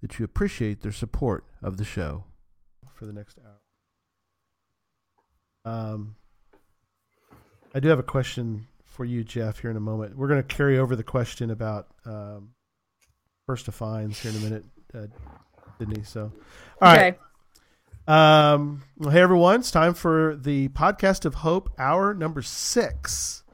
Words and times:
that 0.00 0.18
you 0.18 0.24
appreciate 0.24 0.82
their 0.82 0.92
support 0.92 1.44
of 1.62 1.76
the 1.76 1.84
show. 1.84 2.24
For 2.94 3.06
the 3.06 3.12
next 3.12 3.38
hour. 3.44 3.60
Um, 5.64 6.16
I 7.74 7.80
do 7.80 7.88
have 7.88 7.98
a 7.98 8.04
question 8.04 8.66
for 8.84 9.04
you, 9.04 9.22
Jeff, 9.22 9.60
here 9.60 9.70
in 9.70 9.76
a 9.76 9.80
moment. 9.80 10.16
We're 10.16 10.28
going 10.28 10.42
to 10.42 10.54
carry 10.54 10.78
over 10.78 10.96
the 10.96 11.04
question 11.04 11.50
about 11.50 11.88
um, 12.04 12.50
first 13.46 13.66
to 13.66 13.72
finds 13.72 14.20
here 14.20 14.32
in 14.32 14.36
a 14.38 14.40
minute, 14.40 14.64
uh, 14.94 15.06
Sydney. 15.78 16.02
So, 16.02 16.32
all 16.82 16.94
right. 16.94 17.14
okay. 17.14 17.18
Um, 18.08 18.84
well, 18.96 19.10
hey 19.10 19.20
everyone, 19.20 19.60
it's 19.60 19.70
time 19.70 19.92
for 19.92 20.34
the 20.34 20.68
podcast 20.68 21.26
of 21.26 21.34
hope, 21.34 21.70
hour 21.78 22.14
number 22.14 22.40
six. 22.40 23.44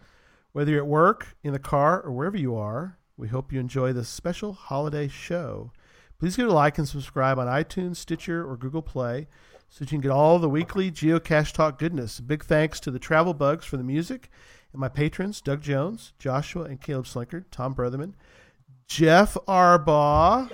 Whether 0.52 0.70
you're 0.70 0.82
at 0.82 0.86
work, 0.86 1.36
in 1.42 1.52
the 1.52 1.58
car, 1.58 2.00
or 2.00 2.12
wherever 2.12 2.36
you 2.36 2.54
are, 2.54 2.96
we 3.16 3.26
hope 3.26 3.52
you 3.52 3.58
enjoy 3.58 3.92
this 3.92 4.08
special 4.08 4.52
holiday 4.52 5.08
show. 5.08 5.72
Please 6.18 6.36
give 6.36 6.46
it 6.46 6.50
a 6.50 6.54
like 6.54 6.78
and 6.78 6.88
subscribe 6.88 7.38
on 7.38 7.46
iTunes, 7.46 7.96
Stitcher, 7.96 8.48
or 8.48 8.56
Google 8.56 8.82
Play 8.82 9.26
so 9.68 9.80
that 9.80 9.90
you 9.90 9.98
can 9.98 10.02
get 10.02 10.10
all 10.12 10.38
the 10.38 10.48
weekly 10.48 10.90
geocache 10.90 11.52
talk 11.52 11.78
goodness. 11.78 12.20
Big 12.20 12.44
thanks 12.44 12.78
to 12.80 12.90
the 12.90 12.98
Travel 12.98 13.34
Bugs 13.34 13.64
for 13.66 13.76
the 13.76 13.82
music 13.84 14.30
and 14.72 14.80
my 14.80 14.88
patrons, 14.88 15.40
Doug 15.40 15.60
Jones, 15.62 16.12
Joshua 16.18 16.64
and 16.64 16.80
Caleb 16.80 17.04
Slinkard, 17.06 17.44
Tom 17.50 17.74
Brotherman, 17.74 18.14
Jeff 18.86 19.34
Arbaugh, 19.48 20.48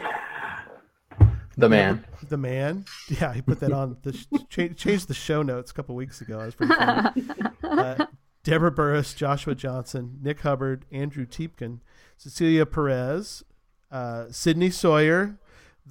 The 1.56 1.68
man. 1.68 2.04
the 2.28 2.36
man. 2.38 2.86
Yeah, 3.08 3.34
he 3.34 3.42
put 3.42 3.60
that 3.60 3.72
on 3.72 3.96
the 4.02 4.12
cha- 4.48 4.68
changed 4.74 5.08
the 5.08 5.14
show 5.14 5.42
notes 5.42 5.70
a 5.70 5.74
couple 5.74 5.94
weeks 5.94 6.20
ago. 6.20 6.38
That 6.38 6.46
was 6.46 6.54
pretty 6.54 6.74
funny. 6.74 7.50
uh, 7.62 8.06
Deborah 8.42 8.70
Burris, 8.72 9.12
Joshua 9.12 9.54
Johnson, 9.54 10.18
Nick 10.22 10.40
Hubbard, 10.40 10.86
Andrew 10.90 11.26
Teepkin, 11.26 11.80
Cecilia 12.16 12.64
Perez, 12.64 13.42
uh, 13.90 14.26
Sydney 14.30 14.70
Sawyer, 14.70 15.38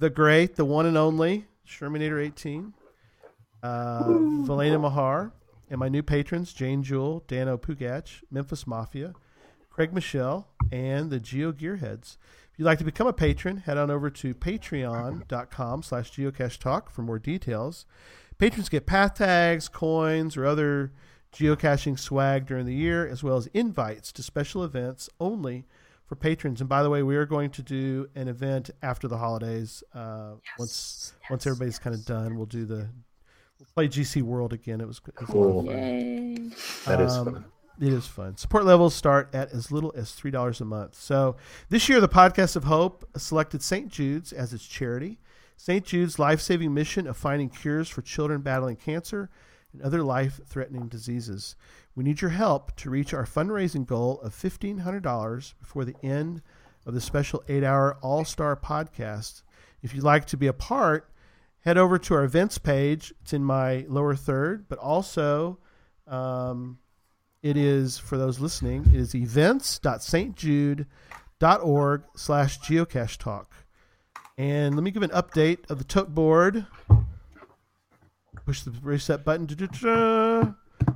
the 0.00 0.10
great, 0.10 0.56
the 0.56 0.64
one 0.64 0.86
and 0.86 0.96
only 0.96 1.46
Shermanator 1.68 2.24
18, 2.24 2.72
uh, 3.62 4.02
Valena 4.02 4.80
Mahar, 4.80 5.32
and 5.68 5.78
my 5.78 5.90
new 5.90 6.02
patrons 6.02 6.54
Jane 6.54 6.82
Jewell, 6.82 7.22
Dano 7.28 7.58
Pugach, 7.58 8.22
Memphis 8.30 8.66
Mafia, 8.66 9.12
Craig 9.68 9.92
Michelle, 9.92 10.48
and 10.72 11.10
the 11.10 11.20
Geo 11.20 11.52
Gearheads. 11.52 12.16
If 12.50 12.58
you'd 12.58 12.64
like 12.64 12.78
to 12.78 12.84
become 12.84 13.06
a 13.06 13.12
patron, 13.12 13.58
head 13.58 13.76
on 13.76 13.90
over 13.90 14.08
to 14.08 14.34
patreon.com 14.34 15.82
slash 15.82 16.10
geocache 16.10 16.58
talk 16.58 16.90
for 16.90 17.02
more 17.02 17.18
details. 17.18 17.84
Patrons 18.38 18.70
get 18.70 18.86
path 18.86 19.16
tags, 19.16 19.68
coins, 19.68 20.34
or 20.34 20.46
other 20.46 20.92
geocaching 21.34 21.98
swag 21.98 22.46
during 22.46 22.64
the 22.64 22.74
year, 22.74 23.06
as 23.06 23.22
well 23.22 23.36
as 23.36 23.48
invites 23.48 24.12
to 24.12 24.22
special 24.22 24.64
events 24.64 25.10
only 25.20 25.66
for 26.10 26.16
patrons. 26.16 26.60
And 26.60 26.68
by 26.68 26.82
the 26.82 26.90
way, 26.90 27.04
we 27.04 27.14
are 27.14 27.24
going 27.24 27.50
to 27.50 27.62
do 27.62 28.08
an 28.16 28.26
event 28.26 28.68
after 28.82 29.06
the 29.06 29.16
holidays. 29.16 29.84
Uh, 29.94 30.32
once 30.58 31.14
once 31.30 31.46
everybody's 31.46 31.78
kind 31.78 31.94
of 31.94 32.04
done, 32.04 32.36
we'll 32.36 32.46
do 32.46 32.64
the 32.66 32.88
we'll 33.60 33.68
play 33.76 33.86
GC 33.86 34.20
World 34.22 34.52
again. 34.52 34.80
It 34.80 34.88
was, 34.88 35.00
it 35.06 35.14
was 35.20 35.28
a 35.28 35.36
lot 35.36 35.46
of 35.46 35.52
Cool. 35.54 35.66
fun. 35.66 35.76
Yay. 35.76 36.34
That 36.86 37.00
is 37.00 37.12
Um, 37.16 37.24
fun. 37.32 37.44
It 37.80 37.92
is 37.92 38.06
fun. 38.08 38.36
Support 38.36 38.64
levels 38.64 38.92
start 38.94 39.30
at 39.32 39.52
as 39.52 39.70
little 39.70 39.92
as 39.96 40.10
three 40.12 40.32
dollars 40.32 40.60
a 40.60 40.64
month. 40.64 40.96
So 40.96 41.36
this 41.68 41.88
year, 41.88 42.00
the 42.00 42.08
Podcast 42.08 42.56
of 42.56 42.64
Hope 42.64 43.08
selected 43.16 43.62
St. 43.62 43.88
Jude's 43.88 44.32
as 44.32 44.52
its 44.52 44.66
charity. 44.66 45.20
St. 45.56 45.84
Jude's 45.84 46.18
life-saving 46.18 46.74
mission 46.74 47.06
of 47.06 47.16
finding 47.16 47.48
cures 47.50 47.88
for 47.88 48.02
children 48.02 48.40
battling 48.40 48.76
cancer 48.76 49.30
and 49.72 49.82
other 49.82 50.02
life-threatening 50.02 50.88
diseases. 50.88 51.54
We 51.94 52.04
need 52.04 52.20
your 52.20 52.30
help 52.30 52.74
to 52.76 52.90
reach 52.90 53.14
our 53.14 53.24
fundraising 53.24 53.86
goal 53.86 54.20
of 54.20 54.34
fifteen 54.34 54.78
hundred 54.78 55.02
dollars 55.02 55.54
before 55.60 55.84
the 55.84 55.96
end 56.02 56.42
of 56.86 56.94
the 56.94 57.00
special 57.00 57.42
eight-hour 57.48 57.98
All-Star 58.02 58.56
podcast. 58.56 59.42
If 59.82 59.94
you'd 59.94 60.04
like 60.04 60.26
to 60.26 60.36
be 60.36 60.46
a 60.46 60.52
part, 60.52 61.10
head 61.60 61.78
over 61.78 61.98
to 61.98 62.14
our 62.14 62.24
events 62.24 62.58
page. 62.58 63.12
It's 63.22 63.32
in 63.32 63.44
my 63.44 63.86
lower 63.88 64.14
third, 64.14 64.68
but 64.68 64.78
also. 64.78 65.58
Um, 66.06 66.78
it 67.42 67.56
is 67.56 67.98
for 67.98 68.18
those 68.18 68.38
listening 68.38 68.84
it 68.92 68.96
is 68.96 69.14
events.stjude.org 69.14 72.02
slash 72.14 72.60
geocache 72.60 73.16
talk 73.16 73.54
and 74.36 74.74
let 74.74 74.84
me 74.84 74.90
give 74.90 75.02
an 75.02 75.08
update 75.10 75.70
of 75.70 75.78
the 75.78 75.84
tote 75.84 76.14
board 76.14 76.66
push 78.46 78.62
the 78.62 78.70
reset 78.82 79.24
button 79.24 79.46
Da-da-da. 79.46 80.52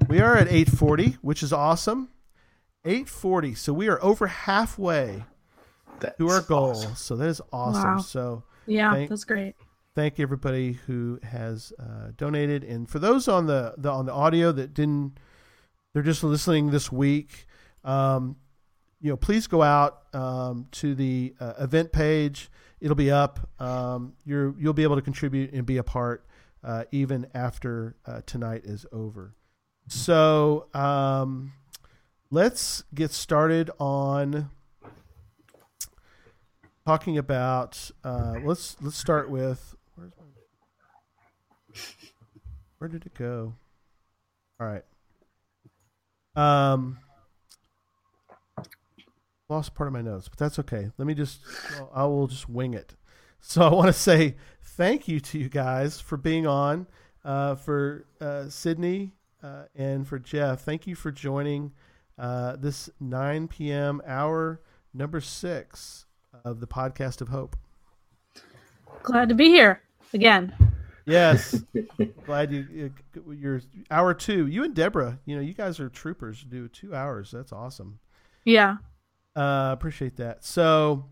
we 0.09 0.21
are 0.21 0.37
at 0.37 0.49
840 0.49 1.19
which 1.23 1.43
is 1.43 1.53
awesome 1.53 2.09
840 2.85 3.55
so 3.55 3.73
we 3.73 3.89
are 3.89 4.03
over 4.03 4.27
halfway 4.27 5.25
That's 6.01 6.17
to 6.19 6.29
our 6.29 6.41
goal 6.43 6.71
awesome. 6.71 6.95
so 6.97 7.17
that 7.17 7.29
is 7.29 7.41
awesome 7.53 7.83
Wow. 7.97 7.99
so 7.99 8.43
Yeah, 8.67 8.93
Thank- 8.93 9.11
that's 9.11 9.25
great. 9.25 9.55
thank 9.95 10.19
you 10.19 10.23
everybody 10.23 10.73
who 10.87 11.19
has 11.23 11.73
uh, 11.79 12.11
donated 12.17 12.65
and 12.65 12.89
for 12.89 12.99
those 12.99 13.29
on 13.29 13.47
the, 13.47 13.75
the 13.79 13.91
on 13.91 14.07
the 14.07 14.13
audio 14.13 14.53
that 14.53 14.75
didn't 14.75 15.19
they're 15.93 16.03
just 16.03 16.25
listening 16.25 16.71
this 16.71 16.91
week 16.93 17.47
um, 17.85 18.37
you 19.01 19.11
know 19.11 19.17
please 19.17 19.47
go 19.47 19.63
out 19.63 20.03
um, 20.15 20.67
to 20.73 20.95
the 20.95 21.35
uh, 21.41 21.55
event 21.59 21.93
page 21.93 22.51
it'll 22.81 22.95
be 22.97 23.11
up 23.11 23.49
um, 23.61 24.13
you're 24.25 24.55
you'll 24.59 24.73
be 24.73 24.83
able 24.83 24.97
to 24.97 25.03
contribute 25.03 25.53
and 25.53 25.65
be 25.67 25.77
a 25.79 25.83
part 25.83 26.27
uh, 26.65 26.85
even 26.91 27.27
after 27.35 27.95
uh, 28.07 28.23
tonight 28.27 28.63
is 28.65 28.87
over. 28.93 29.35
So 29.87 30.67
um, 30.73 31.53
let's 32.31 32.85
get 32.95 33.13
started 33.13 33.71
on 33.79 34.51
talking 36.87 37.19
about 37.19 37.91
uh, 38.03 38.37
let's 38.45 38.77
let's 38.81 38.97
start 38.97 39.31
with 39.31 39.75
where's 39.95 40.13
my 40.19 40.25
where 42.79 42.89
did 42.89 43.07
it 43.07 43.15
go? 43.15 43.55
All 44.61 44.67
right. 44.67 44.85
Um 46.37 46.99
lost 49.49 49.75
part 49.75 49.87
of 49.87 49.93
my 49.93 50.01
notes 50.01 50.29
but 50.29 50.39
that's 50.39 50.59
okay. 50.59 50.91
Let 50.99 51.07
me 51.07 51.15
just 51.15 51.41
i 51.95 52.05
will 52.05 52.27
just 52.27 52.49
wing 52.49 52.75
it. 52.75 52.97
So 53.41 53.63
i 53.63 53.73
want 53.73 53.89
to 53.89 53.93
say 53.93 54.37
thank 54.77 55.09
you 55.09 55.21
to 55.21 55.39
you 55.39 55.49
guys 55.49 56.01
for 56.01 56.17
being 56.17 56.47
on 56.47 56.87
uh, 57.25 57.55
for 57.55 58.07
uh, 58.21 58.49
sydney 58.49 59.13
uh, 59.43 59.65
and 59.75 60.07
for 60.07 60.19
jeff 60.19 60.61
thank 60.61 60.87
you 60.87 60.95
for 60.95 61.11
joining 61.11 61.73
uh, 62.19 62.57
this 62.57 62.89
9 63.01 63.49
p.m 63.49 64.01
hour 64.07 64.61
number 64.93 65.21
six 65.21 66.07
of 66.45 66.61
the 66.61 66.67
podcast 66.67 67.21
of 67.21 67.29
hope 67.29 67.57
Glad 69.05 69.29
to 69.29 69.35
be 69.35 69.49
here 69.49 69.83
again. 70.15 70.55
Yes. 71.05 71.63
Glad 72.27 72.51
you, 72.51 72.67
you 72.73 72.93
you're 73.35 73.61
hour 73.91 74.15
two. 74.15 74.47
You 74.47 74.65
and 74.65 74.75
Deborah, 74.75 75.19
you 75.27 75.37
know, 75.37 75.43
you 75.43 75.53
guys 75.53 75.79
are 75.79 75.91
troopers. 75.91 76.43
You 76.43 76.49
Do 76.49 76.69
two 76.69 76.95
hours. 76.95 77.31
That's 77.31 77.53
awesome. 77.53 77.99
Yeah. 78.45 78.77
Uh, 79.37 79.71
appreciate 79.73 80.17
that. 80.17 80.43
So 80.43 81.05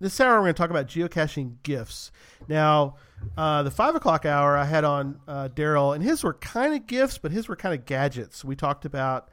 this 0.00 0.20
hour 0.20 0.36
we're 0.36 0.44
going 0.44 0.54
to 0.54 0.58
talk 0.58 0.70
about 0.70 0.88
geocaching 0.88 1.56
gifts. 1.62 2.10
Now, 2.48 2.96
uh, 3.36 3.62
the 3.62 3.70
five 3.70 3.94
o'clock 3.94 4.24
hour 4.24 4.56
I 4.56 4.64
had 4.64 4.84
on 4.84 5.20
uh, 5.28 5.48
Daryl, 5.54 5.94
and 5.94 6.02
his 6.02 6.24
were 6.24 6.34
kind 6.34 6.74
of 6.74 6.86
gifts, 6.86 7.18
but 7.18 7.32
his 7.32 7.48
were 7.48 7.56
kind 7.56 7.78
of 7.78 7.84
gadgets. 7.84 8.44
We 8.44 8.56
talked 8.56 8.84
about, 8.84 9.28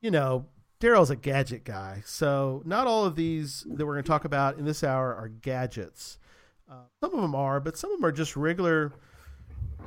you 0.00 0.10
know, 0.10 0.46
Daryl's 0.80 1.10
a 1.10 1.16
gadget 1.16 1.64
guy, 1.64 2.02
so 2.04 2.62
not 2.64 2.88
all 2.88 3.04
of 3.04 3.14
these 3.14 3.64
that 3.68 3.86
we're 3.86 3.94
going 3.94 4.04
to 4.04 4.08
talk 4.08 4.24
about 4.24 4.58
in 4.58 4.64
this 4.64 4.82
hour 4.82 5.14
are 5.14 5.28
gadgets. 5.28 6.18
Uh, 6.68 6.86
some 7.00 7.14
of 7.14 7.20
them 7.20 7.34
are, 7.34 7.60
but 7.60 7.76
some 7.76 7.92
of 7.92 8.00
them 8.00 8.04
are 8.04 8.12
just 8.12 8.36
regular. 8.36 8.92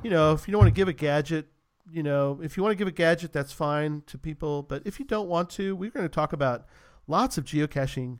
You 0.03 0.09
know, 0.09 0.33
if 0.33 0.47
you 0.47 0.53
don't 0.53 0.59
want 0.59 0.73
to 0.73 0.79
give 0.79 0.87
a 0.87 0.93
gadget, 0.93 1.47
you 1.91 2.03
know, 2.03 2.39
if 2.41 2.55
you 2.55 2.63
want 2.63 2.71
to 2.71 2.77
give 2.77 2.87
a 2.87 2.91
gadget, 2.91 3.33
that's 3.33 3.51
fine 3.51 4.03
to 4.07 4.17
people. 4.17 4.63
But 4.63 4.83
if 4.85 4.99
you 4.99 5.05
don't 5.05 5.27
want 5.27 5.49
to, 5.51 5.75
we're 5.75 5.89
going 5.89 6.05
to 6.05 6.13
talk 6.13 6.31
about 6.31 6.65
lots 7.07 7.37
of 7.37 7.45
geocaching 7.45 8.19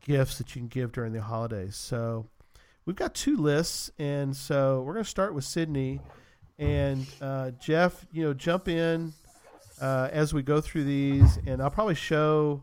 gifts 0.00 0.38
that 0.38 0.54
you 0.54 0.60
can 0.62 0.68
give 0.68 0.92
during 0.92 1.12
the 1.12 1.22
holidays. 1.22 1.76
So 1.76 2.26
we've 2.84 2.96
got 2.96 3.14
two 3.14 3.36
lists, 3.36 3.90
and 3.98 4.34
so 4.36 4.82
we're 4.82 4.94
going 4.94 5.04
to 5.04 5.10
start 5.10 5.34
with 5.34 5.44
Sydney 5.44 6.00
and 6.58 7.06
uh, 7.20 7.52
Jeff. 7.52 8.06
You 8.12 8.24
know, 8.24 8.34
jump 8.34 8.68
in 8.68 9.12
uh, 9.80 10.08
as 10.12 10.32
we 10.34 10.42
go 10.42 10.60
through 10.60 10.84
these, 10.84 11.38
and 11.46 11.62
I'll 11.62 11.70
probably 11.70 11.94
show 11.94 12.62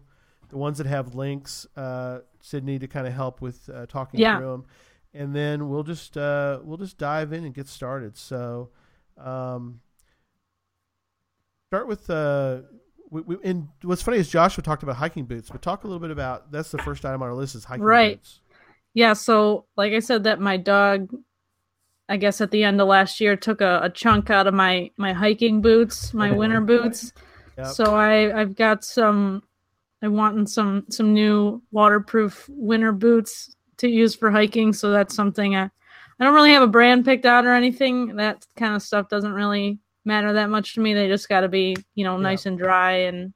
the 0.49 0.57
ones 0.57 0.77
that 0.77 0.87
have 0.87 1.13
links, 1.15 1.67
uh, 1.75 2.19
Sydney, 2.41 2.79
to 2.79 2.87
kind 2.87 3.05
of 3.07 3.13
help 3.13 3.41
with 3.41 3.69
uh, 3.73 3.85
talking 3.87 4.19
Yeah. 4.19 4.37
through 4.37 4.51
them, 4.51 4.65
and 5.13 5.35
then 5.35 5.69
we'll 5.69 5.83
just 5.83 6.15
uh, 6.17 6.59
we'll 6.63 6.77
just 6.77 6.97
dive 6.97 7.33
in 7.33 7.43
and 7.43 7.53
get 7.53 7.67
started. 7.67 8.17
So, 8.17 8.69
um, 9.17 9.81
start 11.69 11.87
with 11.87 12.09
uh, 12.09 12.61
we, 13.09 13.21
we, 13.21 13.37
and 13.43 13.67
what's 13.83 14.01
funny 14.01 14.17
is 14.17 14.29
Joshua 14.29 14.63
talked 14.63 14.83
about 14.83 14.97
hiking 14.97 15.25
boots, 15.25 15.49
but 15.49 15.61
talk 15.61 15.83
a 15.83 15.87
little 15.87 15.99
bit 15.99 16.11
about 16.11 16.51
that's 16.51 16.71
the 16.71 16.77
first 16.79 17.05
item 17.05 17.21
on 17.21 17.29
our 17.29 17.35
list 17.35 17.55
is 17.55 17.63
hiking 17.63 17.83
Right. 17.83 18.17
boots. 18.17 18.41
Yeah, 18.93 19.13
so 19.13 19.65
like 19.75 19.93
I 19.93 19.99
said, 19.99 20.23
that 20.23 20.39
my 20.39 20.57
dog, 20.57 21.13
I 22.09 22.17
guess 22.17 22.41
at 22.41 22.51
the 22.51 22.63
end 22.63 22.81
of 22.81 22.87
last 22.87 23.19
year, 23.21 23.35
took 23.35 23.61
a, 23.61 23.81
a 23.83 23.89
chunk 23.89 24.29
out 24.29 24.47
of 24.47 24.53
my 24.53 24.91
my 24.97 25.13
hiking 25.13 25.61
boots, 25.61 26.13
my 26.13 26.31
winter 26.31 26.61
boots. 26.61 27.13
Yep. 27.57 27.67
So 27.67 27.95
I 27.95 28.39
I've 28.39 28.55
got 28.55 28.83
some. 28.83 29.43
I 30.01 30.07
want 30.07 30.49
some 30.49 30.85
some 30.89 31.13
new 31.13 31.61
waterproof 31.71 32.47
winter 32.49 32.91
boots 32.91 33.55
to 33.77 33.87
use 33.87 34.15
for 34.15 34.31
hiking. 34.31 34.73
So 34.73 34.91
that's 34.91 35.15
something 35.15 35.55
I 35.55 35.69
I 36.19 36.23
don't 36.23 36.33
really 36.33 36.51
have 36.51 36.63
a 36.63 36.67
brand 36.67 37.05
picked 37.05 37.25
out 37.25 37.45
or 37.45 37.53
anything. 37.53 38.15
That 38.15 38.45
kind 38.55 38.75
of 38.75 38.81
stuff 38.81 39.09
doesn't 39.09 39.33
really 39.33 39.79
matter 40.07 40.33
that 40.33 40.49
much 40.49 40.73
to 40.73 40.79
me. 40.81 40.93
They 40.95 41.07
just 41.07 41.29
got 41.29 41.41
to 41.41 41.47
be 41.49 41.75
you 41.95 42.03
know 42.03 42.17
nice 42.17 42.45
and 42.47 42.57
dry 42.57 42.93
and 42.93 43.33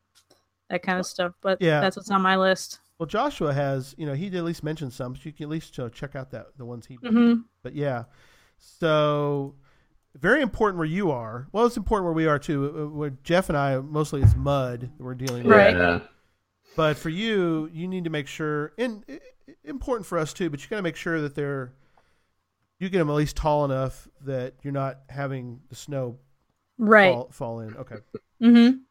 that 0.69 0.81
kind 0.81 0.99
of 0.99 1.05
stuff. 1.05 1.33
But 1.41 1.61
Yeah. 1.61 1.81
that's 1.81 1.95
what's 1.97 2.09
on 2.09 2.21
my 2.21 2.37
list. 2.37 2.79
Well, 2.97 3.07
Joshua 3.07 3.51
has, 3.53 3.93
you 3.97 4.05
know, 4.05 4.13
he 4.13 4.29
did 4.29 4.37
at 4.37 4.43
least 4.43 4.63
mention 4.63 4.89
some, 4.91 5.15
so 5.15 5.21
you 5.25 5.33
can 5.33 5.43
at 5.45 5.49
least 5.49 5.77
uh, 5.79 5.89
check 5.89 6.15
out 6.15 6.31
that 6.31 6.47
the 6.57 6.65
ones 6.65 6.85
he. 6.85 6.95
hmm 6.95 7.33
But 7.63 7.73
yeah, 7.75 8.03
so 8.57 9.55
very 10.15 10.41
important 10.41 10.77
where 10.77 10.85
you 10.87 11.11
are. 11.11 11.47
Well, 11.51 11.65
it's 11.65 11.77
important 11.77 12.05
where 12.05 12.13
we 12.13 12.27
are 12.27 12.39
too. 12.39 12.73
Uh, 12.91 12.95
Where 12.95 13.09
Jeff 13.23 13.49
and 13.49 13.57
I 13.57 13.77
mostly 13.79 14.21
it's 14.21 14.35
mud 14.35 14.81
that 14.97 15.03
we're 15.03 15.15
dealing 15.15 15.43
with. 15.43 15.55
Right. 15.55 15.75
Yeah. 15.75 15.99
But 16.75 16.95
for 16.97 17.09
you, 17.09 17.69
you 17.73 17.87
need 17.87 18.03
to 18.05 18.09
make 18.09 18.27
sure, 18.27 18.71
and 18.77 19.03
i- 19.09 19.19
i- 19.49 19.55
important 19.65 20.05
for 20.05 20.17
us 20.17 20.31
too. 20.33 20.49
But 20.49 20.61
you 20.63 20.69
got 20.69 20.77
to 20.77 20.81
make 20.81 20.95
sure 20.95 21.21
that 21.21 21.35
they're 21.35 21.73
you 22.79 22.89
get 22.89 22.97
them 22.99 23.09
at 23.09 23.15
least 23.15 23.35
tall 23.35 23.63
enough 23.65 24.07
that 24.21 24.55
you're 24.63 24.73
not 24.73 24.99
having 25.09 25.59
the 25.69 25.75
snow 25.75 26.17
Right. 26.81 27.11
fall, 27.13 27.29
fall 27.31 27.59
in. 27.61 27.75
Okay. 27.77 27.99
hmm 28.41 28.83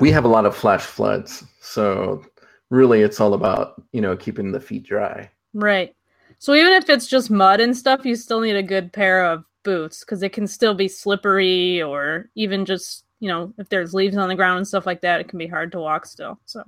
We 0.00 0.10
have 0.12 0.24
a 0.24 0.28
lot 0.28 0.46
of 0.46 0.56
flash 0.56 0.82
floods, 0.82 1.44
so 1.60 2.24
really 2.70 3.02
it's 3.02 3.20
all 3.20 3.34
about 3.34 3.82
you 3.92 4.00
know 4.00 4.16
keeping 4.16 4.52
the 4.52 4.60
feet 4.60 4.82
dry. 4.84 5.30
Right. 5.52 5.94
So 6.38 6.54
even 6.54 6.72
if 6.72 6.88
it's 6.88 7.06
just 7.06 7.30
mud 7.30 7.60
and 7.60 7.76
stuff, 7.76 8.04
you 8.04 8.16
still 8.16 8.40
need 8.40 8.56
a 8.56 8.62
good 8.62 8.92
pair 8.92 9.24
of 9.24 9.44
boots 9.62 10.00
because 10.00 10.22
it 10.22 10.32
can 10.32 10.46
still 10.46 10.74
be 10.74 10.88
slippery 10.88 11.82
or 11.82 12.28
even 12.34 12.64
just, 12.64 13.04
you 13.20 13.28
know, 13.28 13.54
if 13.58 13.68
there's 13.68 13.94
leaves 13.94 14.16
on 14.16 14.28
the 14.28 14.34
ground 14.34 14.58
and 14.58 14.68
stuff 14.68 14.86
like 14.86 15.00
that, 15.02 15.20
it 15.20 15.28
can 15.28 15.38
be 15.38 15.46
hard 15.46 15.72
to 15.72 15.80
walk 15.80 16.06
still. 16.06 16.38
So, 16.44 16.62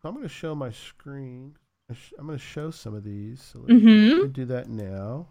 So 0.00 0.08
I'm 0.08 0.14
going 0.14 0.22
to 0.26 0.28
show 0.28 0.54
my 0.54 0.70
screen. 0.70 1.56
I 1.90 1.94
sh- 1.94 2.12
I'm 2.18 2.26
going 2.26 2.38
to 2.38 2.44
show 2.44 2.70
some 2.70 2.94
of 2.94 3.04
these. 3.04 3.42
So 3.42 3.60
let 3.60 3.72
me 3.72 3.78
hmm 3.80 4.10
let 4.14 4.22
me 4.22 4.28
do 4.28 4.44
that 4.46 4.68
now. 4.68 5.28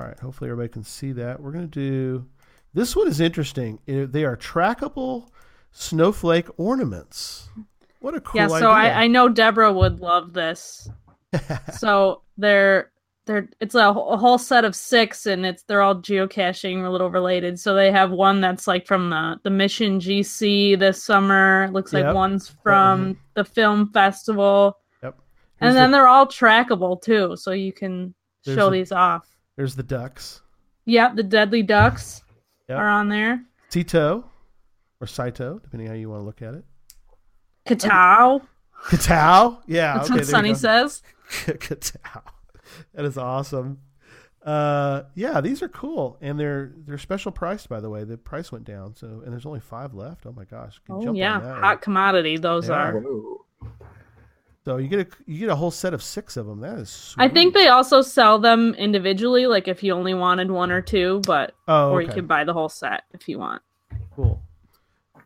All 0.00 0.06
right. 0.06 0.18
Hopefully 0.18 0.48
everybody 0.50 0.72
can 0.72 0.82
see 0.82 1.12
that. 1.12 1.40
We're 1.40 1.52
going 1.52 1.68
to 1.68 1.80
do 1.80 2.26
this 2.72 2.96
one 2.96 3.06
is 3.06 3.20
interesting. 3.20 3.78
They 3.86 4.24
are 4.24 4.36
trackable 4.36 5.28
snowflake 5.72 6.48
ornaments. 6.56 7.50
What 8.00 8.14
a 8.14 8.20
cool 8.20 8.40
yeah. 8.40 8.48
So. 8.48 8.70
I, 8.70 9.02
I 9.02 9.06
know 9.08 9.28
Deborah 9.28 9.72
would 9.72 10.00
love 10.00 10.32
this. 10.32 10.88
so 11.76 12.22
they're 12.38 12.90
they're 13.26 13.50
it's 13.60 13.74
a, 13.74 13.90
a 13.90 14.16
whole 14.16 14.38
set 14.38 14.64
of 14.64 14.74
six 14.74 15.26
and 15.26 15.44
it's 15.44 15.64
they're 15.64 15.82
all 15.82 15.96
geocaching 15.96 16.86
a 16.86 16.88
little 16.88 17.10
related. 17.10 17.60
So 17.60 17.74
they 17.74 17.92
have 17.92 18.10
one 18.10 18.40
that's 18.40 18.66
like 18.66 18.86
from 18.86 19.10
the 19.10 19.38
the 19.42 19.50
Mission 19.50 20.00
GC 20.00 20.78
this 20.78 21.04
summer. 21.04 21.68
Looks 21.72 21.92
like 21.92 22.04
Yep. 22.04 22.14
one's 22.14 22.48
uh-huh. 22.48 22.58
from 22.62 23.18
the 23.34 23.44
film 23.44 23.92
festival. 23.92 24.78
Yep. 25.02 25.18
and 25.60 25.76
then 25.76 25.90
the, 25.90 25.98
they're 25.98 26.08
all 26.08 26.26
trackable 26.26 27.02
too, 27.02 27.36
so 27.36 27.50
you 27.50 27.74
can 27.74 28.14
There's 28.46 28.56
show 28.56 28.70
the- 28.70 28.78
these 28.78 28.92
off. 28.92 29.26
There's 29.60 29.74
the 29.74 29.82
ducks. 29.82 30.40
Yep, 30.86 31.16
the 31.16 31.22
deadly 31.22 31.62
ducks 31.62 32.22
Yep. 32.70 32.78
are 32.78 32.88
on 32.88 33.10
there. 33.10 33.44
Tito 33.68 34.24
or 35.02 35.06
Saito, 35.06 35.58
depending 35.58 35.86
how 35.86 35.92
you 35.92 36.08
want 36.08 36.20
to 36.22 36.24
look 36.24 36.40
at 36.40 36.54
it. 36.54 36.64
Katao. 37.66 38.40
Katao. 38.86 39.60
Yeah. 39.66 39.98
That's 39.98 40.06
okay, 40.06 40.14
what 40.14 40.16
there 40.16 40.18
you 40.18 40.24
Sunny 40.24 40.54
says. 40.54 41.02
Katao. 41.30 42.22
That 42.94 43.04
is 43.04 43.18
awesome. 43.18 43.80
Uh, 44.42 45.02
yeah, 45.14 45.42
these 45.42 45.60
are 45.62 45.68
cool, 45.68 46.16
and 46.22 46.40
they're 46.40 46.72
they're 46.86 46.96
special 46.96 47.30
priced. 47.30 47.68
By 47.68 47.80
the 47.80 47.90
way, 47.90 48.04
the 48.04 48.16
price 48.16 48.50
went 48.50 48.64
down, 48.64 48.94
so 48.94 49.20
and 49.22 49.30
there's 49.30 49.44
only 49.44 49.60
five 49.60 49.92
left. 49.92 50.24
Oh 50.24 50.32
my 50.32 50.46
gosh! 50.46 50.80
Oh 50.88 51.02
jump 51.04 51.18
yeah, 51.18 51.34
on 51.36 51.42
that. 51.42 51.56
hot 51.58 51.82
commodity 51.82 52.38
those 52.38 52.68
They 52.68 52.72
are. 52.72 52.98
Whoa. 52.98 53.44
So 54.64 54.76
you 54.76 54.88
get 54.88 55.00
a 55.00 55.06
you 55.26 55.38
get 55.38 55.48
a 55.48 55.54
whole 55.56 55.70
set 55.70 55.94
of 55.94 56.02
six 56.02 56.36
of 56.36 56.46
them. 56.46 56.60
That 56.60 56.78
is. 56.78 56.90
Sweet. 56.90 57.24
I 57.24 57.28
think 57.28 57.54
they 57.54 57.68
also 57.68 58.02
sell 58.02 58.38
them 58.38 58.74
individually, 58.74 59.46
like 59.46 59.68
if 59.68 59.82
you 59.82 59.94
only 59.94 60.12
wanted 60.14 60.50
one 60.50 60.70
or 60.70 60.82
two, 60.82 61.22
but 61.26 61.54
Oh, 61.66 61.90
or 61.92 62.02
you 62.02 62.08
could 62.08 62.28
buy 62.28 62.44
the 62.44 62.52
whole 62.52 62.68
set 62.68 63.04
if 63.12 63.28
you 63.28 63.38
want. 63.38 63.62
Cool. 64.14 64.42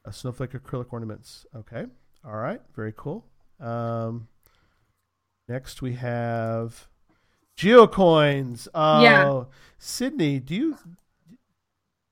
A 0.04 0.12
snowflake 0.12 0.52
acrylic 0.52 0.92
ornaments. 0.92 1.46
Okay. 1.56 1.86
All 2.24 2.36
right. 2.36 2.60
Very 2.76 2.92
cool. 2.96 3.24
Um, 3.58 4.28
next 5.48 5.82
we 5.82 5.94
have 5.94 6.86
geocoins. 7.56 8.68
Oh, 8.74 9.02
Yeah. 9.02 9.44
Sydney, 9.78 10.38
do 10.38 10.54
you 10.54 10.78
do 11.28 11.36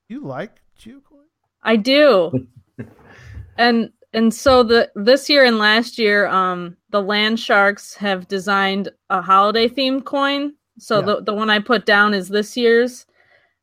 you 0.08 0.20
like 0.20 0.60
geocoins? 0.78 1.30
I 1.62 1.76
do. 1.76 2.48
and 3.56 3.92
and 4.12 4.32
so 4.32 4.62
the 4.62 4.90
this 4.94 5.28
year 5.30 5.44
and 5.44 5.58
last 5.58 5.98
year, 5.98 6.26
um, 6.26 6.76
the 6.90 7.00
Land 7.02 7.40
Sharks 7.40 7.94
have 7.94 8.28
designed 8.28 8.90
a 9.10 9.22
holiday 9.22 9.68
themed 9.68 10.04
coin. 10.04 10.54
So 10.78 10.98
Yeah. 11.00 11.06
the 11.06 11.22
the 11.22 11.34
one 11.34 11.50
I 11.50 11.58
put 11.58 11.86
down 11.86 12.14
is 12.14 12.28
this 12.28 12.56
year's. 12.56 13.06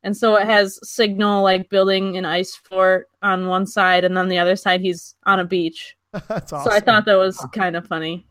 And 0.04 0.16
so 0.16 0.36
it 0.38 0.46
has 0.46 0.80
signal 0.90 1.44
like 1.44 1.70
building 1.70 2.16
an 2.16 2.24
ice 2.24 2.56
fort 2.56 3.08
on 3.22 3.48
one 3.48 3.66
side, 3.66 4.06
and 4.06 4.16
then 4.16 4.30
the 4.30 4.38
other 4.40 4.56
side 4.56 4.80
he's 4.80 5.14
on 5.26 5.40
a 5.42 5.44
beach. 5.46 5.98
That's 6.30 6.54
awesome. 6.54 6.72
So 6.72 6.76
I 6.78 6.80
thought 6.80 7.04
that 7.06 7.18
was 7.18 7.38
kind 7.54 7.76
of 7.76 7.86
funny. 7.86 8.26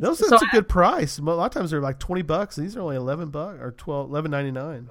Those 0.00 0.20
So 0.20 0.28
that's 0.30 0.42
a 0.42 0.46
good 0.46 0.70
price. 0.70 1.18
A 1.18 1.22
lot 1.22 1.44
of 1.44 1.52
times 1.52 1.70
they're 1.70 1.82
like 1.82 1.98
twenty 1.98 2.22
bucks. 2.22 2.56
These 2.56 2.78
are 2.78 2.80
only 2.80 2.96
eleven 2.96 3.28
bucks 3.28 3.58
or 3.60 3.72
twelve 3.72 4.08
eleven 4.08 4.30
ninety 4.30 4.50
nine. 4.50 4.88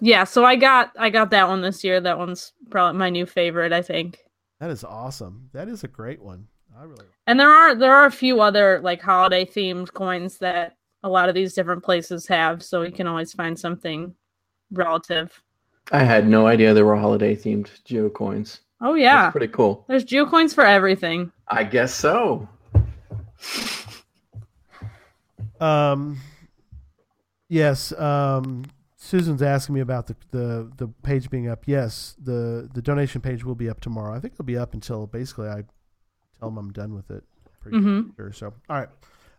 Yeah, 0.00 0.24
so 0.24 0.44
I 0.44 0.54
got 0.56 0.92
I 0.98 1.08
got 1.08 1.30
that 1.30 1.48
one 1.48 1.62
this 1.62 1.82
year. 1.82 1.98
That 1.98 2.18
one's 2.18 2.52
probably 2.70 2.98
my 2.98 3.08
new 3.08 3.24
favorite, 3.24 3.72
I 3.72 3.80
think. 3.80 4.18
That 4.60 4.70
is 4.70 4.84
awesome. 4.84 5.50
That 5.52 5.68
is 5.68 5.84
a 5.84 5.88
great 5.88 6.20
one. 6.20 6.46
I 6.78 6.84
really 6.84 7.06
And 7.26 7.40
there 7.40 7.50
are 7.50 7.74
there 7.74 7.94
are 7.94 8.06
a 8.06 8.10
few 8.10 8.40
other 8.40 8.80
like 8.82 9.00
holiday 9.00 9.44
themed 9.44 9.92
coins 9.92 10.38
that 10.38 10.76
a 11.02 11.08
lot 11.08 11.28
of 11.28 11.34
these 11.34 11.54
different 11.54 11.82
places 11.82 12.26
have, 12.26 12.62
so 12.62 12.82
you 12.82 12.92
can 12.92 13.06
always 13.06 13.32
find 13.32 13.58
something 13.58 14.14
relative. 14.70 15.42
I 15.92 16.00
had 16.04 16.28
no 16.28 16.46
idea 16.46 16.74
there 16.74 16.84
were 16.84 16.96
holiday 16.96 17.34
themed 17.34 17.68
geo 17.84 18.10
coins. 18.10 18.60
Oh 18.80 18.94
yeah. 18.94 19.22
That's 19.22 19.32
pretty 19.32 19.52
cool. 19.52 19.84
There's 19.88 20.04
geocoins 20.04 20.54
for 20.54 20.64
everything. 20.64 21.32
I 21.48 21.64
guess 21.64 21.94
so. 21.94 22.48
Um, 25.60 26.18
yes. 27.48 27.92
Um, 27.92 28.64
Susan's 29.08 29.40
asking 29.42 29.74
me 29.74 29.80
about 29.80 30.06
the, 30.06 30.16
the 30.32 30.70
the 30.76 30.88
page 31.02 31.30
being 31.30 31.48
up. 31.48 31.62
Yes, 31.66 32.14
the 32.22 32.68
the 32.74 32.82
donation 32.82 33.20
page 33.22 33.42
will 33.42 33.54
be 33.54 33.70
up 33.70 33.80
tomorrow. 33.80 34.14
I 34.14 34.20
think 34.20 34.34
it'll 34.34 34.44
be 34.44 34.58
up 34.58 34.74
until 34.74 35.06
basically 35.06 35.48
I 35.48 35.64
tell 36.38 36.50
them 36.50 36.58
I'm 36.58 36.72
done 36.72 36.94
with 36.94 37.10
it. 37.10 37.24
Pretty 37.60 37.78
Mhm. 37.78 38.14
sure. 38.16 38.32
So, 38.32 38.52
all 38.68 38.76
right. 38.76 38.88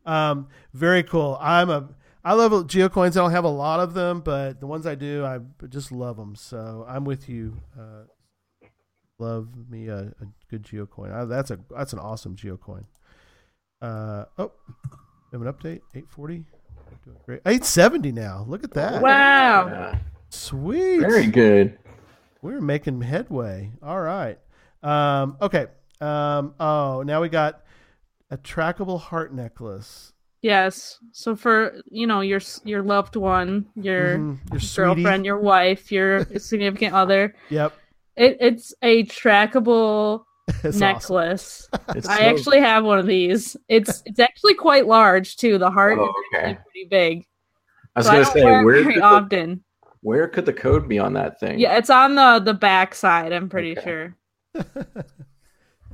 Um, 0.05 0.47
very 0.73 1.03
cool. 1.03 1.37
I'm 1.39 1.69
a 1.69 1.87
I 2.23 2.33
love 2.33 2.51
geocoins. 2.67 3.11
I 3.11 3.21
don't 3.21 3.31
have 3.31 3.43
a 3.45 3.47
lot 3.49 3.79
of 3.79 3.93
them, 3.93 4.21
but 4.21 4.59
the 4.59 4.65
ones 4.67 4.87
I 4.87 4.95
do, 4.95 5.23
I 5.23 5.39
just 5.67 5.91
love 5.91 6.17
them. 6.17 6.35
So 6.35 6.83
I'm 6.87 7.05
with 7.05 7.29
you. 7.29 7.55
Uh, 7.79 8.03
love 9.19 9.47
me 9.69 9.87
a, 9.87 9.99
a 9.99 10.25
good 10.49 10.63
geocoin. 10.63 11.13
I, 11.13 11.25
that's 11.25 11.51
a 11.51 11.59
that's 11.69 11.93
an 11.93 11.99
awesome 11.99 12.35
geocoin. 12.35 12.85
Uh, 13.81 14.25
oh, 14.37 14.51
we 15.31 15.37
have 15.37 15.41
an 15.41 15.53
update. 15.53 15.81
Eight 15.93 16.09
forty. 16.09 16.43
Doing 17.05 17.17
great. 17.25 17.41
Eight 17.45 17.65
seventy 17.65 18.11
now. 18.11 18.45
Look 18.47 18.63
at 18.63 18.71
that. 18.71 19.01
Wow. 19.01 19.67
Yeah. 19.67 19.97
Sweet. 20.29 20.99
Very 20.99 21.27
good. 21.27 21.77
We're 22.41 22.61
making 22.61 23.01
headway. 23.01 23.71
All 23.83 23.99
right. 23.99 24.37
Um, 24.83 25.37
okay. 25.41 25.67
Um, 26.01 26.53
oh, 26.59 27.03
now 27.05 27.21
we 27.21 27.29
got 27.29 27.61
a 28.31 28.37
trackable 28.37 28.99
heart 28.99 29.33
necklace. 29.33 30.13
Yes. 30.41 30.99
So 31.11 31.35
for 31.35 31.81
you 31.91 32.07
know 32.07 32.21
your 32.21 32.39
your 32.63 32.81
loved 32.81 33.15
one, 33.17 33.65
your 33.75 34.17
Mhm. 34.17 34.51
Your 34.51 34.59
sweetie. 34.61 35.03
girlfriend, 35.03 35.25
your 35.25 35.39
wife, 35.39 35.91
your 35.91 36.23
significant 36.37 36.93
other, 36.93 37.35
Yep. 37.49 37.73
it, 38.15 38.37
it's 38.39 38.73
a 38.81 39.03
trackable 39.05 40.23
It's 40.63 40.65
awesome. 40.65 40.79
necklace. 40.79 41.69
It's 41.95 42.07
I 42.07 42.17
so- 42.17 42.23
actually 42.23 42.59
have 42.59 42.83
one 42.83 42.99
of 42.99 43.05
these. 43.05 43.55
It's 43.67 44.01
it's 44.05 44.19
actually 44.19 44.55
quite 44.55 44.87
large 44.87 45.35
too. 45.37 45.57
The 45.57 45.71
heart 45.71 45.97
Oh, 45.99 46.05
is 46.05 46.09
okay. 46.33 46.45
actually 46.45 46.63
pretty 46.71 46.87
big. 46.89 47.25
I 47.95 47.99
was 47.99 48.05
So 48.07 48.11
I 48.11 48.15
gonna 48.15 48.25
don't 48.25 48.33
say 48.33 48.43
wear 48.43 48.61
it 48.61 48.65
where 48.65 48.83
very 48.83 48.93
did, 48.95 49.01
the, 49.03 49.05
often. 49.05 49.63
Where 50.01 50.27
could 50.27 50.45
the 50.45 50.53
code 50.53 50.87
be 50.87 50.97
on 50.99 51.13
that 51.13 51.39
thing? 51.39 51.59
Yeah, 51.59 51.77
it's 51.77 51.89
on 51.89 52.15
the 52.15 52.39
the 52.43 52.53
back 52.53 52.95
side. 52.95 53.31
I'm 53.33 53.49
pretty 53.49 53.77
Okay. 53.77 53.83
sure. 53.83 54.15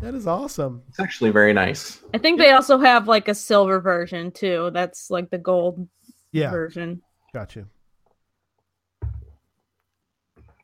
That 0.02 0.14
is 0.14 0.28
awesome. 0.28 0.84
It's 0.90 1.00
actually 1.00 1.32
very 1.32 1.54
nice. 1.54 2.02
I 2.14 2.18
think 2.18 2.38
they 2.38 2.52
also 2.52 2.78
have 2.80 3.08
like 3.08 3.30
a 3.30 3.34
silver 3.34 3.80
version 3.80 4.30
too. 4.30 4.70
That's 4.74 5.10
like 5.10 5.30
the 5.30 5.38
gold 5.38 5.88
Yeah, 6.34 6.52
version. 6.52 7.02
got 7.34 7.56
you. 7.56 7.66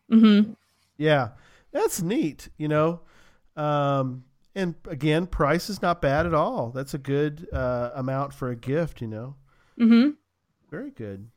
hmm 0.10 0.41
Yeah, 0.98 1.29
that's 1.71 2.01
neat. 2.01 2.50
You 2.57 2.67
know, 2.67 3.00
um, 3.55 4.24
and 4.55 4.75
again, 4.88 5.27
price 5.27 5.70
is 5.70 5.81
not 5.81 6.01
bad 6.01 6.25
at 6.25 6.34
all. 6.34 6.72
That's 6.72 6.93
a 6.93 6.98
good 6.98 7.48
uh, 7.53 7.91
amount 7.96 8.34
for 8.34 8.50
a 8.50 8.55
gift. 8.55 9.01
You 9.01 9.08
know, 9.08 9.36
Mm-hmm. 9.79 10.10
very 10.70 10.91
good. 10.91 11.29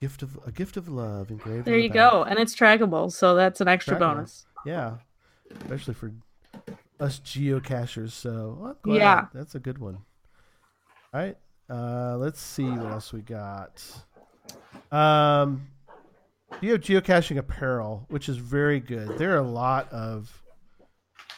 Gift 0.00 0.22
of 0.22 0.38
a 0.44 0.50
gift 0.50 0.76
of 0.76 0.88
love 0.88 1.30
engraved. 1.30 1.64
There 1.64 1.74
on 1.74 1.80
the 1.80 1.86
you 1.86 1.92
go, 1.92 2.24
and 2.24 2.38
it's 2.38 2.56
trackable, 2.56 3.12
so 3.12 3.34
that's 3.36 3.60
an 3.60 3.68
extra 3.68 3.96
Trackable. 3.96 4.00
bonus. 4.00 4.46
Yeah, 4.66 4.94
especially 5.62 5.94
for 5.94 6.12
us 6.98 7.20
geocachers. 7.20 8.10
So 8.10 8.74
I'm. 8.84 8.92
Yeah. 8.96 9.26
that's 9.32 9.54
a 9.54 9.60
good 9.60 9.78
one. 9.78 9.98
All 11.14 11.20
right, 11.20 11.36
uh, 11.70 12.16
let's 12.16 12.40
see 12.40 12.64
what 12.64 12.90
else 12.90 13.12
we 13.12 13.20
got. 13.20 13.80
Um, 14.90 15.68
you 16.60 16.72
have 16.72 16.80
geocaching 16.80 17.38
apparel, 17.38 18.06
which 18.08 18.28
is 18.28 18.36
very 18.36 18.80
good. 18.80 19.18
There 19.18 19.32
are 19.32 19.38
a 19.38 19.42
lot 19.42 19.90
of 19.92 20.42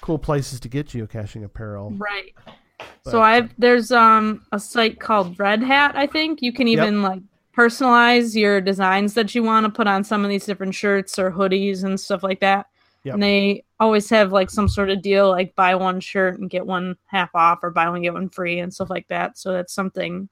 cool 0.00 0.18
places 0.18 0.60
to 0.60 0.68
get 0.68 0.88
geocaching 0.88 1.44
apparel. 1.44 1.92
Right. 1.96 2.34
But- 3.04 3.10
So 3.10 3.22
I've 3.22 3.50
there's 3.58 3.90
um 3.92 4.44
a 4.52 4.58
site 4.58 4.98
called 5.00 5.38
Red 5.38 5.62
Hat. 5.62 5.94
I 5.96 6.06
think 6.06 6.42
you 6.42 6.52
can 6.52 6.68
even 6.68 7.02
like 7.02 7.22
personalize 7.56 8.34
your 8.34 8.60
designs 8.60 9.14
that 9.14 9.34
you 9.34 9.42
want 9.42 9.64
to 9.64 9.70
put 9.70 9.86
on 9.86 10.02
some 10.04 10.24
of 10.24 10.30
these 10.30 10.44
different 10.44 10.74
shirts 10.74 11.18
or 11.18 11.30
hoodies 11.30 11.84
and 11.84 11.98
stuff 11.98 12.22
like 12.22 12.40
that. 12.40 12.66
Yep. 13.04 13.14
And 13.14 13.22
they 13.22 13.64
always 13.78 14.08
have 14.10 14.32
like 14.32 14.50
some 14.50 14.68
sort 14.68 14.90
of 14.90 15.02
deal, 15.02 15.28
like 15.28 15.54
buy 15.54 15.74
one 15.74 16.00
shirt 16.00 16.38
and 16.40 16.48
get 16.50 16.66
one 16.66 16.96
half 17.06 17.34
off, 17.34 17.58
or 17.62 17.70
buy 17.70 17.88
one 17.88 18.02
get 18.02 18.14
one 18.14 18.28
free, 18.30 18.58
and 18.58 18.72
stuff 18.72 18.90
like 18.90 19.06
that. 19.08 19.38
So 19.38 19.52
that's 19.52 19.74
something. 19.74 20.28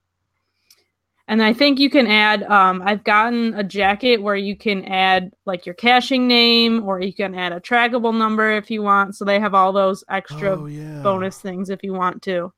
And 1.28 1.42
I 1.42 1.52
think 1.52 1.78
you 1.78 1.88
can 1.88 2.06
add. 2.06 2.42
Um, 2.42 2.82
I've 2.84 3.04
gotten 3.04 3.54
a 3.54 3.62
jacket 3.62 4.20
where 4.20 4.36
you 4.36 4.56
can 4.56 4.84
add 4.84 5.32
like 5.46 5.64
your 5.64 5.74
caching 5.74 6.26
name, 6.26 6.84
or 6.84 7.00
you 7.00 7.14
can 7.14 7.34
add 7.34 7.52
a 7.52 7.60
trackable 7.60 8.16
number 8.16 8.52
if 8.52 8.70
you 8.70 8.82
want. 8.82 9.14
So 9.16 9.24
they 9.24 9.38
have 9.38 9.54
all 9.54 9.72
those 9.72 10.04
extra 10.10 10.60
Oh 10.60 10.66
yeah, 10.66 11.00
bonus 11.02 11.38
things 11.38 11.70
if 11.70 11.82
you 11.82 11.92
want 11.92 12.22
to. 12.22 12.52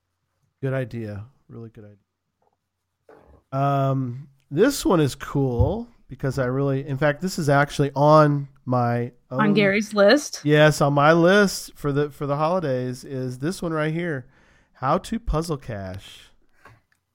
Good 0.62 0.73
idea. 0.73 1.26
Really 1.49 1.68
good 1.68 1.85
idea. 1.85 1.99
Um, 3.52 4.28
this 4.50 4.85
one 4.85 5.00
is 5.00 5.14
cool 5.14 5.87
because 6.09 6.38
I 6.38 6.47
really, 6.47 6.87
in 6.87 6.97
fact, 6.97 7.21
this 7.21 7.38
is 7.38 7.49
actually 7.49 7.90
on 7.94 8.49
my 8.64 9.12
own, 9.30 9.40
On 9.40 9.54
Gary's 9.54 9.92
list. 9.94 10.40
Yes, 10.42 10.80
on 10.80 10.94
my 10.94 11.12
list 11.12 11.73
for 11.76 11.92
the 11.92 12.11
for 12.11 12.26
the 12.26 12.37
holidays 12.37 13.04
is 13.04 13.38
this 13.38 13.61
one 13.61 13.73
right 13.73 13.92
here, 13.92 14.26
How 14.73 14.99
to 14.99 15.21
Puzzle 15.21 15.59
Cache. 15.59 16.30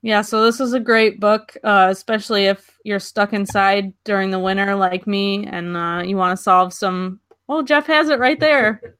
Yeah, 0.01 0.21
so 0.21 0.45
this 0.45 0.59
is 0.61 0.73
a 0.73 0.79
great 0.79 1.19
book, 1.19 1.57
uh, 1.63 1.87
especially 1.91 2.45
if 2.45 2.77
you're 2.85 2.99
stuck 2.99 3.33
inside 3.33 3.93
during 4.05 4.31
the 4.31 4.39
winter 4.39 4.75
like 4.75 5.05
me 5.05 5.45
and 5.45 5.75
uh, 5.75 6.03
you 6.05 6.15
want 6.15 6.37
to 6.37 6.41
solve 6.41 6.73
some. 6.73 7.19
Oh, 7.49 7.61
Jeff 7.63 7.87
has 7.87 8.09
it 8.09 8.19
right 8.19 8.39
there. 8.39 8.95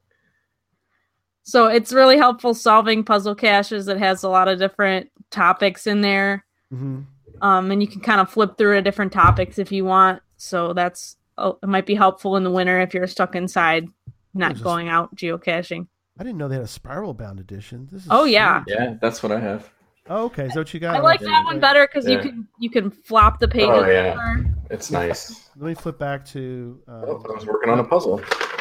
So 1.42 1.66
it's 1.66 1.92
really 1.92 2.16
helpful 2.16 2.54
solving 2.54 3.02
puzzle 3.02 3.34
caches. 3.34 3.88
It 3.88 3.96
has 3.98 4.22
a 4.22 4.28
lot 4.28 4.46
of 4.46 4.58
different 4.60 5.10
topics 5.30 5.86
in 5.86 6.00
there, 6.00 6.44
hmm 6.70 7.00
um, 7.42 7.70
and 7.70 7.80
you 7.82 7.88
can 7.88 8.02
kind 8.02 8.20
of 8.20 8.30
flip 8.30 8.58
through 8.58 8.74
to 8.76 8.82
different 8.82 9.12
topics 9.12 9.58
if 9.58 9.72
you 9.72 9.84
want. 9.84 10.22
So 10.36 10.74
that's 10.74 11.16
uh, 11.38 11.52
it 11.62 11.68
might 11.68 11.86
be 11.86 11.94
helpful 11.94 12.36
in 12.36 12.44
the 12.44 12.50
winter 12.50 12.78
if 12.80 12.92
you're 12.94 13.06
stuck 13.06 13.34
inside, 13.34 13.88
not 14.34 14.52
Just- 14.52 14.62
going 14.62 14.88
out 14.88 15.16
geocaching. 15.16 15.88
I 16.18 16.22
didn't 16.22 16.36
know 16.38 16.46
they 16.48 16.56
had 16.56 16.64
a 16.64 16.68
spiral 16.68 17.14
bound 17.14 17.40
edition. 17.40 17.88
This 17.90 18.02
is 18.02 18.08
Oh, 18.10 18.24
yeah. 18.24 18.62
Yeah, 18.68 18.94
that's 19.00 19.22
what 19.22 19.32
I 19.32 19.40
have. 19.40 19.70
Oh, 20.08 20.24
okay. 20.26 20.44
Is 20.46 20.54
that 20.54 20.60
what 20.60 20.74
you 20.74 20.80
got? 20.80 20.96
I 20.96 21.00
like 21.00 21.20
that 21.20 21.44
one 21.44 21.60
better 21.60 21.86
because 21.86 22.08
you 22.08 22.18
can 22.18 22.48
you 22.58 22.70
can 22.70 22.90
flop 22.90 23.38
the 23.38 23.46
pages. 23.48 23.68
Oh, 23.70 23.86
yeah. 23.88 24.12
over. 24.14 24.44
It's 24.70 24.90
nice. 24.90 25.50
Let 25.56 25.68
me 25.68 25.74
flip 25.74 25.98
back 25.98 26.24
to. 26.26 26.80
Um, 26.88 27.04
Oh, 27.06 27.24
I 27.28 27.34
was 27.34 27.46
working 27.46 27.70
on 27.70 27.78
a 27.78 27.84
puzzle. 27.84 28.20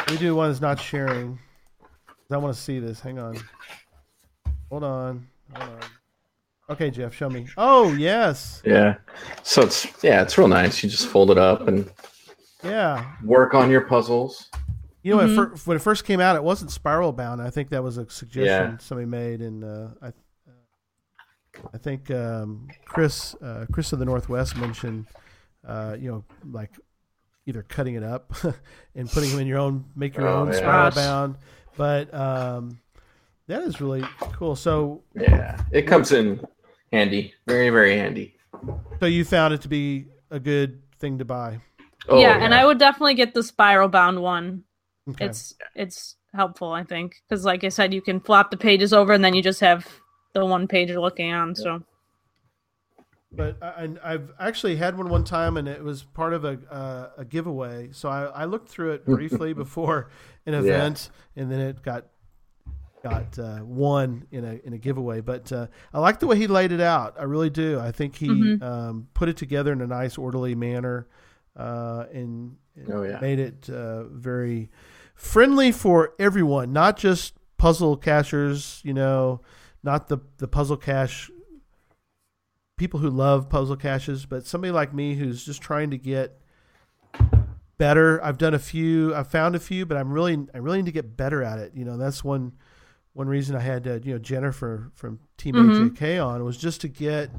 We 0.10 0.17
do 0.17 0.36
one 0.36 0.50
that's 0.50 0.62
not 0.62 0.79
sharing. 0.79 1.39
I 2.31 2.38
want 2.38 2.55
to 2.55 2.62
see 2.62 2.79
this. 2.79 3.00
Hang 3.00 3.17
on. 3.17 3.38
Hold 4.69 4.84
on. 4.84 5.27
Hold 5.55 5.69
on. 5.69 5.79
Okay, 6.69 6.91
Jeff, 6.91 7.15
show 7.15 7.29
me. 7.29 7.48
Oh, 7.58 7.93
yes. 7.93 8.62
Yeah. 8.63 8.98
So 9.41 9.63
it's 9.63 9.88
yeah, 10.03 10.22
it's 10.22 10.38
real 10.38 10.48
nice. 10.48 10.84
You 10.84 10.89
just 10.89 11.08
fold 11.08 11.31
it 11.31 11.38
up 11.39 11.67
and 11.67 11.89
Yeah. 12.63 13.12
work 13.24 13.55
on 13.55 13.72
your 13.72 13.81
puzzles. 13.81 14.50
You 15.01 15.15
know, 15.15 15.24
Mhm. 15.24 15.38
when, 15.38 15.48
it 15.53 15.67
when 15.67 15.77
it 15.77 15.79
first 15.79 16.05
came 16.05 16.19
out, 16.19 16.36
it 16.36 16.43
wasn't 16.43 16.69
spiral 16.69 17.12
bound. 17.12 17.41
I 17.41 17.50
think 17.50 17.69
that 17.69 17.81
was 17.81 17.98
a 17.98 18.08
suggestion 18.10 18.72
Yeah. 18.74 18.77
somebody 18.79 19.08
made, 19.08 19.41
and 19.41 19.63
uh, 19.63 19.88
I, 20.01 20.12
I 21.74 21.78
think 21.78 22.10
um, 22.12 22.68
Chris, 22.86 23.36
uh, 23.36 23.66
Chris 23.72 23.92
of 23.94 24.00
the 24.00 24.06
Northwest 24.06 24.56
mentioned, 24.58 25.06
uh, 25.68 25.96
you 26.00 26.10
know, 26.12 26.24
like 26.51 26.72
either 27.46 27.63
cutting 27.63 27.96
it 27.96 28.04
up 28.04 28.32
and 28.96 29.10
putting 29.10 29.32
them 29.32 29.39
in 29.39 29.48
your 29.48 29.60
own, 29.60 29.86
make 29.96 30.16
your 30.16 30.28
Oh, 30.28 30.42
own 30.42 30.48
yeah. 30.48 30.54
spiral 30.54 30.89
Gosh. 30.92 30.96
bound. 30.96 31.36
But 31.78 32.13
um, 32.13 32.80
that 33.48 33.62
is 33.63 33.80
really 33.82 34.04
cool. 34.34 34.56
So, 34.56 35.04
Yeah. 35.16 35.60
It 35.72 35.84
comes 35.84 36.12
in 36.12 36.46
handy. 36.92 37.34
Very, 37.48 37.70
very 37.70 37.98
handy. 37.98 38.36
so 39.00 39.06
you 39.06 39.24
found 39.25 39.54
it 39.54 39.62
to 39.62 39.68
be 39.68 40.06
a 40.32 40.39
good 40.39 40.82
thing 41.00 41.18
to 41.20 41.25
buy. 41.25 41.60
Oh, 42.08 42.20
yeah, 42.20 42.38
and 42.44 42.54
I 42.56 42.66
would 42.66 42.80
definitely 42.80 43.13
get 43.13 43.34
the 43.34 43.44
spiral 43.44 43.88
bound 43.88 44.22
one. 44.22 44.63
Okay. 45.10 45.25
It's 45.25 45.54
it's 45.75 46.16
helpful, 46.34 46.72
I 46.72 46.84
think, 46.84 47.16
because 47.28 47.46
like 47.46 47.63
I 47.63 47.70
said, 47.70 47.94
you 47.94 48.01
can 48.01 48.20
flop 48.20 48.51
the 48.51 48.58
pages 48.58 48.94
over, 48.94 49.13
and 49.13 49.24
then 49.24 49.34
you 49.34 49.42
just 49.44 49.60
have 49.60 49.88
the 50.33 50.45
one 50.45 50.67
page 50.67 50.89
you're 50.89 51.00
looking 51.01 51.31
on. 51.33 51.55
So 51.55 51.81
But 53.31 53.62
I, 53.62 53.89
I've 54.03 54.31
actually 54.39 54.75
had 54.75 54.98
one 54.98 55.09
one 55.09 55.24
time, 55.24 55.57
and 55.57 55.67
it 55.67 55.83
was 55.83 56.03
part 56.03 56.33
of 56.33 56.45
a 56.45 56.59
uh, 56.71 57.09
a 57.17 57.25
giveaway. 57.25 57.89
So 57.91 58.09
I, 58.09 58.25
I 58.25 58.45
looked 58.45 58.69
through 58.69 58.91
it 58.93 59.05
briefly 59.05 59.53
before 59.65 60.09
an 60.45 60.53
event, 60.53 61.09
and 61.36 61.51
then 61.51 61.59
it 61.59 61.81
got 61.83 62.05
got 63.03 63.38
uh, 63.39 63.59
won 63.63 64.25
in 64.31 64.43
a 64.43 64.59
in 64.65 64.74
a 64.74 64.77
giveaway. 64.77 65.21
But 65.21 65.51
uh, 65.51 65.67
I 65.93 66.00
like 66.00 66.19
the 66.19 66.27
way 66.27 66.38
he 66.38 66.48
laid 66.48 66.71
it 66.71 66.81
out. 66.81 67.15
I 67.19 67.24
really 67.24 67.50
do. 67.50 67.79
I 67.79 67.91
think 67.91 68.15
he 68.15 68.27
Mhm. 68.29 68.62
um, 68.62 69.07
put 69.13 69.29
it 69.29 69.38
together 69.38 69.71
in 69.74 69.81
a 69.81 69.88
nice, 69.88 70.17
orderly 70.17 70.55
manner, 70.55 71.07
uh, 71.55 72.05
and, 72.12 72.57
and 72.75 72.91
Oh, 72.91 73.03
yeah. 73.03 73.19
made 73.21 73.39
it 73.39 73.69
uh, 73.69 74.03
very 74.05 74.69
friendly 75.15 75.71
for 75.71 76.13
everyone, 76.17 76.74
not 76.74 76.98
just 76.98 77.36
puzzle 77.57 77.95
cachers, 77.98 78.81
You 78.83 78.93
know, 78.93 79.41
not 79.83 80.07
the 80.07 80.19
the 80.38 80.48
puzzle 80.48 80.77
cache 80.77 81.29
people 82.77 83.01
who 83.01 83.09
love 83.09 83.50
puzzle 83.50 83.75
caches, 83.75 84.25
but 84.25 84.45
somebody 84.45 84.71
like 84.71 84.93
me 84.93 85.15
who's 85.15 85.45
just 85.45 85.62
trying 85.62 85.91
to 85.91 85.98
get 85.98 86.39
better. 87.77 88.24
I've 88.24 88.38
done 88.38 88.53
a 88.53 88.59
few, 88.59 89.13
I've 89.13 89.27
found 89.27 89.55
a 89.55 89.59
few, 89.59 89.86
but 89.86 89.98
I'm 89.98 90.12
really, 90.12 90.48
I 90.53 90.59
really 90.59 90.77
need 90.77 90.86
to 90.86 90.91
get 90.93 91.17
better 91.17 91.43
at 91.43 91.59
it. 91.59 91.74
You 91.75 91.83
know, 91.83 91.98
that's 91.98 92.24
one, 92.24 92.53
one 93.13 93.27
reason 93.27 93.55
I 93.55 93.59
had, 93.59 93.83
to, 93.83 94.00
you 94.03 94.13
know, 94.13 94.19
Jennifer 94.19 94.91
from 94.95 95.19
Team 95.38 95.55
Mhm. 95.55 95.91
AJK 95.91 96.25
on 96.25 96.43
was 96.45 96.57
just 96.57 96.81
to 96.81 96.88
get. 96.88 97.29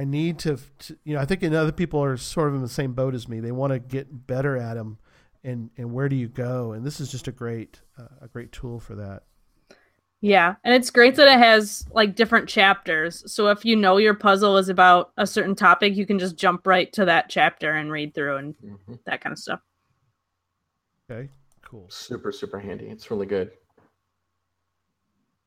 I 0.00 0.04
need 0.04 0.38
to, 0.40 0.58
to, 0.80 0.96
you 1.04 1.14
know, 1.14 1.20
I 1.20 1.24
think 1.24 1.42
other 1.44 1.72
people 1.72 2.02
are 2.02 2.16
sort 2.16 2.48
of 2.48 2.54
in 2.54 2.62
the 2.62 2.68
same 2.68 2.92
boat 2.94 3.14
as 3.14 3.28
me. 3.28 3.40
They 3.40 3.50
want 3.52 3.72
to 3.72 3.80
get 3.80 4.26
better 4.28 4.56
at 4.56 4.74
them, 4.74 4.98
and 5.42 5.70
and 5.76 5.92
where 5.92 6.08
do 6.08 6.14
you 6.16 6.28
go? 6.28 6.72
And 6.72 6.84
this 6.84 7.00
is 7.00 7.10
just 7.10 7.26
a 7.26 7.32
great, 7.32 7.80
uh, 7.96 8.06
a 8.22 8.28
great 8.28 8.52
tool 8.52 8.78
for 8.78 8.94
that. 8.94 9.24
Yeah, 10.20 10.56
and 10.64 10.74
it's 10.74 10.90
great 10.90 11.14
that 11.16 11.28
it 11.28 11.38
has 11.38 11.86
like 11.92 12.14
different 12.16 12.48
chapters. 12.48 13.22
So 13.32 13.48
if 13.48 13.64
you 13.64 13.76
know 13.76 13.98
your 13.98 14.14
puzzle 14.14 14.56
is 14.56 14.68
about 14.68 15.12
a 15.16 15.26
certain 15.26 15.54
topic, 15.54 15.96
you 15.96 16.06
can 16.06 16.18
just 16.18 16.36
jump 16.36 16.66
right 16.66 16.92
to 16.94 17.04
that 17.04 17.28
chapter 17.28 17.72
and 17.72 17.92
read 17.92 18.14
through 18.14 18.36
and 18.36 18.54
Mhm. 18.58 18.98
that 19.04 19.20
kind 19.20 19.32
of 19.32 19.38
stuff. 19.38 19.60
Okay, 21.10 21.30
cool. 21.62 21.88
Super, 21.88 22.32
super 22.32 22.58
handy. 22.58 22.86
It's 22.86 23.10
really 23.10 23.26
good. 23.26 23.52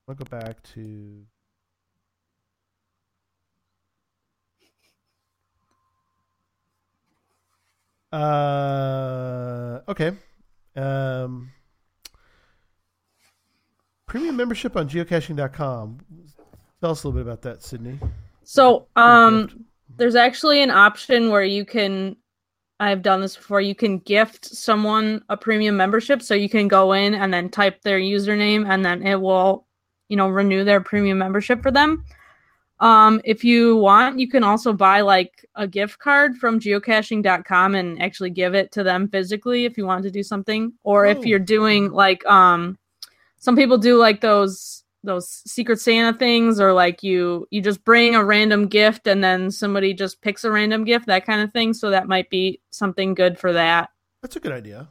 I'll 0.08 0.16
go 0.16 0.26
back 0.26 0.62
to. 0.74 1.26
Uh, 8.12 9.80
okay. 9.88 10.12
Um, 10.76 11.52
premium 14.12 14.36
membership 14.36 14.76
on 14.76 14.90
geocaching.com. 14.90 15.98
Tell 16.82 16.92
us 16.92 17.04
a 17.04 17.08
little 17.08 17.18
bit 17.18 17.26
about 17.26 17.42
that, 17.44 17.64
Sydney. 17.64 17.98
So 18.44 18.88
um, 18.98 19.64
there's 19.96 20.16
actually 20.16 20.62
an 20.62 20.70
option 20.70 21.30
where 21.30 21.46
you 21.46 21.64
can 21.64 22.18
I've 22.82 23.04
done 23.04 23.22
this 23.22 23.38
before. 23.38 23.62
You 23.62 23.74
can 23.74 24.00
gift 24.00 24.44
someone 24.44 25.24
a 25.30 25.38
premium 25.38 25.78
membership 25.78 26.22
so 26.22 26.34
you 26.34 26.50
can 26.50 26.68
go 26.68 26.92
in 26.92 27.14
and 27.14 27.34
then 27.34 27.48
type 27.48 27.84
their 27.84 28.00
username 28.00 28.68
and 28.68 28.84
then 28.84 29.02
it 29.08 29.22
will, 29.22 29.66
you 30.10 30.18
know, 30.18 30.28
renew 30.28 30.66
their 30.66 30.82
premium 30.82 31.18
membership 31.18 31.62
for 31.62 31.72
them. 31.72 32.04
Um, 32.82 33.22
if 33.24 33.46
you 33.46 33.78
want, 33.78 34.20
you 34.20 34.28
can 34.28 34.44
also 34.44 34.74
buy 34.74 35.02
like 35.02 35.46
a 35.56 35.68
gift 35.68 36.00
card 36.00 36.36
from 36.36 36.60
geocaching.com 36.60 37.76
and 37.76 38.02
actually 38.02 38.32
give 38.32 38.56
it 38.56 38.74
to 38.74 38.84
them 38.84 39.08
physically 39.08 39.64
if 39.64 39.78
you 39.78 39.86
want 39.86 40.04
to 40.04 40.12
do 40.12 40.24
something. 40.24 40.74
Or 40.84 41.06
Oh. 41.06 41.12
if 41.12 41.26
you're 41.26 41.40
doing 41.40 41.92
like 41.92 42.26
um 42.26 42.78
some 43.42 43.56
people 43.56 43.78
do 43.78 43.98
like 43.98 44.22
those 44.22 44.84
those 45.04 45.28
secret 45.48 45.80
Santa 45.80 46.16
things 46.16 46.60
or 46.60 46.74
like 46.74 47.02
you 47.02 47.48
you 47.50 47.60
just 47.60 47.84
bring 47.84 48.14
a 48.14 48.24
random 48.24 48.68
gift 48.68 49.08
and 49.08 49.24
then 49.24 49.50
somebody 49.50 49.96
just 49.96 50.22
picks 50.22 50.44
a 50.44 50.52
random 50.52 50.84
gift, 50.84 51.08
that 51.08 51.26
kind 51.26 51.42
of 51.42 51.52
thing. 51.52 51.74
So 51.74 51.90
that 51.90 52.08
might 52.08 52.30
be 52.30 52.62
something 52.70 53.16
good 53.16 53.40
for 53.40 53.52
that. 53.54 53.90
That's 54.22 54.36
a 54.36 54.40
good 54.40 54.52
idea. 54.52 54.90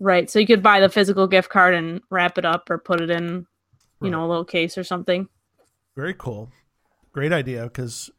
Right. 0.00 0.28
So 0.28 0.40
you 0.40 0.48
could 0.48 0.64
buy 0.64 0.80
the 0.80 0.88
physical 0.88 1.28
gift 1.28 1.48
card 1.48 1.74
and 1.74 2.00
wrap 2.10 2.38
it 2.38 2.44
up 2.44 2.68
or 2.70 2.78
put 2.78 3.00
it 3.00 3.08
in, 3.08 3.24
you 3.24 3.46
Right. 4.00 4.10
know, 4.10 4.26
a 4.26 4.28
little 4.28 4.44
case 4.44 4.76
or 4.76 4.82
something. 4.82 5.28
Very 5.94 6.14
cool. 6.14 6.50
Great 7.12 7.32
idea 7.32 7.62
because 7.64 8.10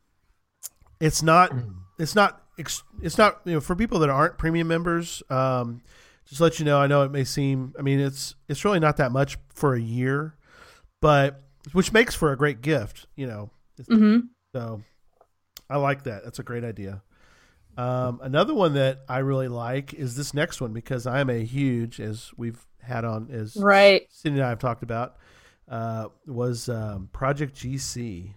it's 1.02 1.22
not 1.22 1.52
it's 2.00 2.16
not 2.16 2.42
it's 2.58 3.18
not 3.18 3.42
you 3.44 3.54
know 3.54 3.60
for 3.60 3.76
people 3.76 4.00
that 4.00 4.10
aren't 4.10 4.38
premium 4.38 4.70
members. 4.70 5.22
Um, 5.30 5.82
just 6.26 6.42
let 6.42 6.60
you 6.60 6.66
know, 6.66 6.80
I 6.80 6.88
know 6.88 7.04
it 7.04 7.12
may 7.12 7.24
seem. 7.24 7.74
I 7.78 7.82
mean, 7.82 8.00
it's 8.00 8.36
it's 8.48 8.64
really 8.66 8.80
not 8.80 8.98
that 8.98 9.12
much 9.12 9.38
for 9.54 9.76
a 9.76 9.82
year, 9.82 10.36
but 11.02 11.42
which 11.72 11.92
makes 11.94 12.16
for 12.16 12.32
a 12.32 12.38
great 12.38 12.62
gift. 12.62 13.08
You 13.16 13.28
know, 13.28 13.50
hmm 13.88 14.20
so 14.56 14.82
I 15.70 15.78
like 15.78 16.04
that. 16.04 16.24
That's 16.24 16.40
a 16.40 16.44
great 16.44 16.64
idea. 16.64 17.02
Um, 17.76 18.20
another 18.22 18.54
one 18.54 18.74
that 18.76 19.00
I 19.10 19.20
really 19.20 19.48
like 19.48 19.94
is 19.94 20.16
this 20.16 20.34
next 20.34 20.62
one 20.62 20.74
because 20.74 21.08
I 21.08 21.20
am 21.22 21.30
a 21.30 21.44
huge, 21.44 22.00
as 22.00 22.32
we've 22.38 22.64
had 22.82 23.04
on, 23.04 23.30
as 23.32 23.56
Right. 23.56 24.04
Cindy 24.12 24.40
and 24.40 24.46
I 24.46 24.50
have 24.50 24.60
talked 24.60 24.84
about, 24.84 25.16
uh, 25.68 26.10
was 26.28 26.70
um, 26.70 27.10
Project 27.12 27.56
GC. 27.56 28.34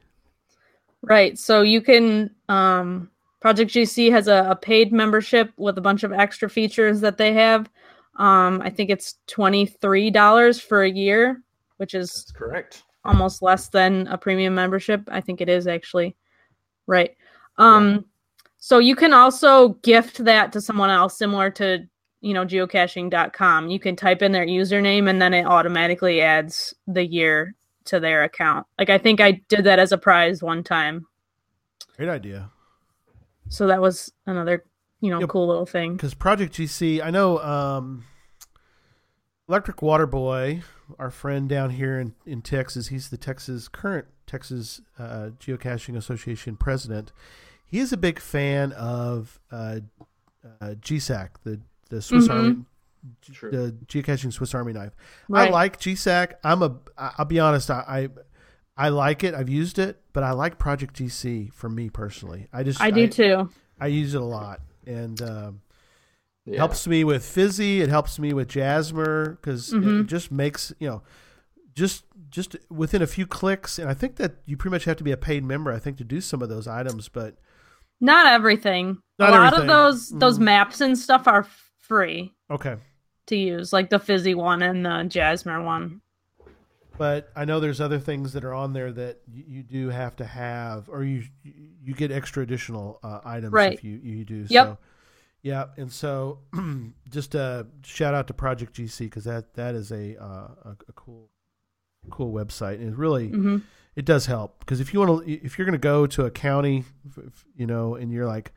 Right. 1.03 1.39
So 1.39 1.63
you 1.63 1.83
can 1.83 2.35
um 2.49 3.11
Project 3.47 3.71
GC 3.71 4.11
has 4.11 4.27
a, 4.27 4.45
a 4.51 4.57
paid 4.57 4.93
membership 4.93 5.53
with 5.57 5.79
a 5.79 5.81
bunch 5.81 6.03
of 6.03 6.13
extra 6.13 6.51
features 6.51 7.01
that 7.01 7.17
they 7.17 7.33
have. 7.33 7.71
Um 8.17 8.61
I 8.61 8.71
think 8.71 8.91
it's 8.91 9.19
$23 9.29 10.61
for 10.61 10.83
a 10.83 10.91
year, 10.91 11.45
which 11.77 11.95
is 11.95 12.11
That's 12.11 12.33
correct. 12.33 12.83
almost 13.05 13.43
less 13.43 13.69
than 13.69 14.09
a 14.09 14.19
premium 14.19 14.53
membership. 14.53 15.03
I 15.07 15.21
think 15.21 15.41
it 15.41 15.49
is 15.49 15.69
actually. 15.69 16.17
Right. 16.89 17.17
Um 17.57 18.07
so 18.57 18.81
you 18.81 18.97
can 18.97 19.13
also 19.13 19.75
gift 19.85 20.25
that 20.25 20.53
to 20.53 20.61
someone 20.61 20.91
else 20.91 21.17
similar 21.17 21.49
to, 21.51 21.87
you 22.23 22.35
know, 22.35 22.45
geocaching.com. 22.45 23.71
You 23.71 23.79
can 23.79 23.95
type 23.95 24.23
in 24.23 24.33
their 24.33 24.47
username 24.47 25.09
and 25.09 25.23
then 25.23 25.33
it 25.33 25.47
automatically 25.47 26.21
adds 26.21 26.75
the 26.89 27.07
year 27.07 27.55
to 27.85 28.01
their 28.01 28.25
account. 28.25 28.67
Like 28.77 28.91
I 28.91 28.99
think 28.99 29.21
I 29.21 29.41
did 29.49 29.63
that 29.67 29.79
as 29.79 29.93
a 29.93 29.99
prize 29.99 30.43
one 30.43 30.65
time. 30.65 31.07
Great 31.97 32.09
idea. 32.09 32.51
So 33.49 33.67
that 33.69 33.81
was 33.81 34.13
another, 34.27 34.65
you 35.01 35.11
know, 35.11 35.21
Yep. 35.21 35.29
cool 35.29 35.47
little 35.47 35.67
thing. 35.67 35.93
Because 35.95 36.15
Project 36.15 36.55
GC, 36.55 37.03
I 37.03 37.11
know 37.11 37.39
um, 37.39 38.05
Electric 39.49 39.81
Water 39.83 40.07
Boy, 40.07 40.63
our 40.99 41.11
friend 41.11 41.49
down 41.49 41.71
here 41.71 42.01
in, 42.01 42.15
in 42.27 42.43
Texas, 42.43 42.89
he's 42.89 43.09
the 43.11 43.17
Texas 43.17 43.69
current 43.69 44.07
Texas 44.27 44.81
uh, 44.99 45.31
Geocaching 45.39 45.97
Association 45.97 46.57
president. 46.57 47.13
He 47.65 47.79
is 47.79 47.93
a 47.93 47.97
big 47.97 48.19
fan 48.19 48.73
of 48.73 49.39
uh, 49.53 49.81
uh, 50.61 50.75
GSAK, 50.81 51.29
the 51.45 51.61
the 51.89 52.03
Swiss 52.03 52.27
Mhm. 52.27 52.35
Army, 52.35 52.65
True. 53.33 53.51
the 53.53 53.77
geocaching 53.87 54.33
Swiss 54.33 54.53
Army 54.55 54.73
knife. 54.73 54.93
Right. 55.29 55.49
I 55.49 55.53
like 55.53 55.79
GSAK. 55.79 56.35
I'm 56.43 56.63
a. 56.63 56.77
I'll 56.99 57.25
be 57.25 57.39
honest. 57.39 57.71
I, 57.71 57.85
I 57.87 58.09
I 58.77 58.91
like 58.91 59.25
it. 59.25 59.35
I've 59.35 59.49
used 59.49 59.79
it, 59.79 60.01
but 60.13 60.23
I 60.23 60.33
like 60.33 60.59
Project 60.59 60.97
GC 60.97 61.53
for 61.53 61.69
me 61.71 61.89
personally. 61.89 62.47
I 62.53 62.63
just 62.63 62.81
I 62.81 62.91
do 62.91 63.07
too. 63.09 63.49
I 63.81 63.87
use 63.89 64.15
it 64.15 64.21
a 64.21 64.25
lot, 64.25 64.61
and 64.87 65.21
um, 65.23 65.61
it 66.45 66.57
helps 66.59 66.87
me 66.87 67.03
with 67.05 67.25
Fizzy. 67.25 67.81
It 67.81 67.89
helps 67.89 68.19
me 68.19 68.33
with 68.33 68.49
Jasmer 68.49 69.39
because 69.41 69.73
it 69.73 69.81
Mhm. 69.81 70.07
just 70.07 70.31
makes 70.31 70.73
you 70.79 70.89
know, 70.89 71.03
just 71.75 72.05
just 72.29 72.57
within 72.71 73.01
a 73.03 73.07
few 73.07 73.27
clicks. 73.27 73.79
And 73.79 73.89
I 73.89 73.95
think 73.95 74.17
that 74.17 74.37
you 74.47 74.57
pretty 74.57 74.73
much 74.75 74.85
have 74.85 74.97
to 74.99 75.05
be 75.05 75.13
a 75.13 75.17
paid 75.17 75.45
member. 75.45 75.73
I 75.73 75.79
think 75.79 75.97
to 75.99 76.05
do 76.05 76.21
some 76.21 76.43
of 76.43 76.49
those 76.49 76.67
items, 76.69 77.09
but 77.09 77.37
Not 78.01 78.27
everything. 78.27 78.99
Not 79.19 79.31
a 79.31 79.33
lot 79.33 79.47
everything. 79.55 79.71
of 79.71 79.75
those 79.75 80.11
those 80.11 80.39
Mhm. 80.39 80.43
maps 80.43 80.81
and 80.83 80.99
stuff 80.99 81.27
are 81.27 81.47
free 81.79 82.35
okay. 82.51 82.77
to 83.29 83.37
use, 83.37 83.73
like 83.73 83.89
the 83.91 83.99
fizzy 83.99 84.35
one 84.35 84.61
and 84.61 84.85
the 84.85 85.05
Jasmer 85.09 85.63
one. 85.65 86.03
But 86.99 87.31
I 87.37 87.45
know 87.45 87.61
there's 87.61 87.81
other 87.81 87.99
things 87.99 88.33
that 88.35 88.45
are 88.45 88.55
on 88.55 88.73
there 88.73 88.93
that 88.93 89.21
you, 89.27 89.45
you 89.47 89.63
do 89.63 89.89
have 89.91 90.17
to 90.17 90.25
have, 90.25 90.89
or 90.89 91.05
you 91.05 91.25
you 91.43 91.95
get 91.95 92.11
extra 92.11 92.43
additional 92.43 92.99
uh, 93.03 93.21
items 93.25 93.53
Right. 93.53 93.75
if 93.75 93.85
you 93.85 94.01
you 94.03 94.25
do. 94.25 94.47
Yep. 94.49 94.67
So, 94.67 94.79
yeah, 95.43 95.67
and 95.77 95.93
so 95.93 96.41
just 97.11 97.35
a 97.35 97.67
shout 97.85 98.15
out 98.15 98.27
to 98.29 98.35
Project 98.35 98.75
GC 98.75 98.99
because 99.01 99.25
that 99.25 99.55
that 99.55 99.75
is 99.75 99.93
a, 99.93 100.17
uh, 100.23 100.49
a 100.65 100.77
a 100.89 100.93
cool 100.95 101.31
cool 102.11 102.33
website 102.33 102.75
and 102.77 102.91
it 102.93 102.97
really 102.97 103.29
hmm 103.29 103.57
it 103.97 104.05
does 104.05 104.27
help 104.27 104.61
because 104.61 104.79
if 104.79 104.93
you 104.93 105.01
want 105.01 105.25
to 105.27 105.33
if 105.45 105.59
you're 105.59 105.65
going 105.65 105.73
to 105.73 105.79
go 105.79 106.07
to 106.07 106.25
a 106.25 106.31
county 106.31 106.85
you 107.57 107.67
know 107.67 107.95
and 107.97 108.13
you're 108.13 108.27
like 108.27 108.53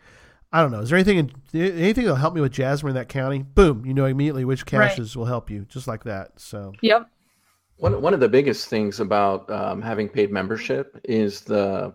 I 0.52 0.62
don't 0.62 0.70
know 0.72 0.82
is 0.82 0.90
there 0.90 0.98
anything 1.00 1.32
anything 1.54 2.04
that'll 2.04 2.18
help 2.18 2.34
me 2.36 2.42
with 2.42 2.52
Jasmine 2.52 2.90
in 2.92 2.96
that 2.96 3.08
county 3.10 3.42
boom 3.42 3.86
you 3.86 3.94
know 3.94 4.06
immediately 4.06 4.44
which 4.46 4.62
Right. 4.72 4.90
caches 4.92 5.16
will 5.18 5.26
help 5.26 5.50
you 5.50 5.66
just 5.70 5.88
like 5.88 6.04
that 6.04 6.40
so 6.40 6.74
Yep. 6.82 7.10
One 7.80 8.02
one 8.02 8.14
of 8.14 8.20
the 8.20 8.28
biggest 8.30 8.68
things 8.68 9.00
about 9.00 9.50
um, 9.50 9.82
having 9.82 10.10
paid 10.10 10.32
membership 10.32 11.00
is 11.06 11.42
the 11.42 11.94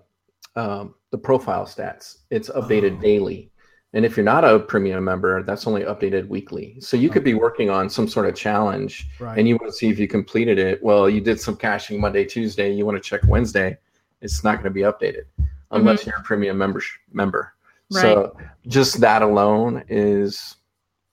um, 0.56 0.94
the 1.10 1.18
profile 1.18 1.66
stats. 1.66 2.18
It's 2.30 2.48
updated 2.48 2.98
Oh. 2.98 3.00
daily, 3.02 3.50
and 3.92 4.04
if 4.04 4.16
you're 4.16 4.24
not 4.24 4.44
a 4.44 4.58
premium 4.58 5.04
member, 5.04 5.42
that's 5.42 5.66
only 5.66 5.82
updated 5.82 6.26
weekly. 6.28 6.76
So 6.80 6.96
you 6.96 7.10
could 7.10 7.22
be 7.24 7.34
working 7.34 7.68
on 7.68 7.90
some 7.90 8.08
sort 8.08 8.26
of 8.26 8.34
challenge, 8.34 9.08
right 9.20 9.38
and 9.38 9.46
you 9.46 9.56
want 9.56 9.70
to 9.72 9.76
see 9.76 9.88
if 9.90 9.98
you 9.98 10.08
completed 10.08 10.58
it. 10.58 10.82
Well, 10.82 11.08
you 11.10 11.20
did 11.20 11.38
some 11.38 11.56
caching 11.56 12.00
Monday, 12.00 12.24
Tuesday. 12.24 12.72
You 12.72 12.86
want 12.86 12.96
to 12.96 13.06
check 13.06 13.20
Wednesday. 13.28 13.76
It's 14.22 14.42
not 14.42 14.54
going 14.54 14.64
to 14.64 14.70
be 14.70 14.82
updated 14.82 15.24
unless 15.70 16.06
you're 16.06 16.16
a 16.16 16.22
premium 16.22 16.56
member 16.56 16.82
member. 17.12 17.52
So 17.90 18.36
just 18.66 19.00
that 19.00 19.20
alone 19.20 19.84
is 19.88 20.56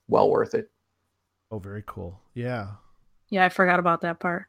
well 0.07 0.29
worth 0.29 0.53
it. 0.55 0.69
oh 1.51 1.59
very 1.59 1.83
cool 1.85 2.19
yeah 2.33 2.67
Yeah, 3.29 3.43
I 3.45 3.49
forgot 3.49 3.79
about 3.79 4.01
that 4.01 4.19
part. 4.19 4.45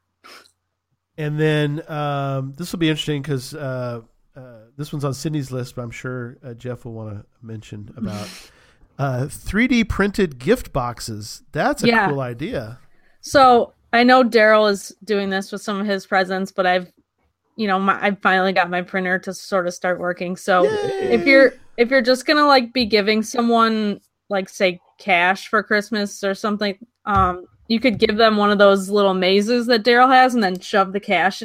And 1.18 1.38
then 1.38 1.82
um, 1.90 2.54
this 2.56 2.72
will 2.72 2.78
be 2.78 2.88
interesting 2.88 3.22
because 3.22 3.54
uh, 3.54 4.00
uh, 4.34 4.40
this 4.76 4.92
one's 4.92 5.04
on 5.04 5.14
Sydney's 5.14 5.50
list, 5.52 5.76
but 5.76 5.82
I'm 5.82 5.90
sure 5.90 6.38
uh, 6.44 6.54
Jeff 6.54 6.84
will 6.84 6.94
want 6.94 7.18
to 7.18 7.26
mention 7.42 7.92
about 7.96 8.28
uh, 8.98 9.26
3D 9.26 9.88
printed 9.88 10.38
gift 10.38 10.72
boxes. 10.72 11.42
That's 11.52 11.82
a 11.82 11.88
Yeah. 11.88 12.08
cool 12.08 12.20
idea. 12.20 12.78
So 13.20 13.74
I 13.92 14.04
know 14.04 14.24
Daryl 14.24 14.70
is 14.70 14.94
doing 15.04 15.28
this 15.30 15.52
with 15.52 15.60
some 15.62 15.80
of 15.80 15.86
his 15.86 16.06
presents, 16.06 16.50
but 16.50 16.66
I've, 16.66 16.90
you 17.56 17.66
know, 17.66 17.78
my, 17.78 18.02
I 18.02 18.16
finally 18.22 18.52
got 18.52 18.70
my 18.70 18.80
printer 18.82 19.18
to 19.20 19.34
sort 19.34 19.66
of 19.66 19.74
start 19.74 20.00
working. 20.00 20.36
So 20.36 20.64
if 20.66 21.26
you're 21.26 21.52
if 21.76 21.90
you're 21.90 22.02
just 22.02 22.26
gonna 22.26 22.46
like 22.46 22.72
be 22.72 22.86
giving 22.86 23.22
someone 23.22 24.00
like 24.30 24.48
say 24.48 24.80
cash 24.98 25.48
for 25.48 25.62
Christmas 25.62 26.24
or 26.24 26.34
something, 26.34 26.78
um, 27.04 27.46
you 27.72 27.80
could 27.80 27.98
give 27.98 28.16
them 28.16 28.36
one 28.36 28.50
of 28.50 28.58
those 28.58 28.88
little 28.90 29.14
mazes 29.14 29.66
that 29.66 29.82
Daryl 29.82 30.12
has, 30.12 30.34
and 30.34 30.42
then 30.44 30.58
shove 30.60 30.92
the 30.92 31.00
cash, 31.00 31.42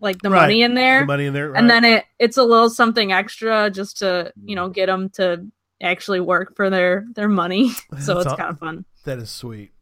like 0.00 0.20
the 0.22 0.30
Right. 0.30 0.42
money 0.42 0.62
in 0.62 0.74
there, 0.74 1.00
the 1.00 1.06
money 1.06 1.26
in 1.26 1.32
there, 1.34 1.50
right? 1.50 1.58
and 1.60 1.70
then 1.70 1.84
it 1.84 2.04
it's 2.18 2.36
a 2.36 2.42
little 2.42 2.68
something 2.70 3.12
extra 3.12 3.70
just 3.70 3.98
to 3.98 4.32
you 4.44 4.56
know 4.56 4.68
get 4.68 4.86
them 4.86 5.08
to 5.10 5.46
actually 5.80 6.20
work 6.20 6.56
for 6.56 6.68
their 6.70 7.06
their 7.14 7.28
money. 7.28 7.70
so 7.70 7.80
That's 7.92 8.08
it's 8.08 8.26
all- 8.26 8.36
kind 8.36 8.50
of 8.50 8.58
fun. 8.58 8.84
that 9.04 9.18
is 9.18 9.30
sweet. 9.30 9.72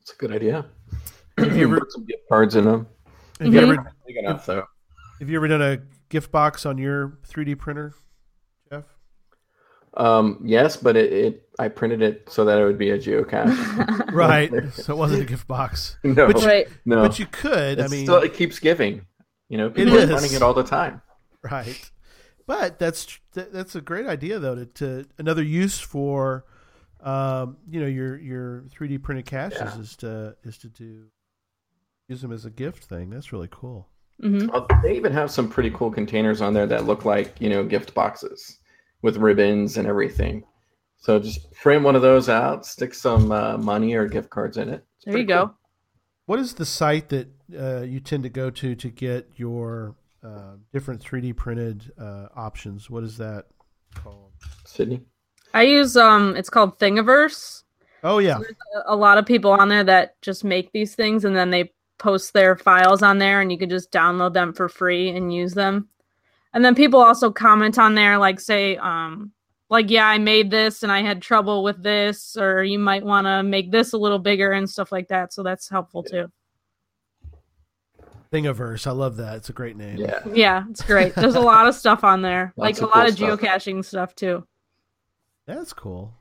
It's 0.00 0.12
a 0.12 0.16
good 0.16 0.32
idea. 0.32 0.66
Have 1.38 1.56
you 1.56 1.64
ever, 1.66 1.80
Put 1.80 1.92
some 1.92 2.04
gift 2.04 2.22
cards 2.28 2.54
in 2.56 2.64
them. 2.64 2.86
have 3.40 3.52
you 3.52 3.60
Mhm. 3.60 3.72
ever 3.72 3.92
Big 4.06 4.16
enough 4.18 4.46
though. 4.46 4.64
have 5.18 5.28
you 5.28 5.36
ever 5.36 5.48
done 5.48 5.62
a 5.62 5.78
gift 6.08 6.30
box 6.30 6.64
on 6.64 6.78
your 6.78 7.18
3D 7.26 7.54
printer, 7.58 7.92
Jeff? 7.92 8.03
Um, 9.96 10.40
yes, 10.44 10.76
but 10.76 10.96
it, 10.96 11.12
it 11.12 11.48
I 11.58 11.68
printed 11.68 12.02
it 12.02 12.28
so 12.28 12.44
that 12.46 12.58
it 12.58 12.64
would 12.64 12.78
be 12.78 12.90
a 12.90 12.98
geocache. 12.98 14.00
Right. 14.12 14.50
so 14.74 14.92
it 14.94 14.96
wasn't 14.96 15.22
a 15.22 15.24
gift 15.24 15.46
box, 15.48 15.96
no, 16.04 16.26
But 16.28 16.40
you- 16.42 16.46
right. 16.46 16.68
no. 16.84 17.02
but 17.02 17.18
you 17.18 17.26
could. 17.26 17.80
I 17.80 17.88
mean, 17.88 18.04
still, 18.06 18.18
it 18.22 18.34
keeps 18.34 18.58
giving. 18.60 19.06
You 19.48 19.58
know, 19.58 19.70
people 19.70 19.94
is. 19.96 20.08
are 20.10 20.14
finding 20.14 20.32
it 20.34 20.42
all 20.42 20.54
the 20.54 20.62
time. 20.64 21.02
Right. 21.42 21.90
But 22.46 22.78
that's 22.78 23.18
that, 23.32 23.52
that's 23.52 23.74
a 23.74 23.80
great 23.80 24.06
idea 24.06 24.38
though 24.38 24.54
to, 24.54 24.66
to 24.66 25.06
another 25.18 25.42
use 25.42 25.78
for 25.80 26.44
um, 27.02 27.56
you 27.68 27.80
know 27.80 27.86
your 27.86 28.16
your 28.18 28.64
3D 28.78 29.02
printed 29.02 29.26
caches 29.26 29.58
Yeah. 29.60 29.78
is 29.80 29.96
to 29.96 30.36
is 30.44 30.58
to 30.58 30.68
do 30.68 31.04
use 32.08 32.20
them 32.22 32.32
as 32.32 32.44
a 32.44 32.50
gift 32.50 32.84
thing. 32.84 33.10
That's 33.10 33.32
really 33.32 33.48
cool. 33.50 33.88
hmm 34.20 34.48
Uh, 34.52 34.66
They 34.82 34.96
even 34.96 35.12
have 35.12 35.30
some 35.30 35.48
pretty 35.48 35.70
cool 35.70 35.90
containers 35.90 36.40
on 36.40 36.52
there 36.54 36.66
that 36.66 36.84
look 36.84 37.04
like 37.04 37.40
you 37.40 37.48
know 37.50 37.64
gift 37.64 37.94
boxes 37.94 38.58
with 39.04 39.18
ribbons 39.18 39.76
and 39.76 39.86
everything. 39.86 40.42
So 40.96 41.18
just 41.18 41.54
frame 41.54 41.82
one 41.82 41.94
of 41.94 42.02
those 42.02 42.28
out, 42.28 42.64
stick 42.64 42.94
some 42.94 43.30
uh, 43.30 43.58
money 43.58 43.94
or 43.94 44.08
gift 44.08 44.30
cards 44.30 44.56
in 44.56 44.68
it. 44.70 44.84
It's 44.96 45.04
There 45.04 45.18
you 45.18 45.24
go. 45.24 45.46
cool. 45.46 45.56
What 46.26 46.38
is 46.38 46.54
the 46.54 46.64
site 46.64 47.10
that 47.10 47.28
uh, 47.56 47.82
you 47.82 48.00
tend 48.00 48.22
to 48.22 48.30
go 48.30 48.48
to 48.50 48.74
to 48.74 48.88
get 48.88 49.28
your 49.36 49.94
uh, 50.24 50.56
different 50.72 51.02
3D 51.02 51.36
printed 51.36 51.92
uh, 52.00 52.28
options. 52.34 52.88
What 52.88 53.04
is 53.04 53.18
that 53.18 53.44
called? 53.94 54.32
Sydney. 54.64 55.02
I 55.52 55.64
use 55.64 55.96
um, 55.96 56.34
it's 56.34 56.48
called 56.48 56.78
Thingiverse. 56.78 57.62
Oh 58.02 58.18
yeah, 58.18 58.38
A 58.86 58.96
lot 58.96 59.18
of 59.18 59.26
people 59.26 59.50
on 59.50 59.68
there 59.68 59.84
that 59.84 60.20
just 60.22 60.44
make 60.44 60.72
these 60.72 60.94
things 60.94 61.24
and 61.24 61.36
then 61.36 61.50
they 61.50 61.72
post 61.98 62.32
their 62.32 62.56
files 62.56 63.02
on 63.02 63.18
there, 63.18 63.40
and 63.40 63.52
you 63.52 63.58
can 63.58 63.70
just 63.70 63.92
download 63.92 64.34
them 64.34 64.52
for 64.52 64.68
free 64.68 65.10
and 65.10 65.32
use 65.32 65.54
them. 65.54 65.88
And 66.54 66.64
then 66.64 66.74
people 66.74 67.00
also 67.00 67.30
comment 67.30 67.78
on 67.78 67.94
there, 67.94 68.16
like 68.16 68.40
say, 68.40 68.76
um, 68.76 69.32
like 69.70 69.90
yeah, 69.90 70.06
I 70.06 70.18
made 70.18 70.50
this 70.50 70.82
and 70.82 70.90
I 70.92 71.02
had 71.02 71.20
trouble 71.20 71.62
with 71.64 71.82
this, 71.82 72.36
or 72.36 72.62
you 72.64 72.78
might 72.78 73.04
want 73.04 73.26
to 73.26 73.42
make 73.42 73.70
this 73.72 73.92
a 73.92 73.98
little 73.98 74.20
bigger 74.20 74.52
and 74.52 74.70
stuff 74.70 74.92
like 74.92 75.08
that. 75.08 75.32
So 75.32 75.42
that's 75.42 75.68
helpful 75.68 76.02
too. 76.04 76.30
Thingiverse. 78.32 78.86
I 78.86 78.90
love 78.90 79.16
that. 79.18 79.36
It's 79.36 79.48
a 79.48 79.52
great 79.52 79.76
name. 79.76 79.96
Yeah. 79.98 80.20
Yeah, 80.32 80.64
it's 80.70 80.82
great. 80.82 81.14
There's 81.14 81.34
a 81.36 81.40
lot 81.52 81.68
of 81.68 81.74
stuff 81.74 82.02
on 82.04 82.22
there, 82.22 82.52
like 82.56 82.78
a 82.80 82.86
lot 82.86 82.92
cool 82.94 83.30
of 83.30 83.40
geocaching 83.40 83.84
stuff 83.84 84.14
too. 84.14 84.46
That's 85.46 85.72
cool. 85.72 86.14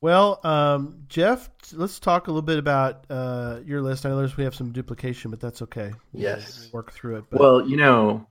Well, 0.00 0.40
um, 0.44 1.04
Jeff, 1.08 1.48
let's 1.72 1.98
talk 1.98 2.28
a 2.28 2.30
little 2.30 2.42
bit 2.42 2.58
about 2.58 3.06
uh, 3.10 3.60
your 3.64 3.82
list. 3.82 4.06
I 4.06 4.10
know 4.10 4.28
we 4.36 4.44
have 4.44 4.54
some 4.54 4.72
duplication, 4.72 5.30
but 5.30 5.40
that's 5.40 5.62
okay. 5.62 5.92
We'll- 6.12 6.22
Yes. 6.22 6.68
we'll 6.72 6.80
work 6.80 6.92
through 6.92 7.16
it. 7.16 7.24
But 7.30 7.40
Well, 7.40 7.68
you 7.68 7.76
know, 7.76 8.26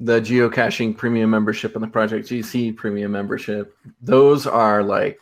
the 0.00 0.20
geocaching 0.20 0.96
premium 0.96 1.30
membership 1.30 1.74
and 1.74 1.82
the 1.84 1.88
Project 1.88 2.28
GC 2.28 2.76
premium 2.76 3.12
membership, 3.12 3.76
those 4.00 4.46
are 4.46 4.82
like, 4.82 5.18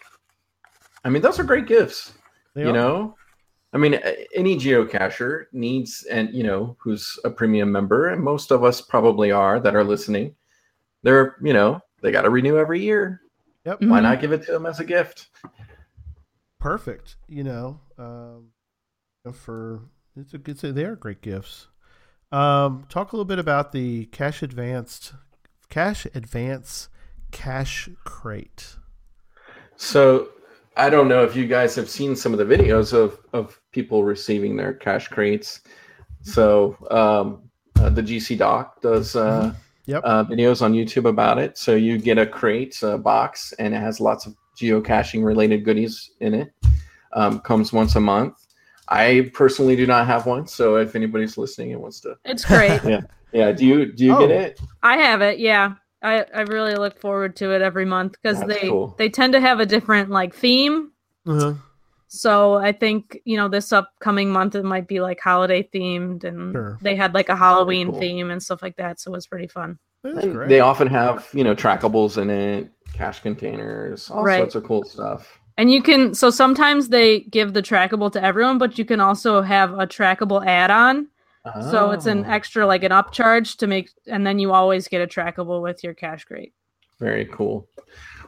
I 1.05 1.09
mean, 1.11 1.23
those 1.23 1.39
are 1.39 1.45
great 1.45 1.67
gifts. 1.67 2.13
they 2.55 2.63
you 2.63 2.71
are- 2.71 2.73
know, 2.73 3.17
I 3.75 3.79
mean, 3.79 3.95
any 4.35 4.57
geocacher 4.57 5.45
needs, 5.53 6.05
and 6.11 6.29
you 6.35 6.43
know, 6.45 6.77
who's 6.79 7.19
a 7.25 7.31
premium 7.31 7.73
member, 7.73 8.09
and 8.09 8.23
most 8.23 8.51
of 8.51 8.65
us 8.65 8.83
probably 8.83 9.31
are 9.33 9.59
that 9.61 9.75
are 9.75 9.85
listening. 9.85 10.35
They're, 11.03 11.37
you 11.43 11.55
know, 11.55 11.81
they 12.03 12.13
got 12.13 12.23
to 12.23 12.31
renew 12.31 12.59
every 12.59 12.81
year. 12.83 13.23
Yep. 13.65 13.83
Why 13.83 14.01
not 14.01 14.21
give 14.21 14.33
it 14.33 14.45
to 14.45 14.53
them 14.53 14.67
as 14.67 14.79
a 14.81 14.85
gift? 14.85 15.29
perfect. 16.61 17.17
You 17.29 17.45
know, 17.45 17.81
um, 17.99 18.49
for 19.33 19.81
it's 20.17 20.35
a 20.35 20.39
good. 20.39 20.59
Say 20.59 20.71
they 20.71 20.85
are 20.85 20.97
great 20.97 21.23
gifts. 21.23 21.69
Um, 22.33 22.87
talk 22.89 23.13
a 23.13 23.17
little 23.17 23.27
bit 23.27 23.39
about 23.39 23.73
the 23.73 24.07
Cache 24.07 24.43
Advanced, 24.43 25.13
Cache 25.69 26.07
Advance, 26.15 26.89
Cache 27.31 27.91
Crate. 28.05 28.77
So 29.77 30.29
I 30.77 30.89
don't 30.89 31.09
know 31.09 31.23
if 31.25 31.37
you 31.37 31.47
guys 31.47 31.75
have 31.75 31.91
seen 31.91 32.17
some 32.17 32.33
of 32.33 32.39
the 32.39 32.45
videos 32.45 32.93
of 32.95 33.19
of 33.33 33.61
people 33.73 34.05
receiving 34.05 34.57
their 34.57 34.73
Cache 34.73 35.09
Crates. 35.09 35.61
So 36.23 36.77
um, 36.91 37.51
uh, 37.77 37.91
the 37.91 38.03
GC 38.03 38.39
Doc 38.39 38.81
does 38.81 39.17
uh, 39.17 39.53
Yep. 39.87 40.03
uh, 40.05 40.25
videos 40.25 40.63
on 40.63 40.73
YouTube 40.75 41.09
about 41.09 41.39
it. 41.39 41.59
So 41.59 41.75
you 41.75 41.99
get 41.99 42.17
a 42.17 42.25
crate, 42.25 42.81
a 42.83 42.97
box, 42.97 43.53
and 43.59 43.75
it 43.75 43.79
has 43.81 43.99
lots 44.01 44.27
of 44.27 44.37
geocaching 44.57 45.25
related 45.25 45.65
goodies 45.65 46.13
in 46.21 46.35
it. 46.35 46.53
Um, 47.15 47.41
comes 47.41 47.73
once 47.73 47.97
a 47.97 48.01
month. 48.01 48.42
I 48.93 49.31
personally 49.35 49.77
do 49.77 49.87
not 49.87 50.07
have 50.07 50.27
one, 50.27 50.47
so 50.47 50.77
if 50.77 50.95
anybody's 50.95 51.37
listening 51.39 51.73
and 51.73 51.81
wants 51.83 52.01
to, 52.01 52.17
It's 52.25 52.45
great. 52.45 52.81
yeah, 52.85 53.01
yeah. 53.33 53.53
do 53.53 53.65
you 53.67 53.93
do 53.93 54.05
you 54.05 54.15
Oh. 54.17 54.21
get 54.27 54.31
it? 54.31 54.61
I 54.83 54.97
have 54.99 55.23
it. 55.23 55.39
Yeah, 55.39 55.75
I 56.03 56.25
I 56.35 56.41
really 56.43 56.75
look 56.75 56.99
forward 57.01 57.37
to 57.37 57.53
it 57.55 57.63
every 57.63 57.85
month 57.87 58.13
because 58.23 58.41
they 58.47 58.69
cool. 58.69 58.95
they 58.99 59.09
tend 59.09 59.33
to 59.35 59.41
have 59.41 59.61
a 59.61 59.67
different 59.67 60.11
like 60.11 60.35
theme. 60.35 60.93
Uh-huh. 61.27 61.55
So 62.09 62.55
I 62.57 62.73
think 62.73 63.19
you 63.25 63.37
know 63.39 63.49
this 63.49 63.73
upcoming 63.73 64.31
month 64.31 64.55
it 64.55 64.65
might 64.65 64.87
be 64.87 65.01
like 65.01 65.19
holiday 65.21 65.63
themed, 65.75 66.25
and 66.25 66.53
Sure. 66.53 66.79
they 66.83 66.95
had 66.95 67.15
like 67.15 67.31
a 67.31 67.37
Halloween 67.37 67.91
cool. 67.91 68.01
theme 68.01 68.31
and 68.31 68.43
stuff 68.43 68.63
like 68.63 68.77
that. 68.77 69.01
So 69.01 69.13
it 69.13 69.17
was 69.17 69.27
pretty 69.27 69.47
fun. 69.47 69.79
That's 70.05 70.19
And 70.25 70.35
great. 70.35 70.49
they 70.51 70.61
often 70.61 70.89
have 70.89 71.29
you 71.33 71.45
know 71.45 71.55
trackables 71.55 72.21
in 72.21 72.29
it, 72.29 72.71
cache 72.93 73.21
containers, 73.21 74.11
all 74.11 74.25
Right. 74.25 74.39
sorts 74.41 74.55
of 74.57 74.65
cool 74.65 74.85
stuff. 74.85 75.39
And 75.59 75.71
you 75.71 75.83
can 75.83 76.15
so 76.15 76.31
sometimes 76.31 76.89
they 76.89 77.21
give 77.21 77.53
the 77.53 77.63
trackable 77.63 78.11
to 78.13 78.23
everyone, 78.23 78.59
but 78.59 78.79
you 78.79 78.85
can 78.85 79.01
also 79.01 79.43
have 79.43 79.73
a 79.75 79.87
trackable 79.87 80.45
add-on. 80.47 81.09
Oh. 81.45 81.71
So 81.71 81.91
it's 81.91 82.07
an 82.07 82.25
Oh, 82.25 82.31
extra 82.31 82.67
like 82.67 82.85
an 82.85 82.93
upcharge 82.93 83.57
to 83.59 83.67
make, 83.67 83.91
and 84.07 84.27
then 84.27 84.39
you 84.39 84.53
always 84.53 84.87
get 84.89 85.03
a 85.03 85.07
trackable 85.07 85.61
with 85.63 85.83
your 85.85 85.93
Cache 85.95 86.25
Crate. 86.25 86.53
very 87.01 87.27
cool. 87.27 87.69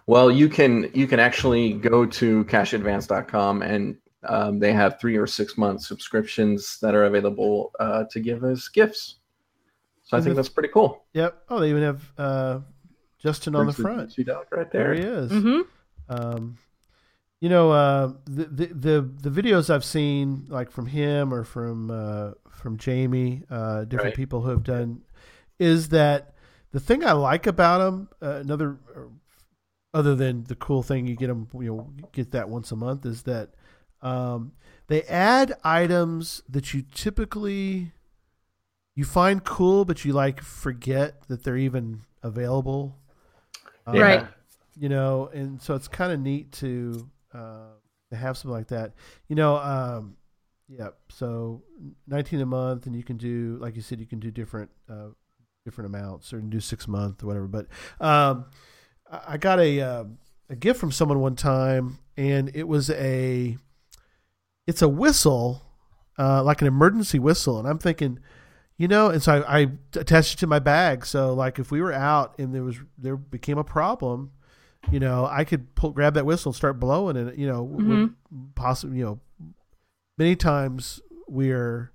Well, 0.07 0.31
you 0.31 0.49
can 0.49 0.91
you 0.95 1.07
can 1.07 1.19
actually 1.21 1.73
go 1.75 2.05
to 2.07 2.45
cacheadvance.com 2.45 3.63
and 3.63 3.97
um, 4.25 4.59
they 4.59 4.73
have 4.73 4.99
three 5.01 5.17
or 5.17 5.27
six 5.27 5.57
month 5.57 5.83
subscriptions 5.83 6.79
that 6.81 6.95
are 6.95 7.05
available 7.05 7.73
uh, 7.81 8.05
to 8.11 8.21
give 8.21 8.43
as 8.45 8.69
gifts. 8.69 9.17
So 10.03 10.17
I 10.17 10.21
think 10.21 10.31
the- 10.35 10.43
that's 10.43 10.49
pretty 10.51 10.71
cool. 10.71 11.05
Yep. 11.15 11.43
Oh, 11.49 11.61
they 11.61 11.71
even 11.71 11.83
have 11.83 12.13
uh, 12.19 12.59
Justin 13.19 13.55
on 13.55 13.67
the 13.67 13.73
front. 13.73 14.11
GC 14.11 14.27
Doc 14.27 14.49
right 14.51 14.71
There 14.71 14.95
there. 14.95 14.95
he 14.95 15.01
is. 15.25 15.31
hmm 15.31 15.61
Um, 16.09 16.59
you 17.41 17.49
know, 17.49 17.73
uh, 17.73 18.13
the, 18.25 18.45
the 18.45 18.67
the 18.69 19.11
the 19.29 19.43
videos 19.43 19.69
I've 19.71 19.85
seen, 19.85 20.47
like 20.49 20.71
from 20.71 20.87
him 20.87 21.33
or 21.33 21.45
from 21.45 21.91
uh, 21.91 22.33
from 22.51 22.79
Jamie, 22.79 23.43
uh, 23.51 23.85
different 23.85 24.05
Right. 24.05 24.15
people 24.15 24.43
who 24.43 24.51
have 24.51 24.63
done, 24.65 25.03
is 25.59 25.91
that 25.91 26.35
the 26.73 26.81
thing 26.81 27.05
I 27.05 27.13
like 27.13 27.47
about 27.47 27.79
them. 27.79 28.09
Uh, 28.23 28.37
another, 28.37 28.79
uh, 28.97 29.01
other 29.93 30.15
than 30.15 30.45
the 30.45 30.57
cool 30.57 30.83
thing 30.83 31.07
you 31.07 31.17
get 31.17 31.29
them, 31.29 31.49
you 31.55 31.67
know, 31.77 31.91
get 32.13 32.33
that 32.33 32.49
once 32.49 32.73
a 32.73 32.77
month, 32.77 33.07
is 33.07 33.23
that 33.25 33.51
um, 34.03 34.53
they 34.89 35.03
add 35.05 35.55
items 35.65 36.43
that 36.49 36.75
you 36.75 36.83
typically 36.95 37.93
you 38.95 39.05
find 39.05 39.45
cool, 39.45 39.85
but 39.85 40.05
you 40.05 40.13
like 40.13 40.41
forget 40.43 41.27
that 41.29 41.43
they're 41.45 41.57
even 41.57 42.01
available. 42.23 42.99
Um, 43.87 44.01
Right. 44.01 44.25
you 44.79 44.89
know, 44.89 45.29
and 45.33 45.61
so 45.61 45.75
it's 45.75 45.89
kind 45.89 46.13
of 46.13 46.21
neat 46.21 46.53
to 46.53 47.09
uh, 47.35 47.73
to 48.11 48.17
have 48.17 48.37
something 48.37 48.57
like 48.57 48.69
that. 48.69 48.95
You 49.29 49.37
know, 49.37 49.57
um, 49.57 50.17
yeah. 50.69 50.89
So 51.11 51.63
nineteen 52.07 52.41
a 52.41 52.47
month, 52.47 52.87
and 52.87 52.95
you 52.95 53.03
can 53.03 53.17
do, 53.17 53.59
like 53.61 53.77
you 53.77 53.83
said, 53.83 54.01
you 54.01 54.07
can 54.07 54.21
do 54.21 54.31
different 54.31 54.71
uh, 54.89 55.09
different 55.65 55.95
amounts, 55.95 56.33
or 56.33 56.41
do 56.41 56.61
six 56.61 56.87
month 56.87 57.23
or 57.23 57.27
whatever. 57.27 57.49
But 57.49 57.67
um, 58.01 58.47
I 59.11 59.37
got 59.37 59.59
a 59.59 59.81
uh, 59.81 60.05
a 60.49 60.57
gift 60.57 60.81
from 60.81 60.93
someone 60.93 61.21
one 61.21 61.37
time, 61.37 61.99
and 62.17 62.51
it 62.55 62.69
was 62.69 62.91
a 62.91 63.57
it's 64.67 64.83
a 64.83 64.89
whistle, 64.89 65.63
uh, 66.19 66.43
like 66.43 66.63
an 66.63 66.69
emergency 66.69 67.19
whistle, 67.19 67.59
and 67.59 67.69
I'm 67.69 67.79
thinking. 67.79 68.21
You 68.77 68.89
know, 68.89 69.09
and 69.09 69.23
so 69.23 69.45
I, 69.47 69.61
I 69.61 69.71
attached 69.95 70.35
it 70.35 70.39
to 70.39 70.49
my 70.49 70.59
bag. 70.59 71.07
So, 71.07 71.33
like, 71.33 71.61
if 71.61 71.71
we 71.71 71.81
were 71.81 71.93
out 71.93 72.37
and 72.41 72.53
there 72.53 72.65
was 72.65 72.77
there 72.99 73.17
became 73.17 73.57
a 73.57 73.63
problem, 73.63 74.33
you 74.91 75.01
know, 75.01 75.27
I 75.31 75.45
could 75.45 75.75
pull, 75.75 75.91
grab 75.91 76.15
that 76.15 76.27
whistle 76.27 76.51
and 76.51 76.57
start 76.57 76.79
blowing 76.81 77.17
and 77.17 77.37
You 77.39 77.47
know, 77.47 77.67
Mhm. 77.67 78.15
possibly, 78.55 78.99
you 78.99 79.05
know, 79.05 79.21
many 80.19 80.37
times 80.37 81.01
we're 81.29 81.91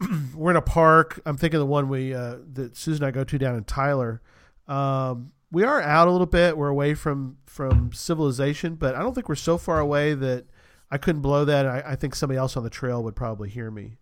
we're 0.34 0.50
in 0.50 0.56
a 0.56 0.62
park. 0.62 1.20
I'm 1.26 1.36
thinking 1.36 1.58
the 1.58 1.66
one 1.66 1.88
we 1.88 2.14
uh, 2.14 2.36
that 2.54 2.76
Susan 2.76 3.04
and 3.04 3.08
I 3.08 3.10
go 3.10 3.24
to 3.24 3.38
down 3.38 3.56
in 3.56 3.64
Tyler. 3.64 4.22
Um, 4.68 5.32
we 5.50 5.64
are 5.64 5.80
out 5.80 6.08
a 6.08 6.10
little 6.12 6.26
bit. 6.26 6.56
We're 6.56 6.68
away 6.68 6.94
from 6.94 7.38
from 7.46 7.92
civilization, 7.92 8.74
but 8.76 8.94
I 8.94 9.00
don't 9.00 9.14
think 9.14 9.28
we're 9.28 9.34
so 9.34 9.58
far 9.58 9.80
away 9.80 10.14
that 10.14 10.44
I 10.90 10.98
couldn't 10.98 11.22
blow 11.22 11.44
that. 11.46 11.66
I, 11.66 11.82
I 11.88 11.96
think 11.96 12.14
somebody 12.14 12.38
else 12.38 12.56
on 12.56 12.62
the 12.64 12.70
trail 12.70 13.02
would 13.02 13.16
probably 13.16 13.48
hear 13.48 13.70
me. 13.70 13.96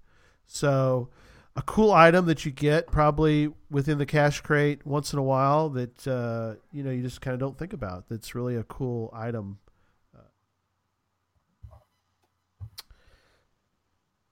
So, 0.46 1.08
a 1.56 1.62
cool 1.62 1.92
item 1.92 2.26
that 2.26 2.44
you 2.44 2.50
get 2.52 2.86
probably 2.86 3.50
within 3.70 3.98
the 3.98 4.06
Cache 4.06 4.40
Crate 4.42 4.86
once 4.86 5.12
in 5.12 5.18
a 5.18 5.22
while 5.22 5.70
that 5.70 6.06
uh, 6.06 6.54
you 6.72 6.82
know 6.82 6.90
you 6.90 7.02
just 7.02 7.20
kind 7.20 7.34
of 7.34 7.40
don't 7.40 7.58
think 7.58 7.72
about. 7.72 8.08
That's 8.08 8.34
really 8.34 8.56
a 8.56 8.62
cool 8.64 9.10
item. 9.14 9.58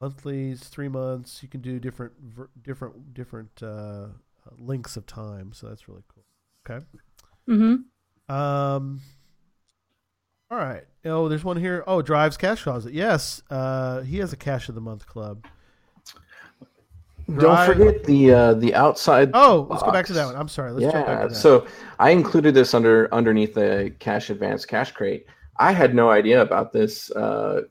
Monthlies, 0.00 0.60
three 0.64 0.88
months. 0.88 1.42
You 1.42 1.48
can 1.48 1.62
do 1.62 1.78
different, 1.78 2.12
ver- 2.20 2.50
different, 2.62 3.14
different 3.14 3.62
uh, 3.62 4.08
lengths 4.58 4.96
of 4.98 5.06
time. 5.06 5.52
So 5.54 5.68
that's 5.68 5.88
really 5.88 6.02
cool. 6.08 6.24
Okay. 6.68 6.84
hmm 7.46 8.32
Um. 8.32 9.00
All 10.50 10.58
right. 10.58 10.84
Oh, 11.06 11.28
there's 11.28 11.42
one 11.42 11.56
here. 11.56 11.82
Oh, 11.86 12.02
drives 12.02 12.36
Cache 12.36 12.62
Closet. 12.62 12.92
Yes. 12.92 13.42
Uh, 13.48 14.02
he 14.02 14.18
has 14.18 14.32
a 14.32 14.36
cache 14.36 14.68
of 14.68 14.74
the 14.74 14.80
month 14.80 15.06
club. 15.06 15.46
Don't 17.38 17.66
forget 17.66 18.04
the 18.04 18.32
uh, 18.32 18.54
the 18.54 18.74
outside. 18.74 19.30
Oh, 19.34 19.66
let's 19.70 19.82
go 19.82 19.90
back 19.90 20.06
to 20.06 20.12
that 20.12 20.26
one. 20.26 20.36
I'm 20.36 20.48
sorry. 20.48 20.72
Let's 20.72 20.92
jump 20.92 21.06
back 21.06 21.18
yeah. 21.18 21.22
to 21.22 21.28
that. 21.28 21.34
So 21.34 21.66
I 21.98 22.10
included 22.10 22.54
this 22.54 22.74
under 22.74 23.12
underneath 23.14 23.54
the 23.54 23.94
Cache 23.98 24.30
Advance 24.30 24.66
Cache 24.66 24.92
Crate. 24.92 25.26
I 25.56 25.72
had 25.72 25.94
no 25.94 26.10
idea 26.10 26.42
about 26.42 26.72
this 26.72 27.10
uh, 27.12 27.62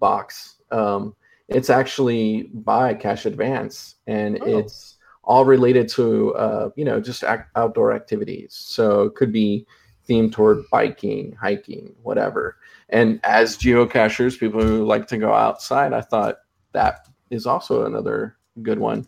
box. 0.00 0.56
Um, 0.70 1.14
it's 1.48 1.70
actually 1.70 2.50
by 2.54 2.94
Cash 2.94 3.24
Advance, 3.26 3.96
and 4.06 4.38
Oh. 4.42 4.58
it's 4.58 4.96
all 5.22 5.44
related 5.44 5.88
to 5.90 6.34
uh, 6.34 6.70
you 6.74 6.84
know 6.84 7.00
just 7.00 7.22
ac 7.22 7.42
outdoor 7.54 7.92
activities. 7.92 8.54
So 8.54 9.02
it 9.02 9.14
could 9.14 9.32
be 9.32 9.66
themed 10.08 10.32
toward 10.32 10.64
biking, 10.72 11.36
hiking, 11.40 11.94
whatever. 12.02 12.56
And 12.88 13.20
as 13.24 13.58
geocachers, 13.58 14.40
people 14.40 14.62
who 14.62 14.84
like 14.84 15.06
to 15.08 15.18
go 15.18 15.34
outside, 15.34 15.92
I 15.92 16.00
thought 16.00 16.38
that 16.72 17.06
is 17.30 17.46
also 17.46 17.84
another 17.84 18.37
good 18.62 18.78
one. 18.78 19.06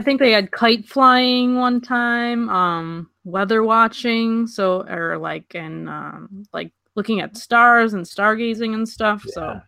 I 0.00 0.04
think 0.04 0.20
they 0.20 0.32
had 0.32 0.52
kite 0.52 0.86
flying 0.86 1.56
one 1.56 1.80
time, 1.80 2.48
um, 2.48 3.10
weather 3.24 3.64
watching, 3.64 4.46
so 4.46 4.82
or 4.88 5.18
like 5.18 5.54
and 5.54 5.88
um, 5.88 6.44
like 6.52 6.72
looking 6.94 7.20
at 7.20 7.36
stars 7.36 7.94
and 7.94 8.04
stargazing 8.04 8.74
and 8.74 8.88
stuff. 8.88 9.24
So 9.26 9.60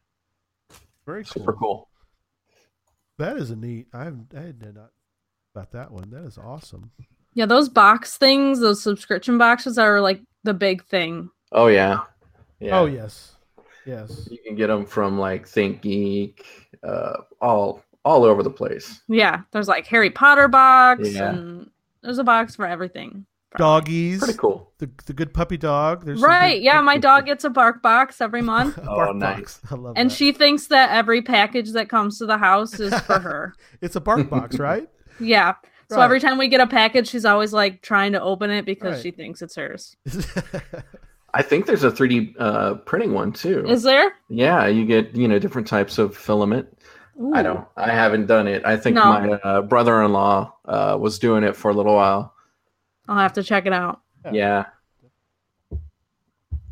Very 1.04 1.24
cool. 1.24 1.32
Super 1.42 1.52
cool. 1.54 1.88
That 3.18 3.36
is 3.36 3.50
a 3.50 3.56
neat. 3.56 3.88
I 3.92 4.04
haven't. 4.04 4.32
I 4.36 4.42
had 4.42 4.74
not 4.74 4.90
about 5.54 5.72
that 5.72 5.90
one. 5.90 6.10
That 6.10 6.24
is 6.24 6.38
awesome. 6.38 6.90
yeah, 7.34 7.46
those 7.46 7.68
box 7.68 8.16
things, 8.16 8.60
those 8.60 8.82
subscription 8.82 9.36
boxes 9.36 9.78
are 9.78 10.00
like 10.00 10.22
the 10.44 10.54
big 10.54 10.84
thing. 10.86 11.28
Oh 11.52 11.66
yeah. 11.66 12.00
Yeah. 12.60 12.78
Oh 12.78 12.86
yes, 12.86 13.34
yes. 13.90 14.28
You 14.30 14.38
can 14.46 14.54
get 14.56 14.68
them 14.68 14.86
from 14.86 15.18
like 15.18 15.46
Think 15.46 15.82
Geek, 15.82 16.44
uh, 16.82 17.16
all 17.40 17.82
all 18.04 18.24
over 18.24 18.42
the 18.42 18.50
place. 18.50 19.00
Yeah, 19.08 19.42
there's 19.52 19.68
like 19.68 19.86
Harry 19.88 20.10
Potter 20.10 20.48
box 20.48 21.12
Yeah. 21.12 21.30
and 21.30 21.70
there's 22.02 22.18
a 22.18 22.24
box 22.24 22.56
for 22.56 22.66
everything. 22.66 23.26
Doggies. 23.58 24.20
Pretty 24.20 24.38
cool. 24.38 24.72
The 24.78 24.88
the 25.06 25.12
good 25.12 25.34
puppy 25.34 25.56
dog. 25.56 26.04
There's 26.04 26.22
Right. 26.22 26.54
good- 26.58 26.62
Yeah, 26.64 26.80
my 26.80 26.98
dog 26.98 27.26
gets 27.30 27.44
a 27.44 27.50
bark 27.50 27.82
box 27.82 28.20
every 28.20 28.42
month. 28.42 28.78
a 28.78 28.82
Oh, 28.82 28.94
bark 28.96 29.16
nice. 29.16 29.58
box. 29.58 29.60
I 29.72 29.74
love 29.74 29.94
And 29.96 30.08
that. 30.10 30.14
she 30.14 30.30
thinks 30.32 30.68
that 30.68 30.90
every 30.92 31.20
package 31.20 31.72
that 31.72 31.88
comes 31.88 32.18
to 32.18 32.26
the 32.26 32.38
house 32.38 32.78
is 32.78 32.94
for 33.00 33.18
her. 33.28 33.54
It's 33.80 33.96
a 33.96 34.00
bark 34.00 34.30
box, 34.30 34.58
right? 34.68 34.88
Yeah. 35.18 35.54
So 35.90 35.96
Right. 35.96 36.04
every 36.04 36.20
time 36.20 36.38
we 36.38 36.46
get 36.46 36.60
a 36.60 36.66
package, 36.68 37.08
she's 37.08 37.24
always 37.24 37.52
like 37.52 37.82
trying 37.82 38.12
to 38.12 38.22
open 38.22 38.50
it 38.50 38.64
because 38.64 38.94
Right. 38.94 39.02
she 39.02 39.10
thinks 39.10 39.42
it's 39.42 39.56
hers. 39.56 39.96
I 41.34 41.42
think 41.42 41.66
there's 41.66 41.84
a 41.84 41.90
3D 41.90 42.34
uh, 42.38 42.74
printing 42.74 43.12
one 43.14 43.32
too. 43.32 43.64
Is 43.66 43.82
there? 43.82 44.12
yeah, 44.28 44.66
you 44.66 44.84
get 44.84 45.14
you 45.14 45.28
know 45.28 45.38
different 45.38 45.66
types 45.68 45.98
of 45.98 46.16
filament. 46.16 46.66
I 47.34 47.42
don't. 47.42 47.66
I 47.76 47.90
haven't 47.90 48.26
done 48.26 48.46
it. 48.48 48.64
I 48.64 48.76
think 48.78 48.94
No. 48.96 49.04
my 49.04 49.30
uh, 49.32 49.60
brother-in-law 49.62 50.54
uh, 50.64 50.96
was 50.98 51.18
doing 51.18 51.44
it 51.44 51.54
for 51.54 51.70
a 51.70 51.74
little 51.74 51.94
while. 51.94 52.32
I'll 53.08 53.18
have 53.18 53.34
to 53.34 53.42
check 53.42 53.66
it 53.66 53.72
out. 53.74 54.00
Yeah. 54.32 54.64
Yeah. 55.70 55.78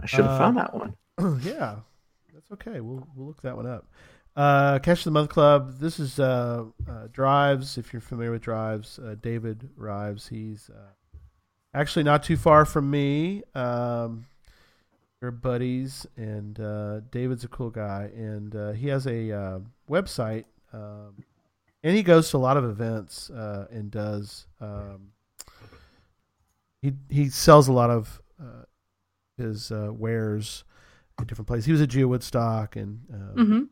I 0.01 0.07
should 0.07 0.25
have 0.25 0.35
Uh, 0.35 0.39
found 0.39 0.57
that 0.57 0.75
one. 0.75 0.95
yeah, 1.43 1.77
that's 2.33 2.51
okay. 2.53 2.81
We'll 2.81 3.07
we'll 3.15 3.27
look 3.27 3.43
that 3.43 3.57
one 3.57 3.67
up. 3.67 3.87
Uh, 4.37 4.79
Cache 4.79 5.05
the 5.05 5.11
Month 5.11 5.31
Club. 5.31 5.79
This 5.81 5.99
is 5.99 6.21
uh, 6.21 6.65
uh, 6.89 7.09
Drives. 7.13 7.77
If 7.77 7.93
you're 7.93 8.01
familiar 8.01 8.31
with 8.31 8.43
Drives, 8.43 8.99
uh, 9.01 9.17
David 9.21 9.69
Rives. 9.77 10.29
He's 10.29 10.71
uh, 10.73 11.19
actually 11.75 12.05
not 12.05 12.23
too 12.23 12.37
far 12.37 12.65
from 12.65 12.89
me. 12.91 13.43
Um, 13.55 14.27
we're 15.21 15.31
buddies, 15.31 16.07
and 16.17 16.59
uh, 16.61 17.01
David's 17.11 17.45
a 17.45 17.49
cool 17.49 17.71
guy, 17.71 18.11
and 18.15 18.55
uh, 18.55 18.73
he 18.73 18.89
has 18.89 19.07
a 19.07 19.33
uh, 19.33 19.59
website, 19.91 20.45
um, 20.73 21.25
and 21.83 21.97
he 21.97 22.03
goes 22.03 22.31
to 22.31 22.37
a 22.37 22.39
lot 22.39 22.57
of 22.57 22.65
events 22.65 23.31
uh, 23.31 23.67
and 23.71 23.91
does. 23.91 24.47
Um, 24.61 25.13
he 26.81 26.93
he 27.09 27.29
sells 27.29 27.69
a 27.69 27.73
lot 27.73 27.91
of 27.91 28.21
uh, 28.41 28.65
his 29.37 29.73
uh, 29.73 29.91
wares 29.93 30.65
at 31.21 31.27
different 31.27 31.49
places. 31.49 31.67
He 31.67 31.73
was 31.73 31.81
at 31.83 31.89
Geo 31.89 32.07
Woodstock, 32.07 32.77
and 32.77 33.01
um, 33.13 33.47
hmm 33.47 33.63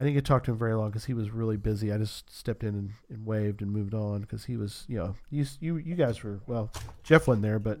I 0.00 0.04
didn't 0.06 0.14
get 0.16 0.24
to 0.24 0.28
talk 0.30 0.42
to 0.44 0.50
him 0.50 0.58
very 0.58 0.74
long 0.74 0.90
because 0.90 1.04
he 1.04 1.14
was 1.14 1.30
really 1.30 1.56
busy. 1.56 1.92
I 1.92 1.98
just 1.98 2.28
stepped 2.28 2.64
in 2.64 2.70
and, 2.74 2.90
and 3.08 3.24
waved 3.24 3.62
and 3.62 3.70
moved 3.70 3.94
on 3.94 4.22
because 4.22 4.44
he 4.44 4.56
was, 4.56 4.84
you 4.88 4.96
know, 4.98 5.14
you 5.30 5.46
you 5.60 5.76
you 5.76 5.94
guys 5.94 6.24
were 6.24 6.40
well, 6.48 6.72
Jeff 7.04 7.28
wasn't 7.28 7.42
there, 7.42 7.60
but 7.60 7.78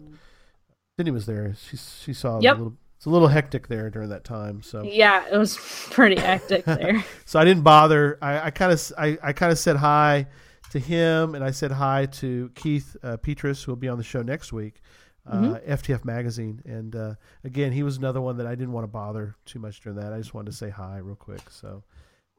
Sydney 1.02 1.10
was 1.12 1.26
there. 1.26 1.54
She 1.68 1.76
she 1.76 2.12
saw 2.14 2.38
Yep. 2.40 2.54
a 2.54 2.58
little. 2.58 2.76
It's 2.96 3.06
a 3.06 3.10
little 3.10 3.26
hectic 3.26 3.66
there 3.66 3.90
during 3.90 4.10
that 4.10 4.22
time, 4.22 4.62
so 4.62 4.84
Yeah, 4.84 5.24
it 5.28 5.36
was 5.36 5.56
pretty 5.90 6.20
hectic 6.20 6.64
there. 6.64 7.04
so 7.24 7.40
I 7.40 7.44
didn't 7.44 7.64
bother. 7.64 8.16
I, 8.22 8.46
I 8.46 8.50
kind 8.52 8.70
of 8.70 8.92
I, 8.96 9.18
I 9.20 9.32
kind 9.32 9.50
of 9.50 9.58
said 9.58 9.74
hi 9.74 10.26
to 10.70 10.78
him, 10.78 11.34
and 11.34 11.42
I 11.42 11.50
said 11.50 11.72
hi 11.72 12.06
to 12.06 12.50
Keith 12.54 12.96
uh, 13.02 13.16
Petrus, 13.16 13.64
who 13.64 13.72
will 13.72 13.76
be 13.76 13.88
on 13.88 13.98
the 13.98 14.04
show 14.04 14.22
next 14.22 14.52
week, 14.52 14.80
uh, 15.26 15.36
Mhm. 15.36 15.68
FTF 15.68 16.04
Magazine. 16.04 16.62
And 16.64 16.94
uh, 16.94 17.14
again, 17.42 17.72
he 17.72 17.82
was 17.82 17.96
another 17.96 18.20
one 18.20 18.36
that 18.36 18.46
I 18.46 18.54
didn't 18.54 18.72
want 18.72 18.84
to 18.84 18.88
bother 18.92 19.34
too 19.46 19.58
much 19.58 19.80
during 19.80 19.98
that. 19.98 20.12
I 20.12 20.18
just 20.18 20.32
wanted 20.32 20.52
to 20.52 20.56
say 20.56 20.70
hi 20.70 20.98
real 20.98 21.16
quick. 21.16 21.50
So, 21.50 21.82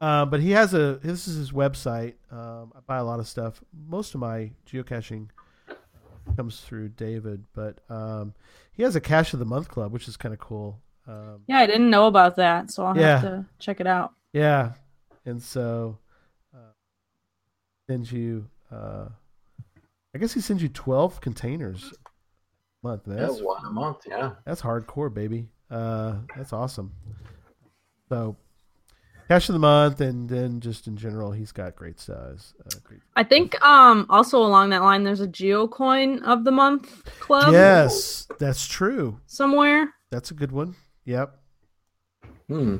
uh, 0.00 0.24
but 0.24 0.40
he 0.40 0.52
has 0.52 0.72
a 0.72 0.98
this 1.02 1.28
is 1.28 1.36
his 1.36 1.52
website. 1.52 2.14
Um, 2.32 2.72
I 2.74 2.80
buy 2.86 2.96
a 2.96 3.04
lot 3.04 3.20
of 3.20 3.28
stuff. 3.28 3.62
Most 3.86 4.14
of 4.14 4.20
my 4.20 4.50
geocaching 4.66 5.28
comes 6.36 6.60
through 6.60 6.90
David, 6.90 7.44
but 7.54 7.78
um, 7.90 8.34
he 8.72 8.82
has 8.82 8.96
a 8.96 9.00
Cache 9.00 9.32
of 9.34 9.38
the 9.38 9.44
Month 9.44 9.68
Club, 9.68 9.92
which 9.92 10.08
is 10.08 10.16
kind 10.16 10.32
of 10.34 10.40
cool. 10.40 10.80
Um, 11.06 11.42
Yeah, 11.46 11.58
I 11.58 11.66
didn't 11.66 11.90
know 11.90 12.06
about 12.06 12.36
that, 12.36 12.70
so 12.70 12.84
I'll 12.84 12.96
Yeah. 12.96 13.18
have 13.18 13.22
to 13.22 13.44
check 13.58 13.80
it 13.80 13.86
out. 13.86 14.12
Yeah, 14.32 14.72
and 15.26 15.40
so 15.42 15.98
uh, 16.54 16.72
sends 17.88 18.10
you. 18.12 18.48
Uh, 18.70 19.08
I 20.14 20.18
guess 20.18 20.32
he 20.32 20.40
sends 20.40 20.62
you 20.62 20.68
twelve 20.68 21.20
containers 21.20 21.92
a 21.92 22.86
month. 22.86 23.06
Man, 23.06 23.18
Yeah, 23.18 23.26
That's 23.26 23.40
one 23.42 23.64
a 23.66 23.70
month. 23.70 23.98
Yeah. 24.06 24.32
that's 24.44 24.62
hardcore, 24.62 25.12
baby. 25.12 25.48
Uh, 25.70 26.16
that's 26.36 26.52
awesome. 26.52 26.92
So, 28.08 28.36
cache 29.28 29.48
of 29.48 29.52
the 29.54 29.58
month, 29.58 30.00
and 30.00 30.28
then 30.28 30.60
just 30.60 30.86
in 30.86 30.96
general, 30.96 31.32
he's 31.32 31.50
got 31.52 31.74
great 31.76 31.98
size. 32.00 32.54
Uh, 32.64 32.78
great. 32.84 33.00
I 33.16 33.24
think 33.24 33.60
um 33.64 34.06
also 34.08 34.38
along 34.38 34.70
that 34.70 34.82
line 34.82 35.02
there's 35.04 35.20
a 35.20 35.28
geocoin 35.28 36.22
of 36.22 36.44
the 36.44 36.50
month 36.52 37.04
club 37.20 37.52
yes, 37.52 38.26
that's 38.38 38.66
true. 38.66 39.20
somewhere. 39.26 39.92
That's 40.10 40.30
a 40.30 40.34
good 40.34 40.52
one. 40.52 40.76
Yep, 41.06 41.34
Hmm. 42.48 42.76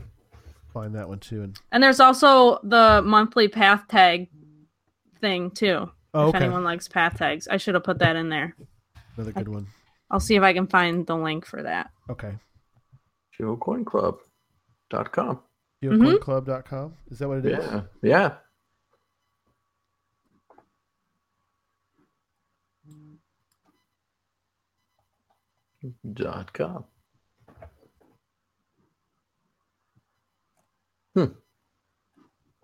find 0.72 0.94
that 0.94 1.09
one 1.09 1.18
too. 1.18 1.42
And 1.42 1.59
And 1.72 1.83
there's 1.83 2.00
also 2.00 2.59
the 2.62 3.02
monthly 3.04 3.48
path 3.48 3.87
tag 3.88 4.28
thing 5.20 5.50
too. 5.50 5.90
oh, 6.14 6.28
If 6.28 6.35
okay, 6.37 6.44
anyone 6.44 6.64
likes 6.64 6.88
path 6.88 7.18
tags. 7.18 7.48
I 7.48 7.57
should 7.59 7.74
have 7.74 7.85
put 7.85 7.98
that 8.00 8.16
in 8.16 8.28
there. 8.28 8.54
another 9.16 9.33
good 9.33 9.48
one. 9.48 9.66
I'll 10.11 10.20
see 10.20 10.37
if 10.37 10.42
I 10.42 10.52
can 10.52 10.66
find 10.66 11.07
the 11.07 11.16
link 11.16 11.46
for 11.46 11.62
that. 11.62 11.90
Okay, 12.11 12.35
GeoCoinClub.com. 13.40 15.40
geocoinclub.com. 15.90 16.94
Is 17.10 17.18
that 17.18 17.28
what 17.28 17.38
it 17.38 17.46
is? 17.46 17.64
Yeah. 17.64 17.80
Yeah. 18.02 18.32
Dot 26.14 26.52
com. 26.52 26.84
Hmm. 31.14 31.24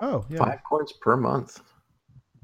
Oh, 0.01 0.25
yeah. 0.31 0.39
Five 0.39 0.61
coins 0.69 0.93
per 1.01 1.17
month. 1.17 1.61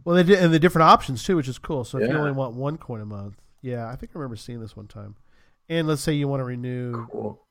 Well, 0.04 0.14
they 0.14 0.22
did, 0.22 0.38
and 0.38 0.52
the 0.52 0.58
different 0.58 0.84
options 0.84 1.24
too, 1.24 1.36
which 1.36 1.48
is 1.48 1.58
cool. 1.58 1.82
So 1.84 1.98
if 1.98 2.08
you 2.08 2.16
only 2.16 2.32
want 2.32 2.54
one 2.54 2.76
coin 2.76 3.00
a 3.00 3.06
month, 3.06 3.40
yeah, 3.62 3.88
I 3.88 3.96
think 3.96 4.12
I 4.14 4.18
remember 4.18 4.36
seeing 4.36 4.60
this 4.60 4.76
one 4.76 4.86
time. 4.86 5.16
And 5.68 5.88
let's 5.88 6.02
say 6.02 6.12
you 6.12 6.28
want 6.28 6.40
to 6.40 6.44
renew, 6.44 7.06
Cool. 7.10 7.44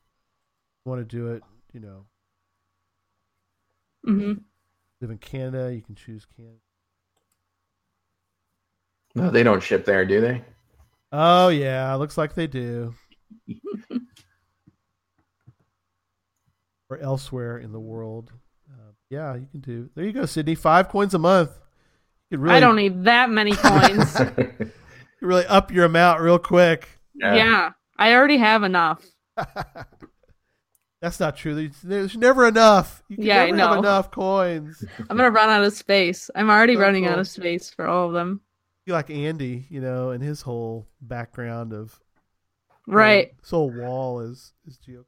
you 0.85 0.89
want 0.89 1.01
to 1.01 1.15
do 1.17 1.33
it, 1.33 1.43
you 1.73 1.81
know, 1.81 2.05
hmm 4.05 4.33
live 5.01 5.11
in 5.11 5.17
Canada, 5.17 5.73
you 5.73 5.81
can 5.81 5.95
choose 5.95 6.25
Canada. 6.35 6.55
No, 9.13 9.29
they 9.29 9.43
don't 9.43 9.61
ship 9.61 9.85
there, 9.85 10.05
do 10.05 10.19
they? 10.21 10.43
Oh 11.11 11.49
yeah, 11.49 11.93
looks 11.95 12.17
like 12.17 12.33
they 12.35 12.47
do. 12.47 12.93
or 16.89 16.97
elsewhere 16.97 17.57
in 17.57 17.71
the 17.71 17.79
world. 17.79 18.31
Uh, 18.69 18.91
yeah, 19.09 19.35
you 19.35 19.47
can 19.51 19.59
do. 19.61 19.89
There 19.95 20.05
you 20.05 20.11
go, 20.11 20.25
Sydney. 20.25 20.55
Five 20.55 20.89
coins 20.89 21.13
a 21.13 21.19
month. 21.19 21.51
You 22.29 22.39
really, 22.39 22.57
I 22.57 22.59
don't 22.59 22.75
need 22.75 23.03
that 23.05 23.29
many 23.29 23.51
coins. 23.55 24.19
you 24.19 24.71
really 25.21 25.45
up 25.45 25.71
your 25.71 25.85
amount 25.85 26.21
real 26.21 26.39
quick. 26.39 26.89
yeah. 27.15 27.71
I 27.97 28.13
already 28.13 28.37
have 28.37 28.63
enough. 28.63 29.05
That's 31.01 31.19
not 31.19 31.35
true. 31.35 31.53
There's, 31.55 31.81
there's 31.81 32.17
never 32.17 32.47
enough. 32.47 33.03
You 33.09 33.17
can 33.17 33.25
Yeah, 33.25 33.43
I 33.43 33.51
never 33.51 33.69
have 33.75 33.79
enough 33.79 34.11
coins. 34.11 34.83
I'm 35.09 35.17
gonna 35.17 35.29
run 35.31 35.49
out 35.49 35.63
of 35.63 35.73
space. 35.73 36.29
I'm 36.35 36.49
already 36.49 36.75
So 36.75 36.81
running 36.81 37.05
out 37.05 37.19
of 37.19 37.27
space 37.27 37.69
for 37.69 37.87
all 37.87 38.07
of 38.07 38.13
them. 38.13 38.41
You 38.85 38.93
like 38.93 39.09
Andy, 39.09 39.65
you 39.69 39.81
know, 39.81 40.11
and 40.11 40.23
his 40.23 40.41
whole 40.41 40.87
background 41.01 41.73
of 41.73 41.99
um, 42.87 42.93
Right. 42.93 43.33
His 43.41 43.49
whole 43.49 43.71
wall 43.71 44.21
is 44.21 44.53
is 44.67 44.77
geo. 44.77 45.05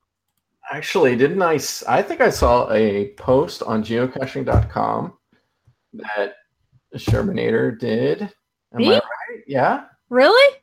Actually, 0.71 1.15
didn't 1.15 1.41
I? 1.41 1.59
I 1.87 2.01
think 2.01 2.21
I 2.21 2.29
saw 2.29 2.71
a 2.71 3.13
post 3.17 3.63
on 3.63 3.83
geocaching.com 3.83 5.13
that 5.93 6.35
Shermanator 6.95 7.77
did. 7.79 8.21
Am 8.73 8.79
Me? 8.79 8.89
I 8.89 8.93
right? 8.95 9.43
Yeah. 9.47 9.85
Really? 10.09 10.57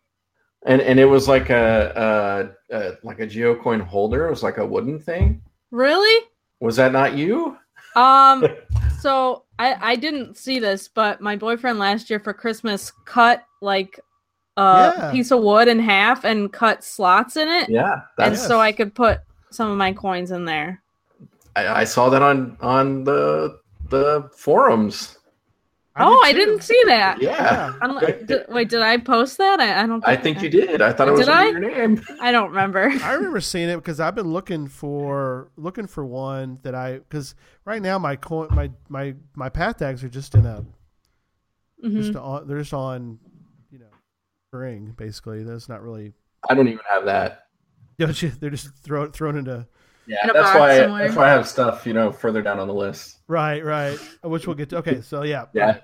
And 0.65 0.81
and 0.81 0.99
it 0.99 1.05
was 1.05 1.29
like 1.29 1.51
a, 1.51 2.53
a, 2.71 2.77
a 2.77 2.93
like 3.03 3.21
a 3.21 3.27
geocoin 3.27 3.81
holder. 3.81 4.27
It 4.27 4.31
was 4.31 4.43
like 4.43 4.59
a 4.59 4.67
wooden 4.67 4.99
thing. 4.99 5.43
Really? 5.71 6.27
Was 6.61 6.77
that 6.77 6.93
not 6.93 7.15
you? 7.15 7.57
Um 7.97 8.47
so 9.01 9.45
I 9.59 9.93
I 9.93 9.97
didn't 9.97 10.37
see 10.39 10.59
this, 10.59 10.89
but 10.89 11.21
my 11.21 11.37
boyfriend 11.37 11.79
last 11.79 12.09
year 12.09 12.19
for 12.21 12.33
Christmas 12.33 12.93
cut 13.05 13.45
like 13.61 14.01
a 14.57 14.93
Yeah. 14.97 15.11
piece 15.13 15.31
of 15.33 15.43
wood 15.43 15.69
in 15.69 15.79
half 15.79 16.25
and 16.25 16.53
cut 16.53 16.83
slots 16.83 17.37
in 17.37 17.49
it. 17.49 17.69
Yeah. 17.69 18.03
and 18.19 18.35
That's, 18.35 18.47
so 18.47 18.59
I 18.61 18.73
could 18.73 18.95
put 18.95 19.21
some 19.51 19.71
of 19.71 19.77
my 19.77 19.93
coins 19.93 20.31
in 20.31 20.45
there. 20.45 20.83
I, 21.57 21.81
I 21.83 21.85
saw 21.85 22.09
that 22.09 22.23
on 22.23 22.57
on 22.61 23.05
the 23.05 23.59
the 23.91 24.31
forums. 24.35 25.19
Oh, 25.97 26.21
did 26.25 26.29
I 26.29 26.33
didn't 26.33 26.63
see 26.63 26.83
that. 26.87 27.21
Yeah. 27.23 27.75
I 27.81 27.87
don't, 27.87 28.27
d- 28.27 28.39
wait, 28.49 28.69
did 28.69 28.83
I 28.83 28.97
post 28.99 29.39
that? 29.39 29.61
I, 29.61 29.83
I 29.83 29.87
don't. 29.87 30.07
I 30.07 30.17
think 30.17 30.43
you 30.43 30.49
did. 30.49 30.83
I 30.83 30.93
thought 30.93 31.09
it 31.09 31.13
was 31.13 31.29
I? 31.29 31.49
under 31.49 31.71
your 31.71 31.89
name. 31.89 32.03
I 32.21 32.33
don't 32.33 32.49
remember. 32.51 32.91
I 33.03 33.13
remember 33.13 33.41
seeing 33.41 33.69
it 33.69 33.77
because 33.77 34.01
I've 34.01 34.15
been 34.15 34.33
looking 34.33 34.67
for 34.69 35.51
looking 35.57 35.87
for 35.87 36.05
one 36.05 36.59
that 36.63 36.75
I 36.75 36.99
because 36.99 37.35
right 37.65 37.81
now 37.81 37.99
my 37.99 38.17
coin 38.17 38.49
my 38.51 38.71
my 38.89 39.15
my 39.37 39.49
path 39.49 39.79
tags 39.79 40.03
are 40.03 40.09
just 40.09 40.35
in 40.35 40.47
a 40.47 40.65
Mhm. 41.85 41.97
just 42.03 42.17
on 42.17 42.49
they're 42.49 42.59
just 42.61 42.73
on 42.73 43.19
you 43.71 43.79
know 43.79 43.87
string 44.51 44.95
basically. 44.97 45.43
That's 45.45 45.69
not 45.69 45.83
really 45.83 46.13
I 46.49 46.55
don't 46.55 46.67
even 46.69 46.81
have 46.89 47.05
that. 47.07 47.47
don't 47.99 48.21
you, 48.23 48.31
they're 48.31 48.51
just 48.51 48.75
thrown 48.79 49.13
thrown 49.13 49.37
into 49.37 49.67
Yeah, 50.07 50.19
In 50.25 50.31
a 50.31 50.33
that's 50.35 50.45
box 50.49 50.59
why. 50.59 50.79
somewhere. 50.81 51.05
That's 51.05 51.17
why 51.17 51.25
I 51.27 51.31
have 51.31 51.49
stuff, 51.49 51.87
you 51.87 51.93
know, 51.95 52.13
further 52.13 52.43
down 52.43 52.59
on 52.61 52.69
the 52.69 52.75
list. 52.75 53.19
right 53.29 53.65
right 53.65 53.99
which 54.23 54.47
we'll 54.47 54.57
get 54.57 54.69
to. 54.71 54.77
Okay, 54.79 55.01
so 55.01 55.23
yeah 55.23 55.47
Yeah. 55.55 55.79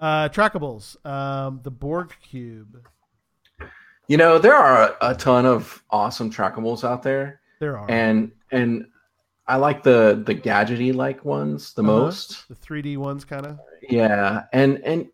Uh, 0.00 0.28
trackables, 0.30 0.96
um, 1.06 1.60
the 1.62 1.70
Borg 1.70 2.12
cube. 2.22 2.84
You 4.08 4.16
know, 4.16 4.38
there 4.38 4.54
are 4.56 4.96
a 5.00 5.14
ton 5.14 5.46
of 5.46 5.82
awesome 5.90 6.30
trackables 6.30 6.82
out 6.82 7.02
there, 7.02 7.40
There 7.60 7.78
are 7.78 7.88
and 7.90 8.32
and 8.50 8.86
I 9.46 9.56
like 9.56 9.82
the 9.82 10.22
the 10.26 10.34
gadgety 10.34 10.94
like 10.94 11.24
ones 11.24 11.72
the 11.74 11.82
Uh-huh. 11.82 11.92
most. 11.92 12.48
the 12.48 12.54
3D 12.54 12.96
ones, 12.96 13.24
kind 13.24 13.46
of. 13.46 13.58
Yeah, 13.88 14.44
and 14.52 14.78
and 14.84 15.08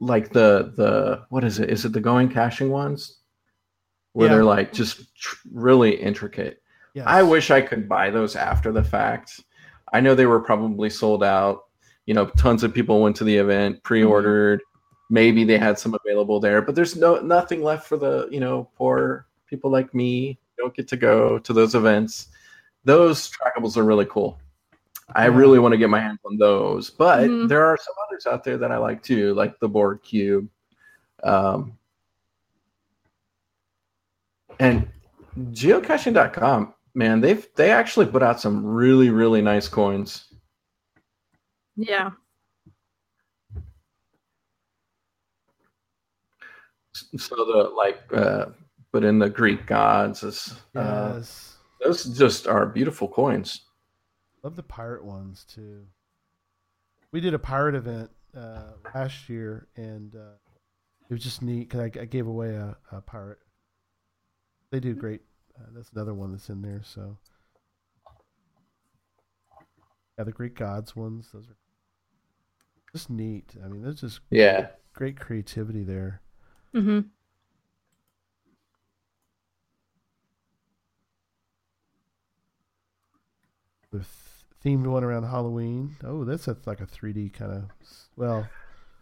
like 0.00 0.30
the 0.32 0.72
the 0.76 1.24
what 1.28 1.44
is 1.44 1.58
it? 1.60 1.70
Is 1.70 1.84
it 1.84 1.92
the 1.92 2.00
going 2.00 2.28
caching 2.28 2.70
ones? 2.70 3.18
Where 4.12 4.28
Yeah. 4.28 4.34
they're 4.34 4.44
like 4.44 4.72
just 4.72 5.14
tr- 5.16 5.36
really 5.52 5.94
intricate. 5.94 6.60
Yes. 6.94 7.04
I 7.06 7.22
wish 7.22 7.50
I 7.50 7.60
could 7.60 7.88
buy 7.88 8.10
those 8.10 8.34
after 8.36 8.72
the 8.72 8.82
fact. 8.82 9.40
I 9.92 10.00
know 10.00 10.14
they 10.14 10.26
were 10.26 10.40
probably 10.40 10.90
sold 10.90 11.22
out. 11.22 11.64
You 12.06 12.14
know, 12.14 12.26
tons 12.26 12.62
of 12.64 12.74
people 12.74 13.00
went 13.02 13.16
to 13.16 13.24
the 13.24 13.36
event, 13.36 13.82
pre-ordered. 13.82 14.60
Maybe 15.10 15.44
they 15.44 15.58
had 15.58 15.78
some 15.78 15.94
available 15.94 16.40
there, 16.40 16.60
but 16.62 16.74
there's 16.74 16.96
no 16.96 17.20
nothing 17.20 17.62
left 17.62 17.86
for 17.86 17.96
the 17.96 18.28
you 18.30 18.40
know 18.40 18.68
poor 18.76 19.26
people 19.46 19.70
like 19.70 19.94
me. 19.94 20.38
Don't 20.58 20.74
get 20.74 20.88
to 20.88 20.96
go 20.96 21.38
to 21.38 21.52
those 21.52 21.74
events. 21.74 22.28
Those 22.84 23.30
trackables 23.30 23.76
are 23.76 23.84
really 23.84 24.06
cool. 24.06 24.38
I 25.14 25.26
really 25.26 25.58
want 25.58 25.72
to 25.72 25.78
get 25.78 25.88
my 25.88 26.00
hands 26.00 26.18
on 26.26 26.36
those, 26.36 26.90
but 26.90 27.28
Mhm. 27.28 27.48
there 27.48 27.64
are 27.64 27.78
some 27.78 27.94
others 28.06 28.26
out 28.26 28.44
there 28.44 28.58
that 28.58 28.70
I 28.70 28.76
like 28.76 29.02
too, 29.02 29.32
like 29.34 29.58
the 29.58 29.68
Borg 29.68 30.02
cube. 30.02 30.48
Um, 31.22 31.78
and 34.58 34.88
geocaching.com, 35.38 36.74
man, 36.98 37.20
they've 37.20 37.46
they 37.54 37.70
actually 37.70 38.06
put 38.06 38.22
out 38.22 38.40
some 38.40 38.66
really 38.66 39.08
really 39.10 39.40
nice 39.40 39.68
coins. 39.68 40.34
Yeah. 41.76 42.10
So 47.16 47.36
the 47.36 47.70
like, 47.76 48.00
uh, 48.12 48.46
put 48.92 49.04
in 49.04 49.20
the 49.20 49.30
Greek 49.30 49.66
gods 49.66 50.24
is 50.24 50.54
uh, 50.74 51.12
Yes. 51.14 51.56
those 51.80 52.04
just 52.04 52.48
are 52.48 52.66
beautiful 52.66 53.06
coins. 53.06 53.60
Love 54.42 54.56
the 54.56 54.64
pirate 54.64 55.04
ones 55.04 55.44
too. 55.44 55.86
We 57.12 57.20
did 57.20 57.34
a 57.34 57.38
pirate 57.38 57.76
event 57.76 58.10
uh, 58.36 58.72
last 58.92 59.28
year, 59.28 59.68
and 59.76 60.14
uh, 60.16 60.36
it 61.08 61.14
was 61.14 61.22
just 61.22 61.40
neat 61.40 61.68
because 61.68 61.80
I, 61.80 62.00
I 62.00 62.04
gave 62.06 62.26
away 62.26 62.56
a, 62.56 62.76
a 62.90 63.00
pirate. 63.00 63.38
They 64.72 64.80
do 64.80 64.94
great. 64.94 65.20
Uh, 65.58 65.66
that's 65.74 65.90
another 65.92 66.14
one 66.14 66.32
that's 66.32 66.48
in 66.48 66.62
there. 66.62 66.82
So, 66.84 67.18
yeah, 70.16 70.24
the 70.24 70.32
Greek 70.32 70.54
gods 70.56 70.94
ones. 70.94 71.30
Those 71.32 71.48
are 71.48 71.56
just 72.92 73.10
neat. 73.10 73.54
I 73.64 73.68
mean, 73.68 73.82
there's 73.82 74.00
just 74.00 74.20
Yeah, 74.30 74.68
great 74.94 75.18
creativity 75.18 75.82
there. 75.84 76.20
Mm-hmm. 76.74 77.00
The 83.90 83.98
th- 83.98 84.08
themed 84.64 84.86
one 84.86 85.02
around 85.02 85.24
Halloween. 85.24 85.96
Oh, 86.04 86.24
that's 86.24 86.46
a, 86.48 86.56
like 86.66 86.80
a 86.80 86.86
3D 86.86 87.32
kind 87.32 87.52
of. 87.52 87.64
Well, 88.16 88.48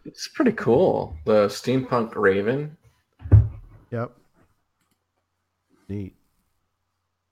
it's 0.04 0.28
pretty 0.28 0.52
cool. 0.52 1.16
The 1.24 1.46
steampunk 1.48 2.14
raven. 2.14 2.76
Yep. 3.90 4.12
Neat. 5.88 6.14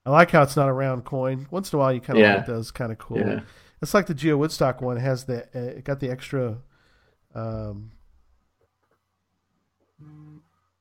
I 0.06 0.10
like 0.10 0.30
how 0.30 0.42
it's 0.42 0.56
not 0.56 0.68
a 0.68 0.72
round 0.72 1.04
coin. 1.04 1.46
Once 1.50 1.72
in 1.72 1.76
a 1.78 1.80
while, 1.80 1.92
you 1.92 2.00
kind 2.00 2.18
of 2.18 2.22
Yeah. 2.22 2.36
like 2.36 2.46
those 2.46 2.70
kind 2.70 2.92
of 2.92 2.98
cool. 2.98 3.18
Yeah, 3.18 3.40
It's 3.80 3.94
like 3.94 4.06
the 4.06 4.14
Geo 4.14 4.36
Woodstock 4.36 4.80
one 4.82 4.96
has 4.98 5.24
the 5.24 5.44
uh, 5.54 5.78
it 5.78 5.84
got 5.84 6.00
the 6.00 6.10
extra, 6.10 6.58
um, 7.34 7.90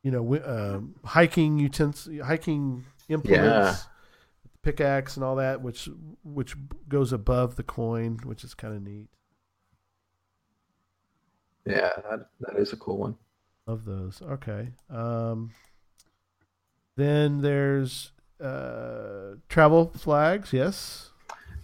you 0.03 0.11
know, 0.11 0.35
um 0.45 0.95
hiking 1.05 1.57
utens 1.59 2.21
hiking 2.23 2.83
implements, 3.09 3.87
pickaxe 4.61 5.15
and 5.15 5.23
all 5.23 5.35
that, 5.37 5.61
which 5.61 5.89
which 6.23 6.55
goes 6.89 7.13
above 7.13 7.55
the 7.55 7.63
coin, 7.63 8.19
which 8.23 8.43
is 8.43 8.53
kind 8.53 8.73
of 8.75 8.81
neat. 8.81 9.07
yeah, 11.65 11.89
that, 12.09 12.27
that 12.41 12.57
is 12.57 12.73
a 12.73 12.77
cool 12.77 12.97
one. 12.97 13.15
Love 13.67 13.85
those. 13.85 14.21
Okay. 14.21 14.69
Um, 14.89 15.51
then 16.97 17.41
there's 17.41 18.11
uh, 18.43 19.35
travel 19.49 19.91
flags. 19.97 20.51
Yes. 20.53 21.09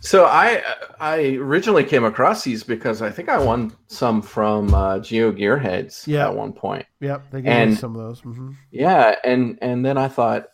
So 0.02 0.26
I 0.26 0.64
I 1.00 1.36
originally 1.36 1.84
came 1.84 2.06
across 2.06 2.44
these 2.46 2.64
because 2.64 3.02
I 3.02 3.10
think 3.10 3.28
I 3.28 3.38
won 3.38 3.74
some 3.88 4.22
from 4.22 4.74
uh, 4.74 5.00
Geo 5.00 5.32
Gearheads 5.32 6.08
Yeah. 6.08 6.28
at 6.30 6.36
one 6.36 6.54
point. 6.54 6.86
Yep. 7.02 7.32
They 7.32 7.42
gave 7.42 7.70
me 7.70 7.76
some 7.76 7.96
of 7.96 8.02
those. 8.02 8.22
Mm-hmm. 8.22 8.52
Yeah, 8.72 9.16
and 9.26 9.58
and 9.62 9.86
then 9.86 9.98
I 9.98 10.08
thought, 10.08 10.48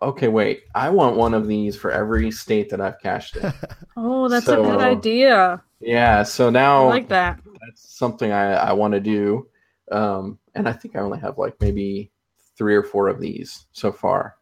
okay, 0.00 0.28
wait, 0.28 0.62
I 0.76 0.90
want 0.90 1.16
one 1.16 1.34
of 1.34 1.48
these 1.48 1.74
for 1.76 1.90
every 1.90 2.30
state 2.30 2.70
that 2.70 2.80
I've 2.80 3.00
cached 3.00 3.36
in. 3.36 3.52
Oh, 4.00 4.28
that's 4.28 4.46
So, 4.46 4.62
a 4.62 4.64
good 4.64 4.80
uh, 4.80 4.90
idea. 4.96 5.62
yeah, 5.80 6.22
so 6.22 6.46
I 6.46 6.50
now 6.50 6.86
like 6.88 7.08
that. 7.08 7.40
that's 7.60 7.96
something 7.98 8.30
I 8.30 8.52
I 8.52 8.72
want 8.74 8.94
to 8.94 9.00
do, 9.00 9.48
um, 9.90 10.38
and 10.54 10.68
I 10.68 10.72
think 10.72 10.94
I 10.94 11.00
only 11.00 11.18
have 11.18 11.36
like 11.36 11.56
maybe 11.60 12.12
three 12.56 12.76
or 12.76 12.84
four 12.84 13.08
of 13.08 13.18
these 13.20 13.66
so 13.72 13.90
far, 13.90 14.36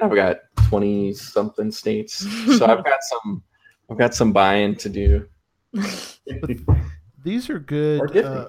and 0.00 0.10
I've 0.10 0.14
got 0.16 0.38
twenty 0.68 1.12
something 1.12 1.70
states, 1.70 2.14
so 2.58 2.66
I've 2.66 2.84
got 2.84 2.98
some 3.22 3.42
I've 3.90 3.98
got 3.98 4.14
some 4.14 4.32
buying 4.32 4.76
to 4.76 4.88
do. 4.88 5.26
These 7.24 7.50
are 7.50 7.58
good. 7.58 8.16
Uh, 8.16 8.48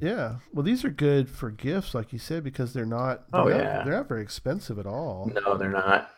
yeah. 0.00 0.36
Well, 0.52 0.62
these 0.62 0.84
are 0.84 0.90
good 0.90 1.28
for 1.28 1.50
gifts, 1.50 1.94
like 1.94 2.12
you 2.12 2.18
said, 2.18 2.44
because 2.44 2.72
they're 2.72 2.86
not. 2.86 3.30
They're 3.32 3.40
Oh, 3.40 3.48
not, 3.48 3.56
yeah. 3.58 3.82
They're 3.84 3.94
not 3.96 4.08
very 4.08 4.22
expensive 4.22 4.78
at 4.78 4.86
all. 4.86 5.30
no, 5.34 5.56
they're 5.56 5.70
not. 5.70 6.10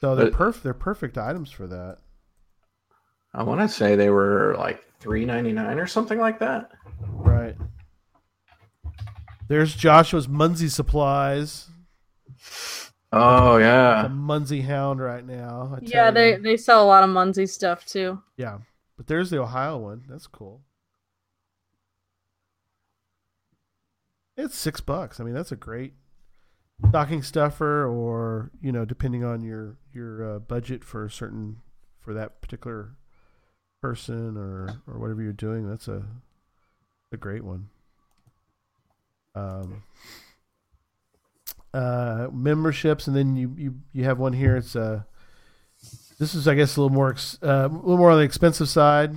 So 0.00 0.14
they're 0.14 0.26
But- 0.26 0.34
perfect. 0.34 0.64
They're 0.64 0.74
perfect 0.74 1.18
items 1.18 1.50
for 1.50 1.66
that. 1.68 1.98
I 3.32 3.42
want 3.44 3.60
to 3.60 3.68
say 3.68 3.94
they 3.96 4.10
were 4.10 4.54
like 4.58 4.82
three 4.98 5.24
ninety 5.24 5.52
nine 5.52 5.78
or 5.78 5.86
something 5.86 6.18
like 6.18 6.40
that. 6.40 6.72
Right. 7.08 7.56
There's 9.48 9.74
Joshua's 9.74 10.26
Munzee 10.26 10.70
supplies. 10.70 11.68
Oh 13.12 13.56
The 14.00 14.08
yeah, 14.08 14.08
Munzee 14.08 14.64
Hound 14.64 15.00
right 15.00 15.24
now. 15.24 15.72
I 15.76 15.80
tell 15.80 16.04
Yeah, 16.04 16.10
you. 16.10 16.10
they 16.10 16.36
they 16.36 16.56
sell 16.56 16.84
a 16.84 16.86
lot 16.86 17.02
of 17.02 17.10
Munzee 17.10 17.48
stuff 17.48 17.84
too. 17.84 18.22
Yeah, 18.36 18.58
but 18.96 19.06
there's 19.06 19.30
the 19.30 19.40
Ohio 19.40 19.78
one. 19.78 20.04
That's 20.08 20.26
cool. 20.26 20.62
It's 24.36 24.56
six 24.56 24.80
bucks. 24.80 25.20
I 25.20 25.24
mean, 25.24 25.34
that's 25.34 25.52
a 25.52 25.56
great 25.56 25.94
stocking 26.88 27.22
stuffer, 27.22 27.86
or 27.86 28.50
you 28.62 28.72
know, 28.72 28.84
depending 28.84 29.24
on 29.24 29.42
your 29.42 29.78
your 29.92 30.36
uh, 30.36 30.38
budget 30.40 30.84
for 30.84 31.04
a 31.04 31.10
certain 31.10 31.62
for 32.00 32.14
that 32.14 32.40
particular 32.42 32.96
person 33.82 34.36
or 34.36 34.82
or 34.86 34.98
whatever 34.98 35.22
you're 35.22 35.32
doing. 35.34 35.68
That's 35.68 35.88
a 35.88 36.04
a 37.12 37.16
great 37.16 37.44
one. 37.44 37.68
Um, 39.34 39.82
uh, 41.74 42.28
memberships, 42.32 43.06
and 43.06 43.16
then 43.16 43.36
you 43.36 43.54
you 43.56 43.74
you 43.92 44.04
have 44.04 44.18
one 44.18 44.32
here. 44.32 44.56
It's 44.56 44.74
uh 44.76 45.02
this 46.18 46.34
is, 46.34 46.46
I 46.46 46.54
guess, 46.54 46.76
a 46.76 46.80
little 46.82 46.94
more 46.94 47.10
ex- 47.10 47.38
uh, 47.42 47.68
a 47.70 47.74
little 47.74 47.96
more 47.96 48.10
on 48.10 48.18
the 48.18 48.24
expensive 48.24 48.68
side. 48.68 49.14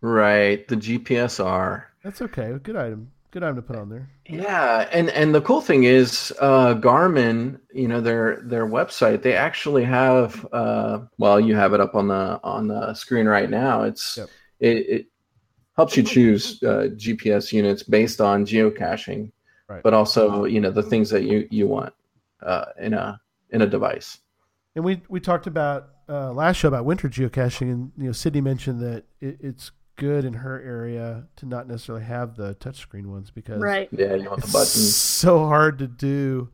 right. 0.00 0.66
The 0.68 0.76
GPSR. 0.76 1.84
That's 2.02 2.22
okay. 2.22 2.56
Good 2.62 2.76
item. 2.76 3.12
Good 3.30 3.42
item 3.44 3.56
to 3.56 3.62
put 3.62 3.76
on 3.76 3.90
there. 3.90 4.08
Yeah, 4.26 4.88
and 4.90 5.08
and 5.10 5.34
the 5.34 5.40
cool 5.42 5.60
thing 5.60 5.84
is, 5.84 6.32
uh, 6.40 6.74
Garmin, 6.74 7.60
you 7.72 7.86
know, 7.86 8.00
their 8.00 8.40
their 8.42 8.66
website, 8.66 9.22
they 9.22 9.34
actually 9.36 9.84
have. 9.84 10.46
Uh, 10.52 11.00
well, 11.18 11.38
you 11.38 11.54
have 11.54 11.72
it 11.74 11.80
up 11.80 11.94
on 11.94 12.08
the 12.08 12.40
on 12.42 12.66
the 12.68 12.92
screen 12.94 13.26
right 13.26 13.48
now. 13.50 13.82
It's 13.82 14.16
Yep. 14.16 14.28
it, 14.60 14.76
it 14.88 15.06
helps 15.76 15.96
you 15.96 16.02
choose 16.02 16.60
uh, 16.64 16.88
GPS 16.96 17.52
units 17.52 17.82
based 17.84 18.20
on 18.20 18.44
geocaching, 18.46 19.30
Right. 19.70 19.82
but 19.84 19.94
also 19.94 20.44
you 20.44 20.60
know 20.60 20.72
the 20.72 20.82
things 20.82 21.10
that 21.10 21.22
you 21.22 21.46
you 21.50 21.68
want 21.68 21.94
uh, 22.42 22.66
in 22.78 22.92
a 22.92 23.20
in 23.50 23.62
a 23.62 23.66
device. 23.66 24.18
And 24.74 24.84
we 24.84 25.00
we 25.08 25.20
talked 25.20 25.46
about 25.46 25.90
uh, 26.08 26.32
last 26.32 26.56
show 26.56 26.68
about 26.68 26.84
winter 26.84 27.08
geocaching, 27.08 27.72
and 27.72 27.92
you 27.96 28.06
know, 28.06 28.12
Sydney 28.12 28.40
mentioned 28.40 28.80
that 28.80 29.04
it, 29.20 29.38
it's 29.40 29.70
good 29.96 30.24
in 30.24 30.32
her 30.32 30.60
area 30.62 31.26
to 31.36 31.46
not 31.46 31.68
necessarily 31.68 32.04
have 32.04 32.34
the 32.34 32.54
touchscreen 32.56 33.06
ones 33.06 33.30
because 33.30 33.62
Right. 33.62 33.88
Yeah, 33.92 34.14
you 34.14 34.28
want 34.28 34.40
the 34.40 34.46
it's 34.46 34.52
buttons. 34.52 34.96
so 34.96 35.46
hard 35.46 35.78
to 35.78 35.86
do. 35.86 36.48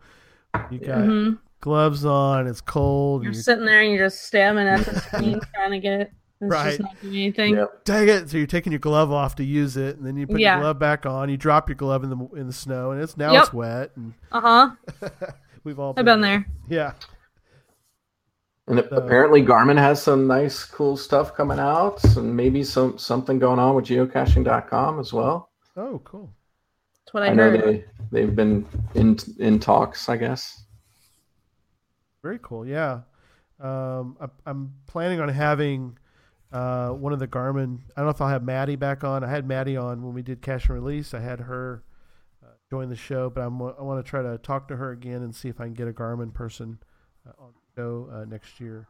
You 0.70 0.78
got 0.78 1.04
hmm 1.06 1.32
gloves 1.60 2.04
on, 2.04 2.46
it's 2.46 2.60
cold. 2.60 3.24
You're 3.24 3.32
you're, 3.32 3.42
sitting 3.42 3.64
there 3.64 3.80
and 3.80 3.90
you're 3.92 4.06
just 4.06 4.24
stabbing 4.24 4.66
at 4.68 4.84
the 4.84 5.00
screen 5.00 5.40
trying 5.54 5.70
to 5.72 5.78
get 5.78 6.00
it. 6.00 6.12
It's 6.40 6.50
Right. 6.50 6.68
just 6.78 6.80
not 6.80 7.00
doing 7.00 7.14
anything. 7.16 7.54
Yep. 7.56 7.84
dang 7.84 8.08
it! 8.08 8.28
So 8.30 8.36
you're 8.36 8.46
taking 8.46 8.70
your 8.72 8.78
glove 8.78 9.10
off 9.10 9.36
to 9.36 9.44
use 9.44 9.76
it, 9.78 9.96
and 9.96 10.06
then 10.06 10.16
you 10.16 10.26
put 10.26 10.38
Yeah. 10.40 10.54
your 10.56 10.62
glove 10.64 10.78
back 10.78 11.06
on. 11.06 11.30
You 11.30 11.36
drop 11.38 11.68
your 11.68 11.76
glove 11.76 12.04
in 12.04 12.10
the 12.10 12.28
in 12.36 12.46
the 12.46 12.52
snow, 12.52 12.90
and 12.90 13.00
it's 13.00 13.16
now 13.16 13.32
Yep. 13.32 13.42
it's 13.44 13.52
wet. 13.54 13.90
And 13.96 14.12
Uh 14.30 14.40
huh. 14.40 14.70
we've 15.64 15.78
all 15.78 15.94
I've 15.96 16.04
been 16.04 16.20
there. 16.20 16.46
Yeah, 16.68 16.92
And 18.68 18.80
apparently, 18.80 19.42
Garmin 19.42 19.78
has 19.78 20.02
some 20.02 20.26
nice, 20.26 20.64
cool 20.64 20.96
stuff 20.96 21.34
coming 21.34 21.58
out, 21.60 22.02
and 22.16 22.36
maybe 22.36 22.64
some 22.64 22.98
something 22.98 23.38
going 23.38 23.58
on 23.58 23.74
with 23.76 23.86
geocaching.com 23.86 24.98
as 25.00 25.12
well. 25.12 25.50
Oh, 25.76 26.00
cool. 26.04 26.30
That's 27.04 27.14
what 27.14 27.22
I, 27.22 27.28
I, 27.28 27.34
know 27.34 27.50
they 27.56 27.84
they've 28.10 28.34
been 28.34 28.66
in 28.94 29.16
in 29.38 29.58
talks, 29.60 30.08
I 30.08 30.16
guess. 30.16 30.64
Very 32.22 32.40
cool. 32.42 32.66
Yeah. 32.66 33.00
Um, 33.60 34.16
I, 34.20 34.26
I'm 34.44 34.74
planning 34.86 35.20
on 35.20 35.28
having 35.28 35.96
uh, 36.52 36.90
one 36.90 37.12
of 37.12 37.18
the 37.18 37.26
Garmin. 37.26 37.80
I 37.96 38.00
don't 38.00 38.06
know 38.06 38.10
if 38.10 38.20
I'll 38.20 38.28
have 38.28 38.44
Maddie 38.44 38.76
back 38.76 39.04
on. 39.04 39.24
I 39.24 39.28
had 39.28 39.46
Maddie 39.46 39.76
on 39.76 40.02
when 40.02 40.14
we 40.14 40.22
did 40.22 40.42
cash 40.42 40.68
and 40.68 40.74
release. 40.74 41.14
I 41.14 41.20
had 41.20 41.40
her 41.40 41.82
uh, 42.44 42.50
join 42.70 42.88
the 42.88 42.96
show, 42.96 43.30
but 43.30 43.40
I'm, 43.42 43.60
I 43.60 43.82
want 43.82 44.04
to 44.04 44.08
try 44.08 44.22
to 44.22 44.38
talk 44.38 44.68
to 44.68 44.76
her 44.76 44.92
again 44.92 45.22
and 45.22 45.34
see 45.34 45.48
if 45.48 45.60
I 45.60 45.64
can 45.64 45.74
get 45.74 45.88
a 45.88 45.92
Garmin 45.92 46.32
person 46.32 46.78
uh, 47.26 47.32
on 47.42 47.52
the 47.52 47.80
show 47.80 48.08
uh, 48.12 48.24
next 48.24 48.60
year. 48.60 48.86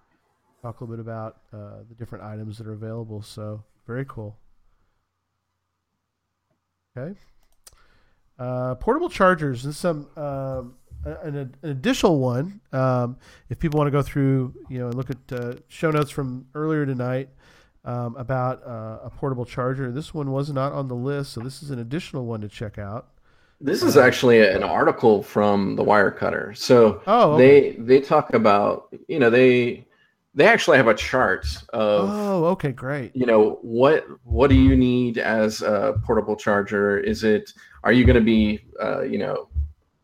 Talk 0.63 0.81
a 0.81 0.85
little 0.85 0.97
bit 0.97 1.01
about 1.01 1.39
uh, 1.53 1.83
the 1.89 1.95
different 1.99 2.25
items 2.25 2.59
that 2.59 2.67
are 2.67 2.73
available. 2.73 3.23
So 3.23 3.63
very 3.87 4.05
cool. 4.07 4.37
Okay. 6.97 7.19
Uh, 8.39 8.75
portable 8.75 9.09
chargers. 9.09 9.65
and 9.65 9.75
some 9.75 10.09
um, 10.17 10.75
an, 11.05 11.37
an 11.37 11.55
additional 11.63 12.19
one. 12.19 12.61
Um, 12.73 13.17
if 13.49 13.59
people 13.59 13.79
want 13.79 13.89
to 13.89 13.93
go 13.93 14.03
through, 14.03 14.55
you 14.69 14.79
know, 14.79 14.87
and 14.87 14.95
look 14.95 15.09
at 15.11 15.63
show 15.69 15.91
notes 15.91 16.11
from 16.11 16.47
earlier 16.55 16.85
tonight 16.85 17.31
um, 17.87 18.17
about 18.17 18.63
uh, 18.67 18.99
a 19.05 19.11
portable 19.11 19.45
charger. 19.47 19.91
This 19.93 20.13
one 20.13 20.33
was 20.33 20.53
not 20.53 20.73
on 20.73 20.89
the 20.89 20.95
list, 20.97 21.33
so 21.33 21.41
this 21.41 21.63
is 21.63 21.71
an 21.71 21.79
additional 21.79 22.27
one 22.27 22.41
to 22.43 22.49
check 22.49 22.77
out. 22.79 23.09
This 23.61 23.83
is 23.83 23.97
actually 23.97 24.47
an 24.47 24.63
article 24.63 25.23
from 25.23 25.77
the 25.77 25.85
Wirecutter. 25.85 26.55
So 26.57 27.01
Oh, 27.07 27.33
okay. 27.33 27.71
they 27.71 27.77
they 27.79 28.01
talk 28.01 28.35
about 28.35 28.95
you 29.09 29.19
know 29.19 29.31
they 29.31 29.87
they 30.35 30.47
actually 30.47 30.77
have 30.77 30.89
a 30.89 30.95
chart 30.95 31.47
of 31.73 32.11
oh, 32.13 32.45
okay, 32.49 32.73
great. 32.73 33.17
you 33.17 33.25
know 33.25 33.59
what 33.63 34.05
what 34.25 34.51
do 34.51 34.57
you 34.57 34.77
need 34.77 35.17
as 35.17 35.63
a 35.63 35.99
portable 36.05 36.37
charger 36.37 36.99
is 36.99 37.25
it 37.25 37.55
are 37.83 37.93
you 37.93 38.05
going 38.05 38.17
to 38.17 38.21
be 38.21 38.61
uh, 38.83 39.01
you 39.03 39.17
know 39.19 39.49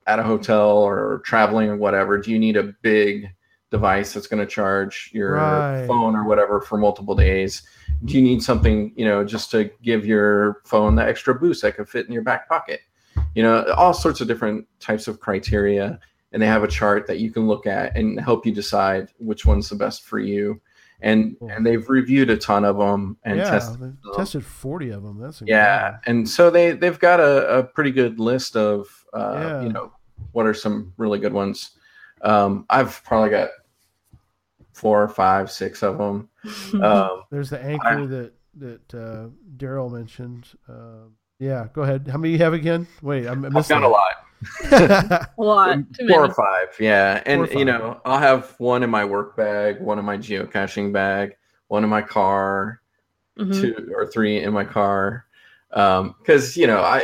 at 0.06 0.18
a 0.18 0.22
hotel 0.22 0.78
or 0.78 1.20
traveling 1.26 1.68
or 1.68 1.76
whatever 1.76 2.16
do 2.18 2.30
you 2.30 2.38
need 2.38 2.56
a 2.56 2.72
big 2.80 3.28
device 3.72 4.12
that's 4.12 4.28
going 4.28 4.38
to 4.38 4.46
charge 4.46 5.10
your 5.12 5.32
Right. 5.32 5.86
phone 5.88 6.14
or 6.14 6.24
whatever 6.24 6.60
for 6.60 6.76
multiple 6.78 7.16
days 7.16 7.62
do 8.04 8.14
you 8.14 8.22
need 8.22 8.42
something 8.42 8.92
you 8.94 9.04
know 9.04 9.24
just 9.24 9.50
to 9.50 9.68
give 9.82 10.04
your 10.06 10.60
phone 10.64 10.94
the 10.94 11.02
extra 11.04 11.34
boost 11.34 11.62
that 11.62 11.74
could 11.76 11.88
fit 11.88 12.06
in 12.06 12.12
your 12.12 12.22
back 12.22 12.48
pocket 12.48 12.80
you 13.34 13.42
know 13.42 13.64
all 13.76 13.94
sorts 13.94 14.20
of 14.20 14.28
different 14.28 14.66
types 14.78 15.08
of 15.08 15.18
criteria 15.18 15.98
and 16.32 16.40
they 16.42 16.46
have 16.46 16.62
a 16.64 16.68
chart 16.68 17.06
that 17.06 17.18
you 17.18 17.30
can 17.32 17.46
look 17.48 17.66
at 17.66 17.96
and 17.96 18.20
help 18.20 18.44
you 18.46 18.52
decide 18.52 19.08
which 19.18 19.44
one's 19.46 19.68
the 19.68 19.74
best 19.74 20.04
for 20.04 20.18
you 20.18 20.60
and 21.00 21.36
Cool. 21.38 21.48
and 21.50 21.64
they've 21.66 21.88
reviewed 21.88 22.28
a 22.30 22.36
ton 22.36 22.64
of 22.64 22.76
them 22.78 23.16
and 23.24 23.38
yeah, 23.38 23.50
tested 23.50 23.80
them. 23.80 23.98
tested 24.14 24.44
forty 24.44 24.90
of 24.90 25.02
them. 25.02 25.18
That's 25.18 25.42
yeah 25.46 25.96
and 26.06 26.28
so 26.28 26.50
they 26.50 26.72
they've 26.72 26.98
got 26.98 27.20
a, 27.20 27.58
a 27.58 27.62
pretty 27.64 27.90
good 27.90 28.20
list 28.20 28.54
of 28.54 28.86
uh, 29.14 29.34
Yeah. 29.40 29.62
you 29.62 29.72
know 29.72 29.92
what 30.32 30.46
are 30.46 30.54
some 30.54 30.92
really 30.98 31.18
good 31.18 31.32
ones 31.32 31.70
um, 32.22 32.64
i've 32.70 33.02
probably 33.04 33.30
got 33.30 33.48
four 34.72 35.08
five 35.08 35.50
six 35.50 35.82
of 35.82 35.98
them 35.98 36.28
um, 36.82 37.22
There's 37.30 37.50
the 37.50 37.60
Anker 37.62 38.06
that 38.06 38.32
that 38.58 38.94
uh, 38.94 39.28
Daryl 39.56 39.90
mentioned. 39.90 40.48
Uh, 40.68 41.08
yeah, 41.38 41.68
go 41.72 41.82
ahead. 41.82 42.06
How 42.08 42.18
many 42.18 42.32
you 42.32 42.38
have 42.38 42.52
again? 42.52 42.86
Wait, 43.00 43.26
I 43.26 43.32
i've 43.32 43.52
missed 43.52 43.68
got 43.68 43.82
a 43.82 43.88
lot 43.88 44.12
lot. 44.70 45.28
a 45.38 45.42
lot. 45.42 45.78
Too 45.94 46.06
four 46.08 46.20
many. 46.20 46.30
or 46.30 46.34
five 46.34 46.68
yeah 46.80 47.22
and 47.26 47.48
Four 47.48 47.56
or 47.56 47.58
you 47.58 47.64
know 47.64 48.00
i'll 48.04 48.18
have 48.18 48.54
one 48.58 48.82
in 48.82 48.90
my 48.90 49.04
work 49.04 49.36
bag 49.36 49.80
one 49.80 49.98
in 49.98 50.04
my 50.04 50.16
geocaching 50.18 50.92
bag 50.92 51.36
one 51.68 51.84
in 51.84 51.90
my 51.90 52.02
car 52.02 52.80
Mhm. 53.38 53.60
two 53.60 53.92
or 53.96 54.06
three 54.06 54.42
in 54.42 54.52
my 54.52 54.64
car 54.64 55.24
because 55.70 56.54
you 56.56 56.66
know 56.66 56.82
I 56.82 57.02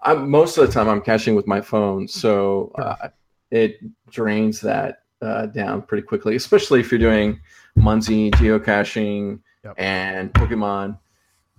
I'm 0.00 0.30
most 0.30 0.56
of 0.56 0.66
the 0.66 0.72
time 0.72 0.88
I'm 0.88 1.02
caching 1.02 1.34
with 1.34 1.46
my 1.46 1.60
phone, 1.60 2.06
so 2.08 2.72
uh, 2.76 3.08
it 3.50 3.78
drains 4.10 4.60
that 4.62 5.02
uh, 5.22 5.46
down 5.46 5.82
pretty 5.82 6.06
quickly, 6.06 6.36
especially 6.36 6.80
if 6.80 6.90
you're 6.90 6.98
doing 6.98 7.40
Munzee 7.78 8.30
geocaching 8.32 9.40
Yep. 9.64 9.74
and 9.78 10.32
Pokemon. 10.34 10.98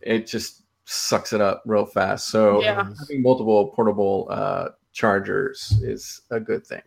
It 0.01 0.27
just 0.27 0.63
sucks 0.85 1.33
it 1.33 1.41
up 1.41 1.63
real 1.65 1.85
fast. 1.85 2.29
So 2.29 2.61
Yeah. 2.61 2.89
having 2.99 3.21
multiple 3.21 3.67
portable 3.75 4.27
uh, 4.29 4.69
chargers 4.93 5.77
is 5.83 6.21
a 6.31 6.39
good 6.39 6.65
thing, 6.65 6.81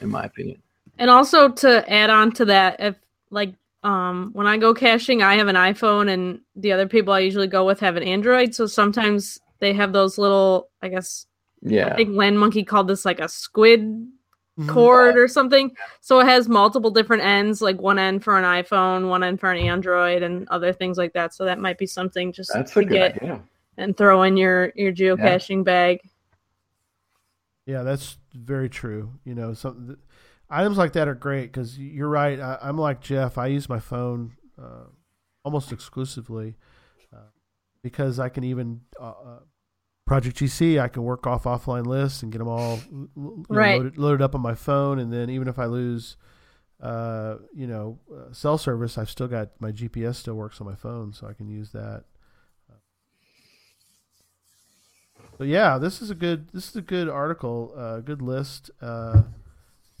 in 0.00 0.08
my 0.10 0.24
opinion. 0.24 0.62
And 0.98 1.10
also 1.10 1.48
to 1.48 1.92
add 1.92 2.10
on 2.10 2.30
to 2.32 2.44
that, 2.44 2.76
if 2.78 2.96
like 3.30 3.54
um 3.82 4.30
when 4.32 4.46
I 4.46 4.56
go 4.56 4.72
caching, 4.72 5.22
I 5.22 5.34
have 5.34 5.48
an 5.48 5.56
iPhone 5.56 6.08
and 6.08 6.40
the 6.54 6.72
other 6.72 6.86
people 6.86 7.12
I 7.12 7.18
usually 7.18 7.48
go 7.48 7.66
with 7.66 7.80
have 7.80 7.96
an 7.96 8.02
Android. 8.04 8.54
So 8.54 8.66
sometimes 8.66 9.40
they 9.58 9.72
have 9.72 9.92
those 9.92 10.16
little 10.18 10.68
I 10.80 10.88
guess 10.88 11.26
yeah. 11.62 11.88
I 11.88 11.96
think 11.96 12.14
Land 12.14 12.38
Monkey 12.38 12.62
called 12.62 12.86
this 12.88 13.04
like 13.04 13.18
a 13.20 13.28
squid. 13.28 14.06
Cord 14.68 15.16
or 15.16 15.28
something. 15.28 15.74
So 16.00 16.20
it 16.20 16.26
has 16.26 16.48
multiple 16.48 16.90
different 16.90 17.24
ends, 17.24 17.60
like 17.60 17.80
one 17.80 17.98
end 17.98 18.22
for 18.22 18.38
an 18.38 18.44
iPhone, 18.44 19.08
one 19.08 19.22
end 19.24 19.40
for 19.40 19.50
an 19.50 19.58
Android, 19.58 20.22
and 20.22 20.48
other 20.48 20.72
things 20.72 20.96
like 20.96 21.12
that. 21.14 21.34
So 21.34 21.44
that 21.44 21.58
might 21.58 21.78
be 21.78 21.86
something 21.86 22.32
just 22.32 22.52
that's 22.52 22.72
to 22.72 22.80
a 22.80 22.84
get 22.84 23.16
idea. 23.16 23.42
and 23.76 23.96
throw 23.96 24.22
in 24.22 24.36
your 24.36 24.72
your 24.76 24.92
geocaching 24.92 25.64
bag. 25.64 26.00
Yeah, 27.66 27.82
that's 27.82 28.18
very 28.34 28.68
true. 28.68 29.12
You 29.24 29.34
know, 29.34 29.54
some 29.54 29.86
th- 29.86 29.98
items 30.50 30.76
like 30.76 30.92
that 30.92 31.08
are 31.08 31.14
great 31.14 31.46
because 31.46 31.78
you're 31.78 32.08
right. 32.08 32.38
I, 32.38 32.58
I'm 32.62 32.78
like 32.78 33.00
Jeff. 33.00 33.38
I 33.38 33.46
use 33.46 33.68
my 33.68 33.80
phone 33.80 34.32
uh, 34.60 34.84
almost 35.44 35.72
exclusively 35.72 36.56
uh, 37.12 37.30
because 37.82 38.20
I 38.20 38.28
can 38.28 38.44
even 38.44 38.82
uh, 39.00 39.04
uh, 39.04 39.38
Project 40.06 40.36
GC. 40.36 40.78
I 40.80 40.88
can 40.88 41.02
work 41.02 41.26
off 41.26 41.44
offline 41.44 41.86
lists 41.86 42.22
and 42.22 42.30
get 42.30 42.38
them 42.38 42.48
all 42.48 42.78
l- 42.92 43.08
l- 43.16 43.44
you 43.48 43.56
know, 43.72 43.76
loaded, 43.78 43.98
loaded 43.98 44.22
up 44.22 44.34
on 44.34 44.40
my 44.42 44.54
phone, 44.54 44.98
and 44.98 45.12
then 45.12 45.30
even 45.30 45.48
if 45.48 45.58
I 45.58 45.64
lose, 45.64 46.16
uh, 46.82 47.36
you 47.54 47.66
know, 47.66 47.98
uh, 48.14 48.32
cell 48.32 48.58
service, 48.58 48.98
I've 48.98 49.08
still 49.08 49.28
got 49.28 49.50
my 49.60 49.72
GPS 49.72 50.16
still 50.16 50.34
works 50.34 50.60
on 50.60 50.66
my 50.66 50.74
phone, 50.74 51.12
so 51.14 51.26
I 51.26 51.32
can 51.32 51.48
use 51.48 51.70
that. 51.72 52.04
But 55.38 55.48
yeah, 55.48 55.78
this 55.78 56.00
is 56.00 56.10
a 56.10 56.14
good 56.14 56.48
this 56.52 56.68
is 56.68 56.76
a 56.76 56.82
good 56.82 57.08
article, 57.08 57.72
uh, 57.76 58.00
good 58.00 58.22
list, 58.22 58.70
uh, 58.80 59.22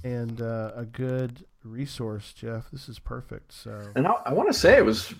and 0.04 0.40
uh, 0.40 0.70
a 0.76 0.84
good 0.84 1.44
resource, 1.64 2.32
Jeff. 2.32 2.70
This 2.70 2.88
is 2.88 2.98
perfect. 3.00 3.52
So 3.52 3.80
And 3.96 4.06
I, 4.06 4.12
I 4.26 4.32
want 4.32 4.48
to 4.52 4.58
say 4.58 4.76
it 4.76 4.84
was 4.84 5.12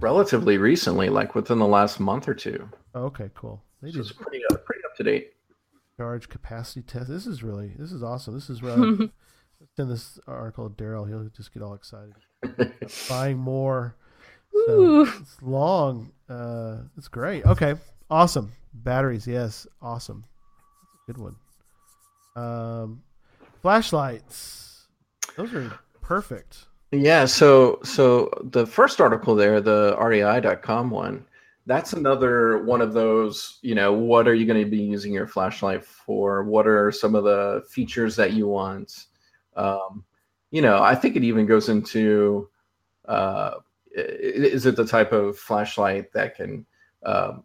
relatively 0.00 0.58
recently, 0.58 1.08
like 1.08 1.34
within 1.36 1.58
the 1.58 1.66
last 1.68 2.00
month 2.00 2.26
or 2.26 2.34
two. 2.34 2.68
oh, 2.94 3.04
okay, 3.04 3.30
cool. 3.34 3.62
They 3.82 3.88
So 3.90 3.98
did 3.98 4.00
it's 4.00 4.12
pretty 4.12 4.42
up, 4.50 4.64
pretty 4.64 4.82
up 4.84 4.96
to 4.96 5.02
date. 5.04 5.32
charge 5.96 6.28
capacity 6.28 6.82
test. 6.82 7.08
This 7.08 7.26
is 7.26 7.42
really 7.42 7.72
this 7.78 7.92
is 7.92 8.02
awesome. 8.02 8.34
This 8.34 8.50
is 8.50 8.62
really 8.62 9.10
send 9.76 9.90
this 9.90 10.18
article 10.26 10.68
to 10.70 10.82
Daryl. 10.82 11.08
He'll 11.08 11.28
just 11.36 11.52
get 11.54 11.62
all 11.62 11.74
excited. 11.74 12.14
Buying 13.08 13.38
more. 13.38 13.94
So 14.66 14.72
Ooh. 14.72 15.02
it's 15.20 15.40
long. 15.42 16.10
Uh, 16.28 16.78
it's 16.96 17.08
great. 17.08 17.44
Okay, 17.46 17.74
awesome. 18.10 18.52
Batteries, 18.74 19.26
yes, 19.26 19.66
awesome. 19.82 20.24
Good 21.06 21.18
one. 21.18 21.36
Um, 22.36 23.02
flashlights. 23.62 24.86
Those 25.36 25.52
are 25.54 25.72
perfect. 26.00 26.66
Yeah, 26.92 27.24
so 27.26 27.78
so 27.84 28.30
the 28.42 28.66
first 28.66 29.00
article 29.00 29.34
there, 29.36 29.60
the 29.60 29.96
REI.com 30.00 30.90
one, 30.90 31.24
that's 31.66 31.92
another 31.92 32.64
one 32.64 32.80
of 32.80 32.92
those, 32.92 33.58
you 33.62 33.74
know, 33.74 33.92
what 33.92 34.26
are 34.26 34.34
you 34.34 34.46
going 34.46 34.62
to 34.62 34.70
be 34.70 34.78
using 34.78 35.12
your 35.12 35.26
flashlight 35.26 35.84
for? 35.84 36.42
What 36.44 36.66
are 36.66 36.90
some 36.90 37.14
of 37.14 37.24
the 37.24 37.64
features 37.68 38.16
that 38.16 38.32
you 38.32 38.46
want? 38.48 39.06
Um, 39.56 40.04
you 40.50 40.62
know, 40.62 40.82
I 40.82 40.94
think 40.94 41.16
it 41.16 41.24
even 41.24 41.46
goes 41.46 41.68
into 41.68 42.48
uh, 43.06 43.52
is 43.92 44.66
it 44.66 44.76
the 44.76 44.86
type 44.86 45.12
of 45.12 45.38
flashlight 45.38 46.12
that 46.12 46.36
can 46.36 46.64
um, 47.04 47.44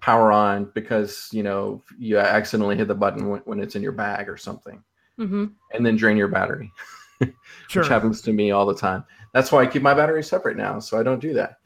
power 0.00 0.32
on 0.32 0.70
because, 0.74 1.28
you 1.32 1.42
know, 1.42 1.82
you 1.98 2.18
accidentally 2.18 2.76
hit 2.76 2.88
the 2.88 2.94
button 2.94 3.28
when, 3.28 3.40
when 3.40 3.60
it's 3.60 3.76
in 3.76 3.82
your 3.82 3.92
bag 3.92 4.28
or 4.28 4.36
something 4.36 4.82
hmm 5.16 5.46
and 5.72 5.86
then 5.86 5.96
drain 5.96 6.16
your 6.16 6.28
battery 6.28 6.72
Sure. 7.68 7.82
which 7.82 7.88
happens 7.88 8.20
to 8.20 8.32
me 8.32 8.50
all 8.50 8.66
the 8.66 8.74
time. 8.74 9.04
That's 9.32 9.50
why 9.50 9.62
I 9.62 9.66
keep 9.66 9.82
my 9.82 9.94
battery 9.94 10.22
separate 10.22 10.56
now, 10.56 10.78
so 10.78 10.98
I 10.98 11.02
don't 11.02 11.20
do 11.20 11.32
that. 11.34 11.58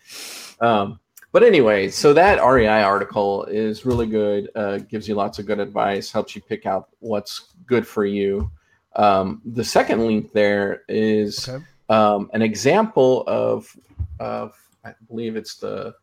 Um, 0.61 1.01
but 1.33 1.43
anyway, 1.43 1.89
so 1.91 2.13
that 2.15 2.43
REI 2.45 2.83
article 2.83 3.45
is 3.45 3.85
really 3.85 4.07
good. 4.07 4.51
Uh, 4.55 4.79
gives 4.79 5.07
you 5.09 5.15
lots 5.15 5.39
of 5.39 5.47
good 5.47 5.61
advice, 5.61 6.11
helps 6.11 6.35
you 6.35 6.43
pick 6.43 6.67
out 6.67 6.89
what's 7.01 7.55
good 7.67 7.87
for 7.87 8.05
you. 8.07 8.51
Um, 8.97 9.43
the 9.45 9.65
second 9.65 10.05
link 10.07 10.33
there 10.33 10.83
is 10.89 11.49
Okay. 11.49 11.63
um, 11.89 12.31
an 12.33 12.43
example 12.43 13.25
of 13.27 13.69
of 14.21 14.55
I 14.85 14.95
believe 15.09 15.37
it's 15.37 15.57
the 15.57 15.95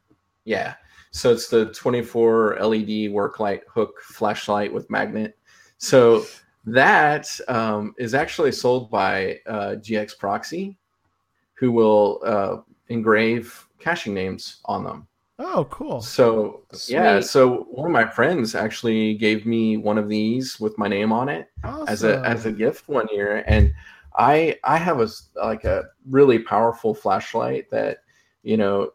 yeah. 0.46 0.76
So 1.12 1.32
it's 1.32 1.48
the 1.48 1.68
24 1.74 2.58
LED 2.62 3.10
work 3.12 3.40
light 3.40 3.64
hook 3.74 4.02
flashlight 4.02 4.72
with 4.74 4.90
magnet. 4.90 5.38
So 5.78 6.26
that 6.66 7.28
um, 7.48 7.94
is 7.98 8.14
actually 8.14 8.52
sold 8.52 8.92
by 8.92 9.40
uh, 9.48 9.76
GX 9.80 10.18
Proxy, 10.18 10.78
who 11.54 11.72
will 11.72 12.22
uh, 12.26 12.58
engrave 12.90 13.66
caching 13.80 14.14
names 14.14 14.58
on 14.66 14.84
them. 14.84 15.08
Oh, 15.38 15.68
cool. 15.70 16.02
So 16.02 16.64
yeah, 16.88 17.20
so 17.20 17.64
one 17.70 17.88
of 17.88 17.92
my 17.92 18.06
friends 18.06 18.56
actually 18.56 19.16
gave 19.16 19.46
me 19.46 19.76
one 19.78 19.98
of 19.98 20.08
these 20.08 20.60
with 20.60 20.78
my 20.78 20.88
name 20.88 21.12
on 21.12 21.28
it 21.28 21.50
Awesome. 21.64 21.88
as 21.90 22.04
a 22.04 22.20
as 22.26 22.46
a 22.46 22.52
gift 22.52 22.88
one 22.88 23.08
year, 23.12 23.44
and 23.48 23.74
I 24.18 24.58
I 24.64 24.78
have 24.78 25.02
a 25.02 25.10
like 25.36 25.66
a 25.66 25.84
really 26.10 26.40
powerful 26.40 26.94
flashlight 26.94 27.70
that 27.72 27.98
you 28.44 28.56
know 28.56 28.92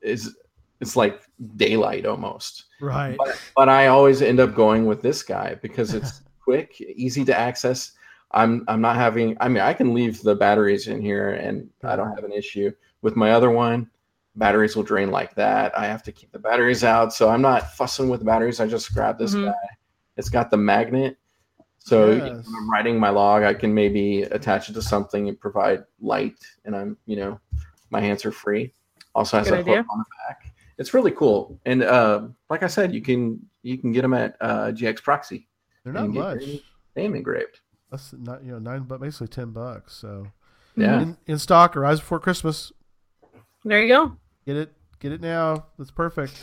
is 0.00 0.34
it's 0.80 0.96
like 0.96 1.20
daylight 1.56 2.06
almost. 2.06 2.64
right. 2.80 3.16
But, 3.18 3.40
but 3.54 3.68
I 3.68 3.86
always 3.88 4.20
end 4.22 4.40
up 4.40 4.54
going 4.54 4.86
with 4.86 5.02
this 5.02 5.22
guy 5.22 5.56
because 5.62 5.94
it's 5.94 6.22
quick, 6.42 6.80
easy 6.80 7.24
to 7.26 7.38
access. 7.38 7.92
I'm 8.32 8.64
I'm 8.66 8.80
not 8.80 8.96
having. 8.96 9.36
I 9.40 9.48
mean, 9.48 9.62
I 9.62 9.74
can 9.74 9.92
leave 9.92 10.22
the 10.22 10.34
batteries 10.34 10.88
in 10.88 11.02
here, 11.02 11.34
and 11.34 11.68
I 11.84 11.96
don't 11.96 12.14
have 12.14 12.24
an 12.24 12.32
issue 12.32 12.72
with 13.02 13.14
my 13.14 13.32
other 13.32 13.50
one. 13.50 13.90
Batteries 14.34 14.74
will 14.76 14.82
drain 14.82 15.10
like 15.10 15.34
that. 15.34 15.76
I 15.78 15.86
have 15.86 16.02
to 16.04 16.12
keep 16.12 16.32
the 16.32 16.38
batteries 16.38 16.84
out, 16.84 17.12
so 17.12 17.28
I'm 17.28 17.42
not 17.42 17.72
fussing 17.74 18.08
with 18.08 18.24
batteries. 18.24 18.60
I 18.60 18.66
just 18.66 18.94
grab 18.94 19.18
this 19.18 19.34
Mhm. 19.34 19.46
guy. 19.46 19.68
It's 20.16 20.28
got 20.30 20.50
the 20.50 20.56
magnet, 20.56 21.18
so 21.78 22.12
Yes. 22.12 22.38
if 22.40 22.46
I'm 22.46 22.70
writing 22.70 22.98
my 22.98 23.10
log. 23.10 23.42
I 23.42 23.52
can 23.54 23.74
maybe 23.74 24.22
attach 24.22 24.70
it 24.70 24.72
to 24.74 24.82
something 24.82 25.28
and 25.28 25.38
provide 25.38 25.84
light, 26.00 26.36
and 26.64 26.74
I'm 26.74 26.96
you 27.06 27.16
know 27.16 27.40
my 27.90 28.00
hands 28.00 28.24
are 28.24 28.32
free. 28.32 28.72
Also 29.14 29.36
has 29.38 29.48
Good 29.48 29.54
a 29.58 29.60
idea. 29.60 29.76
hook 29.78 29.86
on 29.90 29.98
the 29.98 30.04
back. 30.28 30.54
It's 30.78 30.94
really 30.94 31.10
cool, 31.12 31.60
and 31.66 31.82
uh, 31.82 32.28
like 32.48 32.62
I 32.62 32.66
said, 32.68 32.94
you 32.94 33.02
can 33.02 33.38
you 33.62 33.76
can 33.78 33.92
get 33.92 34.00
them 34.02 34.14
at 34.14 34.36
uh, 34.40 34.72
GX 34.72 35.02
Proxy. 35.02 35.46
They're 35.84 35.92
not 35.92 36.08
much. 36.08 36.42
your 36.42 36.60
name 36.96 37.14
engraved. 37.14 37.60
That's 37.90 38.14
not 38.14 38.42
you 38.42 38.52
know 38.52 38.58
nine, 38.58 38.84
but 38.84 38.98
basically 39.00 39.28
ten 39.28 39.50
bucks. 39.50 39.92
So 39.92 40.28
Yeah. 40.74 41.02
in, 41.02 41.18
in 41.26 41.38
stock, 41.38 41.76
arrives 41.76 42.00
before 42.00 42.18
Christmas. 42.18 42.72
There 43.64 43.82
you 43.82 43.88
go. 43.88 44.16
Get 44.46 44.56
it, 44.56 44.72
get 44.98 45.12
it 45.12 45.20
now. 45.20 45.66
That's 45.78 45.90
perfect. 45.90 46.34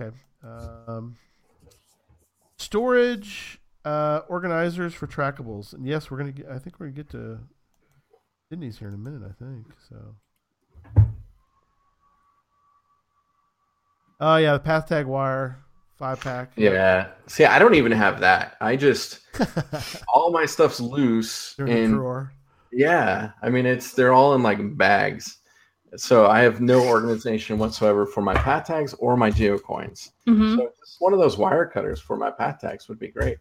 Okay. 0.00 0.14
Um, 0.42 1.16
storage 2.58 3.58
uh, 3.84 4.20
organizers 4.28 4.94
for 4.94 5.06
trackables, 5.06 5.72
and 5.72 5.86
yes, 5.86 6.10
we're 6.10 6.18
gonna. 6.18 6.32
Get, 6.32 6.46
I 6.48 6.58
think 6.58 6.78
we're 6.78 6.86
gonna 6.86 6.96
get 6.96 7.10
to 7.10 7.38
Sydney's 8.48 8.78
here 8.78 8.88
in 8.88 8.94
a 8.94 8.98
minute. 8.98 9.22
I 9.22 9.44
think 9.44 9.66
so. 9.88 11.04
Oh 14.20 14.36
yeah, 14.36 14.54
the 14.54 14.60
path 14.60 14.88
tag 14.88 15.06
wire 15.06 15.58
five 15.96 16.20
pack. 16.20 16.52
Yeah. 16.56 17.08
See, 17.26 17.44
I 17.44 17.58
don't 17.58 17.74
even 17.74 17.92
have 17.92 18.20
that. 18.20 18.56
I 18.60 18.76
just 18.76 19.20
all 20.14 20.30
my 20.30 20.46
stuff's 20.46 20.80
loose 20.80 21.54
in 21.58 21.68
and 21.68 21.94
drawer. 21.94 22.32
Yeah, 22.72 23.30
I 23.42 23.50
mean 23.50 23.66
it's 23.66 23.92
they're 23.92 24.12
all 24.12 24.34
in 24.34 24.42
like 24.42 24.76
bags. 24.76 25.38
So 25.96 26.26
I 26.26 26.40
have 26.40 26.60
no 26.60 26.86
organization 26.86 27.58
whatsoever 27.58 28.06
for 28.06 28.20
my 28.20 28.34
pat 28.34 28.64
tags 28.66 28.92
or 28.94 29.16
my 29.16 29.30
geocoins. 29.30 30.10
hmm 30.26 30.56
So 30.56 30.70
just 30.78 30.96
one 31.00 31.12
of 31.12 31.18
those 31.18 31.38
wire 31.38 31.64
cutters 31.66 32.00
for 32.00 32.16
my 32.16 32.30
pat 32.30 32.60
tags 32.60 32.88
would 32.88 32.98
be 32.98 33.08
great. 33.08 33.38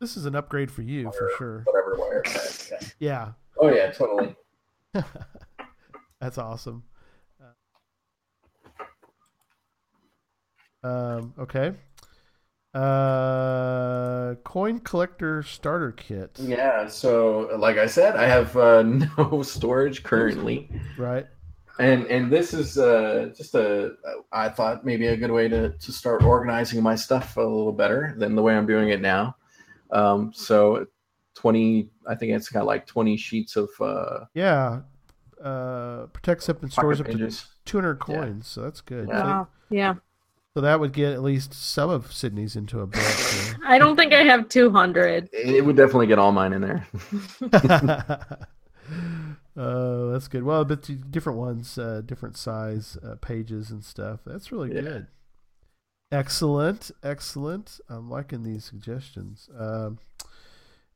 This 0.00 0.16
is 0.16 0.24
an 0.26 0.36
upgrade 0.36 0.70
for 0.70 0.82
you 0.82 1.10
for 1.10 1.30
sure. 1.36 1.64
Whatever 1.66 1.96
wire 1.98 2.22
tag. 2.22 2.50
Yeah. 2.70 2.78
Yeah, 3.00 3.32
Oh 3.58 3.68
yeah, 3.68 3.90
totally. 3.90 4.36
that's 6.20 6.38
awesome. 6.38 6.84
Um, 10.84 11.34
okay. 11.38 11.72
Uh, 12.74 14.34
coin 14.44 14.78
collector 14.80 15.42
starter 15.42 15.92
kit. 15.92 16.36
Yeah. 16.38 16.86
So 16.88 17.50
like 17.58 17.76
I 17.78 17.86
said, 17.86 18.16
I 18.16 18.26
have 18.26 18.56
uh, 18.56 18.82
no 19.18 19.42
storage 19.42 20.02
currently. 20.02 20.70
Right. 20.96 21.26
and 21.78 22.06
and 22.06 22.30
this 22.30 22.52
is 22.52 22.76
uh, 22.78 23.30
just 23.36 23.54
a 23.54 23.92
I 24.32 24.48
thought 24.48 24.84
maybe 24.84 25.06
a 25.06 25.16
good 25.16 25.30
way 25.30 25.48
to 25.48 25.70
to 25.70 25.92
start 25.92 26.22
organizing 26.22 26.82
my 26.82 26.94
stuff 26.96 27.36
a 27.36 27.40
little 27.40 27.72
better 27.72 28.14
than 28.18 28.34
the 28.34 28.42
way 28.42 28.56
I'm 28.56 28.66
doing 28.66 28.88
it 28.90 29.00
now. 29.00 29.36
Um, 29.90 30.32
so 30.34 30.86
twenty, 31.34 31.88
I 32.06 32.14
think 32.16 32.32
it's 32.32 32.48
got 32.48 32.66
like 32.66 32.86
twenty 32.86 33.16
sheets 33.16 33.56
of 33.56 33.70
uh, 33.80 34.24
Yeah. 34.34 34.80
Uh, 35.42 36.06
protects 36.06 36.48
up 36.48 36.62
and 36.62 36.72
stores 36.72 36.98
pocket 36.98 37.22
up 37.22 37.30
to 37.30 37.44
200 37.64 38.00
coins, 38.00 38.48
so 38.48 38.60
that's 38.62 38.80
good. 38.80 39.06
Yeah. 39.08 39.44
So, 39.44 39.48
Yeah. 39.70 39.94
So 40.54 40.60
that 40.60 40.80
would 40.80 40.92
get 40.92 41.12
at 41.12 41.22
least 41.22 41.54
some 41.54 41.90
of 41.90 42.12
Sydney's 42.12 42.56
into 42.56 42.80
a 42.80 42.86
book. 42.86 43.02
I 43.66 43.78
don't 43.78 43.96
think 43.96 44.12
I 44.12 44.22
have 44.24 44.48
200. 44.48 45.28
It 45.32 45.64
would 45.64 45.76
definitely 45.76 46.06
get 46.06 46.18
all 46.18 46.32
mine 46.32 46.52
in 46.52 46.62
there. 46.62 46.86
Oh, 49.60 50.12
that's 50.12 50.28
good. 50.28 50.44
Well, 50.44 50.64
but 50.64 50.88
different 51.10 51.38
ones, 51.38 51.76
uh, 51.78 52.00
different 52.06 52.36
size 52.36 52.96
uh, 53.02 53.16
pages 53.16 53.70
and 53.72 53.84
stuff. 53.84 54.20
That's 54.24 54.52
really 54.52 54.72
Yeah. 54.72 54.80
good. 54.82 55.06
Excellent, 56.12 56.90
excellent. 57.02 57.80
I'm 57.88 58.08
liking 58.08 58.44
these 58.44 58.64
suggestions. 58.64 59.50
Um, 59.58 59.98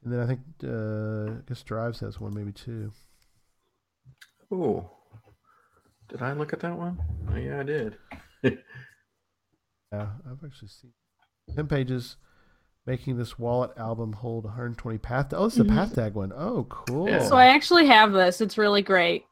and 0.05 0.13
then 0.13 0.21
I 0.21 0.27
think 0.27 0.41
uh, 0.65 1.39
I 1.39 1.43
guess 1.47 1.63
Drives 1.65 2.01
has 2.01 2.21
one, 2.21 2.33
maybe 2.35 2.53
two. 2.53 2.93
Oh, 4.51 4.89
did 6.09 6.23
I 6.23 6.33
look 6.33 6.53
at 6.53 6.61
that 6.61 6.79
one? 6.79 6.99
Oh 7.31 7.37
yeah, 7.37 7.61
I 7.61 7.63
did. 7.65 7.99
Yeah, 9.93 10.09
I've 10.31 10.43
actually 10.45 10.69
seen 10.69 10.93
ten 11.55 11.67
pages. 11.67 12.17
Making 12.85 13.17
this 13.17 13.39
wallet 13.39 13.71
album 13.77 14.13
hold 14.13 14.45
120 14.45 14.99
path. 14.99 15.33
Oh, 15.33 15.45
this 15.45 15.55
is 15.55 15.61
a 15.61 15.65
Mhm. 15.65 15.69
path 15.69 15.95
tag 15.95 16.15
one. 16.15 16.33
Oh, 16.35 16.65
cool. 16.65 17.09
Yeah. 17.09 17.23
So 17.29 17.37
I 17.37 17.47
actually 17.47 17.87
have 17.87 18.13
this. 18.13 18.41
It's 18.41 18.59
really 18.59 18.83
great. 18.83 19.25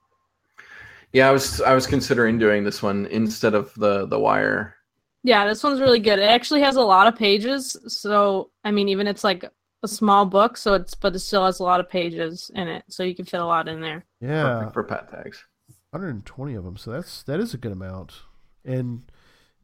Yeah, 1.13 1.29
I 1.29 1.33
was 1.33 1.61
I 1.61 1.75
was 1.75 1.85
considering 1.89 2.39
doing 2.39 2.63
this 2.63 2.81
one 2.81 3.07
instead 3.07 3.55
of 3.55 3.75
the 3.75 4.07
the 4.07 4.21
wire. 4.21 4.77
Yeah, 5.25 5.47
this 5.49 5.65
one's 5.65 5.81
really 5.81 5.99
good. 5.99 6.21
It 6.21 6.31
actually 6.31 6.61
has 6.61 6.77
a 6.77 6.81
lot 6.83 7.09
of 7.09 7.17
pages. 7.17 7.77
So, 7.89 8.51
I 8.65 8.71
mean, 8.71 8.89
even 8.89 9.07
it's 9.09 9.25
like 9.25 9.45
a 9.83 9.89
small 9.89 10.25
book, 10.27 10.57
so 10.57 10.75
it's 10.75 10.95
but 10.95 11.15
it 11.17 11.19
still 11.19 11.45
has 11.45 11.59
a 11.59 11.65
lot 11.65 11.81
of 11.81 11.89
pages 11.91 12.51
in 12.55 12.69
it, 12.69 12.85
so 12.89 13.03
you 13.03 13.17
can 13.17 13.25
fit 13.25 13.41
a 13.41 13.45
lot 13.45 13.67
in 13.67 13.81
there. 13.81 14.05
yeah, 14.21 14.45
Perfect 14.45 14.75
for 14.75 14.85
path 14.85 15.11
tags. 15.11 15.45
120 15.91 16.55
of 16.55 16.63
them. 16.65 16.77
So 16.77 16.93
that's 16.93 17.25
that 17.25 17.41
is 17.41 17.53
a 17.53 17.59
good 17.59 17.73
amount. 17.73 18.13
And 18.65 19.11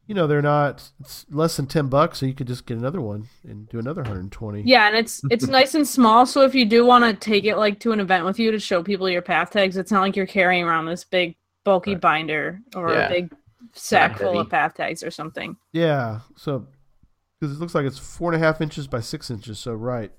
you 0.07 0.15
know 0.15 0.25
they're 0.25 0.41
not 0.41 0.89
it's 0.99 1.25
less 1.29 1.57
than 1.57 1.67
10 1.67 1.87
bucks, 1.89 2.19
so 2.19 2.25
you 2.25 2.33
could 2.33 2.47
just 2.47 2.65
get 2.65 2.77
another 2.77 3.01
one 3.01 3.27
and 3.47 3.67
do 3.69 3.77
another 3.79 4.01
120. 4.01 4.63
Yeah, 4.63 4.87
and 4.87 4.95
it's 4.97 5.21
it's 5.29 5.47
nice 5.59 5.75
and 5.75 5.87
small, 5.87 6.25
so 6.25 6.41
if 6.41 6.55
you 6.55 6.65
do 6.65 6.85
want 6.85 7.03
to 7.03 7.13
take 7.13 7.43
it 7.45 7.57
like 7.57 7.79
to 7.81 7.91
an 7.91 7.99
event 7.99 8.25
with 8.25 8.39
you 8.39 8.51
to 8.51 8.59
show 8.59 8.81
people 8.81 9.09
your 9.09 9.21
path 9.21 9.51
tags, 9.51 9.77
it's 9.77 9.91
not 9.91 10.01
like 10.01 10.15
you're 10.15 10.25
carrying 10.25 10.63
around 10.63 10.85
this 10.85 11.03
big 11.03 11.35
bulky 11.63 11.91
Right. 11.93 12.01
binder 12.01 12.61
or 12.75 12.91
Yeah. 12.91 13.07
a 13.07 13.09
big 13.09 13.33
sack 13.73 14.17
full 14.17 14.39
of 14.39 14.49
path 14.49 14.75
tags 14.75 15.03
or 15.03 15.11
something. 15.11 15.57
Yeah. 15.73 16.21
So 16.37 16.67
because 17.39 17.55
it 17.55 17.59
looks 17.59 17.75
like 17.75 17.85
it's 17.85 17.99
four 17.99 18.33
and 18.33 18.41
a 18.41 18.45
half 18.45 18.61
inches 18.61 18.87
by 18.87 19.01
six 19.01 19.29
inches. 19.29 19.59
So 19.59 19.73
right, 19.73 20.11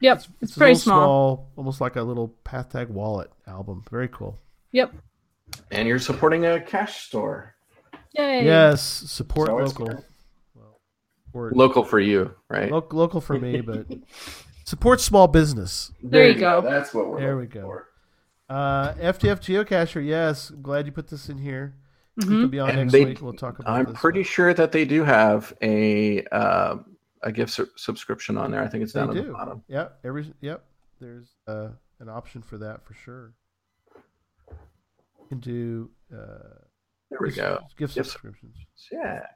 Yep, 0.00 0.16
it's, 0.16 0.28
it's, 0.40 0.56
a 0.56 0.58
pretty 0.58 0.74
little 0.74 0.82
small. 0.82 1.50
almost 1.56 1.80
like 1.80 1.96
a 1.96 2.02
little 2.02 2.28
path 2.44 2.70
tag 2.70 2.88
wallet 2.88 3.30
album. 3.46 3.84
Very 3.90 4.08
cool. 4.08 4.38
Yep. 4.72 4.94
And 5.70 5.86
you're 5.86 5.98
supporting 5.98 6.46
a 6.46 6.60
cache 6.60 7.02
store. 7.04 7.54
Yay. 8.14 8.44
Yes, 8.44 8.82
support 8.82 9.48
So 9.48 9.56
local. 9.56 10.04
Well, 10.54 10.80
or 11.32 11.50
Local 11.54 11.84
for 11.84 11.98
you, 12.00 12.34
right? 12.48 12.70
lo- 12.70 12.86
local 12.92 13.20
for 13.20 13.38
me, 13.38 13.60
but 13.60 13.86
support 14.64 15.00
small 15.00 15.28
business. 15.28 15.90
There 16.02 16.28
you 16.28 16.34
go. 16.38 16.60
That's 16.60 16.92
what 16.92 17.08
we're 17.08 17.20
There 17.20 17.36
we 17.38 17.46
go. 17.46 17.62
for. 17.62 17.88
Uh, 18.50 18.92
FTF 18.94 19.40
Geocacher, 19.40 20.04
yes. 20.04 20.50
I'm 20.50 20.60
glad 20.60 20.84
you 20.86 20.92
put 20.92 21.08
this 21.08 21.28
in 21.30 21.38
here. 21.38 21.74
You 22.16 22.26
Mhm. 22.26 22.40
can 22.42 22.48
be 22.50 22.60
on 22.60 22.68
And 22.68 22.78
next 22.80 22.92
they- 22.92 23.04
week. 23.06 23.22
We'll 23.22 23.32
talk 23.32 23.58
about 23.58 23.72
I'm 23.72 23.86
this 23.86 23.98
pretty 23.98 24.18
one. 24.20 24.24
sure 24.24 24.52
that 24.52 24.72
they 24.72 24.84
do 24.84 25.04
have 25.04 25.54
a 25.62 26.22
uh, 26.26 26.76
a 27.22 27.32
gift 27.32 27.52
su- 27.52 27.70
subscription 27.76 28.36
on 28.36 28.50
there. 28.50 28.62
I 28.62 28.68
think 28.68 28.82
it's 28.84 28.92
They 28.92 29.00
down 29.00 29.10
at 29.10 29.14
do. 29.14 29.26
the 29.28 29.32
bottom. 29.32 29.62
Yep. 29.68 30.00
Every 30.04 30.34
yep. 30.42 30.64
There's 31.00 31.34
uh, 31.46 31.68
an 32.00 32.10
option 32.10 32.42
for 32.42 32.58
that 32.58 32.84
for 32.84 32.92
sure. 32.92 33.32
You 35.20 35.26
can 35.28 35.38
do 35.40 35.90
uh, 36.14 36.58
There 37.12 37.18
we 37.20 37.32
go. 37.32 37.58
Gift 37.76 37.94
Gift- 37.94 38.10
subscriptions. 38.10 38.56
Yeah. 38.90 39.26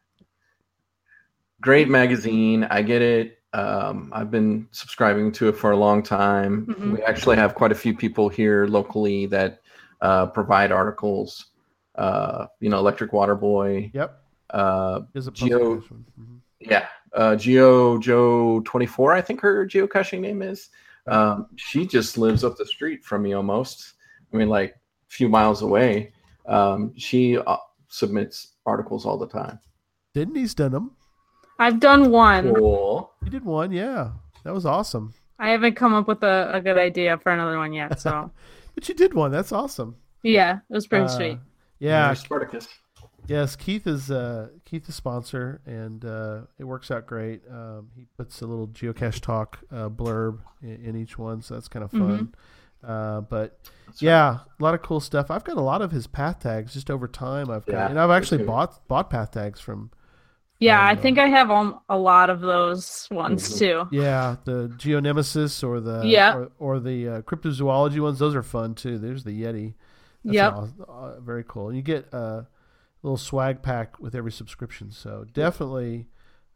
Great 1.60 1.88
magazine. 1.88 2.64
I 2.64 2.82
get 2.82 3.02
it. 3.02 3.38
Um, 3.52 4.10
I've 4.14 4.30
been 4.30 4.68
subscribing 4.72 5.32
to 5.32 5.48
it 5.48 5.56
for 5.56 5.70
a 5.70 5.76
long 5.76 6.02
time. 6.02 6.66
Mhm. 6.66 6.92
We 6.92 7.02
actually 7.02 7.36
have 7.36 7.54
quite 7.54 7.72
a 7.72 7.74
few 7.74 7.94
people 7.96 8.28
here 8.28 8.66
locally 8.66 9.26
that 9.26 9.60
uh, 10.02 10.26
provide 10.26 10.72
articles 10.72 11.46
uh, 11.94 12.46
you 12.60 12.68
know, 12.68 12.78
Electric 12.78 13.14
Water 13.14 13.34
Boy, 13.34 13.90
Yep. 13.94 14.22
uh, 14.50 15.00
There's 15.14 15.28
a 15.28 15.30
Geo- 15.30 15.76
puzzle 15.80 15.96
one. 15.96 16.04
Mhm. 16.20 16.40
yeah, 16.60 16.88
uh, 17.14 17.34
Geo 17.36 17.96
Joe 17.96 18.60
twenty 18.66 18.84
four, 18.84 19.14
I 19.14 19.22
think 19.22 19.40
her 19.40 19.64
geocaching 19.66 20.20
name 20.20 20.42
is. 20.42 20.68
Um, 21.06 21.46
she 21.56 21.86
just 21.86 22.18
lives 22.18 22.44
up 22.44 22.58
the 22.58 22.66
street 22.66 23.02
from 23.02 23.22
me 23.22 23.32
almost. 23.32 23.94
I 24.30 24.36
mean, 24.36 24.50
like 24.50 24.72
a 24.72 24.78
few 25.08 25.30
miles 25.30 25.62
away. 25.62 26.12
Um, 26.44 26.92
she 26.98 27.38
uh, 27.38 27.56
submits 27.88 28.54
articles 28.64 29.06
all 29.06 29.18
the 29.18 29.28
time. 29.28 29.58
Sydney's 30.14 30.54
done 30.54 30.72
them. 30.72 30.92
I've 31.58 31.80
done 31.80 32.10
one. 32.10 32.54
Cool. 32.54 33.12
You 33.24 33.30
did 33.30 33.44
one, 33.44 33.72
yeah. 33.72 34.10
That 34.44 34.54
was 34.54 34.66
awesome. 34.66 35.14
I 35.38 35.50
haven't 35.50 35.74
come 35.74 35.94
up 35.94 36.08
with 36.08 36.22
a, 36.22 36.50
a 36.54 36.60
good 36.60 36.78
idea 36.78 37.18
for 37.18 37.32
another 37.32 37.58
one 37.58 37.72
yet. 37.72 38.00
So 38.00 38.30
But 38.74 38.88
you 38.88 38.94
did 38.94 39.14
one. 39.14 39.30
That's 39.32 39.52
awesome. 39.52 39.96
yeah, 40.22 40.56
it 40.68 40.74
was 40.74 40.86
pretty 40.86 41.04
Uh, 41.06 41.08
sweet. 41.08 41.38
Yeah. 41.78 42.06
There's 42.08 42.20
Spartacus. 42.20 42.68
Yes, 43.26 43.56
Keith 43.56 43.86
is 43.88 44.08
uh, 44.10 44.50
Keith 44.64 44.88
is 44.88 44.94
sponsor, 44.94 45.60
and 45.66 46.04
uh, 46.04 46.42
it 46.60 46.64
works 46.64 46.92
out 46.92 47.06
great. 47.06 47.42
Um, 47.50 47.88
he 47.96 48.06
puts 48.16 48.40
a 48.40 48.46
little 48.46 48.68
geocache 48.68 49.20
talk 49.20 49.58
uh, 49.72 49.88
blurb 49.88 50.38
in, 50.62 50.76
in 50.84 50.96
each 50.96 51.18
one, 51.18 51.42
so 51.42 51.54
that's 51.54 51.66
kind 51.66 51.84
of 51.84 51.90
fun. 51.90 52.34
Uh, 52.84 53.20
but 53.22 53.58
That's 53.86 54.02
right. 54.02 54.08
yeah, 54.08 54.38
a 54.58 54.62
lot 54.62 54.74
of 54.74 54.82
cool 54.82 55.00
stuff. 55.00 55.30
I've 55.30 55.44
got 55.44 55.56
a 55.56 55.60
lot 55.62 55.82
of 55.82 55.90
his 55.90 56.06
path 56.06 56.40
tags 56.40 56.74
just 56.74 56.90
over 56.90 57.08
time. 57.08 57.50
I've 57.50 57.66
got, 57.66 57.72
Yeah, 57.72 57.88
and 57.90 57.98
I've 58.00 58.10
actually 58.10 58.38
too. 58.38 58.46
bought 58.46 58.86
bought 58.88 59.10
path 59.10 59.32
tags 59.32 59.60
from 59.60 59.90
Yeah, 60.58 60.80
I 60.80 60.92
um, 60.92 60.98
think 60.98 61.18
I 61.18 61.26
have 61.28 61.50
um, 61.50 61.80
a 61.88 61.98
lot 61.98 62.30
of 62.30 62.40
those 62.40 63.08
ones 63.10 63.48
Mhm. 63.54 63.58
too. 63.58 63.88
yeah 63.90 64.36
the 64.44 64.68
Geonemesis 64.78 65.62
or 65.64 65.80
the 65.80 66.02
Yeah. 66.06 66.36
or, 66.36 66.50
or 66.58 66.80
the 66.80 67.08
uh, 67.08 67.20
cryptozoology 67.22 67.98
ones. 68.00 68.18
Those 68.18 68.34
are 68.34 68.42
fun 68.42 68.74
too. 68.74 68.98
There's 68.98 69.24
the 69.24 69.42
Yeti. 69.42 69.74
That's 70.24 70.34
Yep. 70.34 70.52
aw- 70.52 70.82
uh, 70.92 71.20
very 71.20 71.44
cool. 71.46 71.72
You 71.72 71.82
get 71.82 72.12
a 72.12 72.46
little 73.02 73.16
swag 73.18 73.62
pack 73.62 73.98
with 74.00 74.14
every 74.14 74.32
subscription. 74.32 74.90
So 74.92 75.24
definitely 75.32 76.06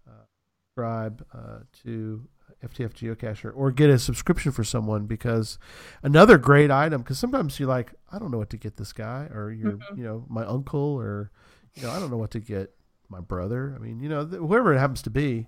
uh, 0.09 0.25
subscribe 0.69 1.25
uh, 1.35 1.59
to 1.85 2.27
FTF 2.65 2.93
Geocacher 2.93 3.53
or 3.55 3.71
get 3.73 3.89
a 3.91 3.99
subscription 3.99 4.53
for 4.53 4.65
someone 4.65 5.07
because 5.07 5.59
another 6.03 6.37
great 6.39 6.71
item. 6.71 7.01
Because 7.03 7.19
sometimes 7.19 7.59
you're 7.59 7.69
like, 7.69 7.93
I 8.13 8.19
don't 8.19 8.31
know 8.31 8.39
what 8.39 8.51
to 8.51 8.57
get 8.59 8.77
this 8.77 8.93
guy, 8.93 9.29
or 9.33 9.51
you're, 9.51 9.73
Mhm. 9.73 9.97
you 9.97 10.05
know, 10.05 10.25
my 10.29 10.45
uncle, 10.45 10.79
or 10.81 11.31
you 11.75 11.83
know, 11.85 11.91
I 11.91 11.99
don't 12.01 12.11
know 12.11 12.17
what 12.19 12.33
to 12.33 12.41
get 12.41 12.75
my 13.09 13.21
brother. 13.21 13.73
I 13.75 13.79
mean, 13.79 14.01
you 14.01 14.09
know, 14.09 14.27
th- 14.27 14.39
whoever 14.41 14.75
it 14.75 14.79
happens 14.79 15.03
to 15.03 15.11
be. 15.11 15.47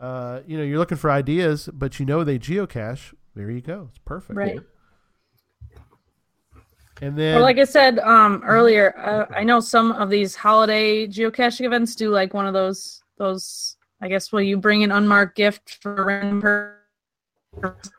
Uh, 0.00 0.40
you 0.46 0.56
know, 0.56 0.64
you're 0.64 0.78
looking 0.78 0.96
for 0.98 1.10
ideas, 1.10 1.68
but 1.72 2.00
you 2.00 2.06
know 2.06 2.24
they 2.24 2.38
geocache. 2.38 3.12
There 3.34 3.50
you 3.50 3.60
go. 3.60 3.88
It's 3.90 3.98
perfect. 4.04 4.36
Right. 4.36 4.60
And 7.02 7.16
then, 7.16 7.36
Well, 7.36 7.42
like 7.44 7.58
I 7.58 7.64
said 7.64 7.98
um, 8.00 8.42
earlier, 8.44 8.94
uh, 8.98 9.26
I 9.34 9.42
know 9.44 9.60
some 9.60 9.92
of 9.92 10.10
these 10.10 10.34
holiday 10.36 11.06
geocaching 11.06 11.64
events 11.64 11.94
do 11.94 12.10
like 12.10 12.34
one 12.34 12.46
of 12.46 12.52
those 12.54 13.02
those. 13.18 13.76
I 14.00 14.08
guess 14.08 14.32
will 14.32 14.40
you 14.42 14.56
bring 14.56 14.82
an 14.82 14.92
unmarked 14.92 15.36
gift 15.36 15.78
for 15.82 15.94
a 15.94 16.04
random 16.04 16.40
person? 16.40 17.92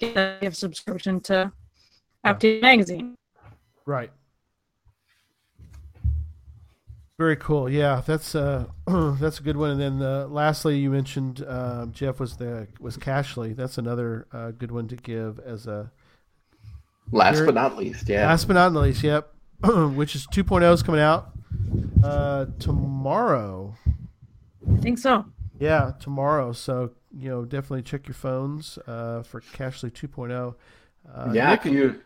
Get 0.00 0.16
a 0.16 0.38
gift 0.40 0.56
subscription 0.56 1.20
to 1.20 1.52
FT 2.24 2.60
Magazine. 2.60 3.16
Right. 3.86 4.10
Very 7.16 7.36
cool. 7.36 7.70
Yeah, 7.70 8.02
that's 8.04 8.34
uh, 8.34 8.66
that's 8.86 9.38
a 9.38 9.42
good 9.42 9.56
one. 9.56 9.70
And 9.70 9.80
then 9.80 10.02
uh, 10.02 10.26
lastly, 10.26 10.78
you 10.78 10.90
mentioned 10.90 11.44
um, 11.46 11.92
Jeff 11.92 12.18
was 12.18 12.36
the 12.36 12.66
was 12.80 12.96
Cachly. 12.96 13.54
That's 13.54 13.78
another 13.78 14.26
uh, 14.32 14.50
good 14.50 14.72
one 14.72 14.88
to 14.88 14.96
give 14.96 15.38
as 15.38 15.66
a 15.66 15.92
Last 17.12 17.36
Very- 17.36 17.46
but 17.46 17.54
not 17.54 17.76
least, 17.76 18.08
yeah. 18.08 18.26
last 18.26 18.46
but 18.46 18.54
not 18.54 18.72
least. 18.72 19.02
Yep, 19.04 19.32
which 19.94 20.14
is 20.14 20.26
2.0 20.26 20.72
is 20.72 20.82
coming 20.82 21.00
out 21.00 21.30
uh, 22.02 22.46
tomorrow. 22.58 23.74
I 24.70 24.80
think 24.80 24.98
so. 24.98 25.24
Yeah, 25.58 25.92
tomorrow. 26.00 26.52
So 26.52 26.90
you 27.16 27.28
know, 27.28 27.44
definitely 27.44 27.82
check 27.82 28.06
your 28.06 28.14
phones 28.14 28.78
uh, 28.86 29.22
for 29.22 29.40
Cachly 29.40 29.90
2.0. 29.90 30.54
Uh, 31.12 31.32
yeah, 31.32 31.50
Nick- 31.50 31.66
if 31.66 31.72
you 31.72 32.00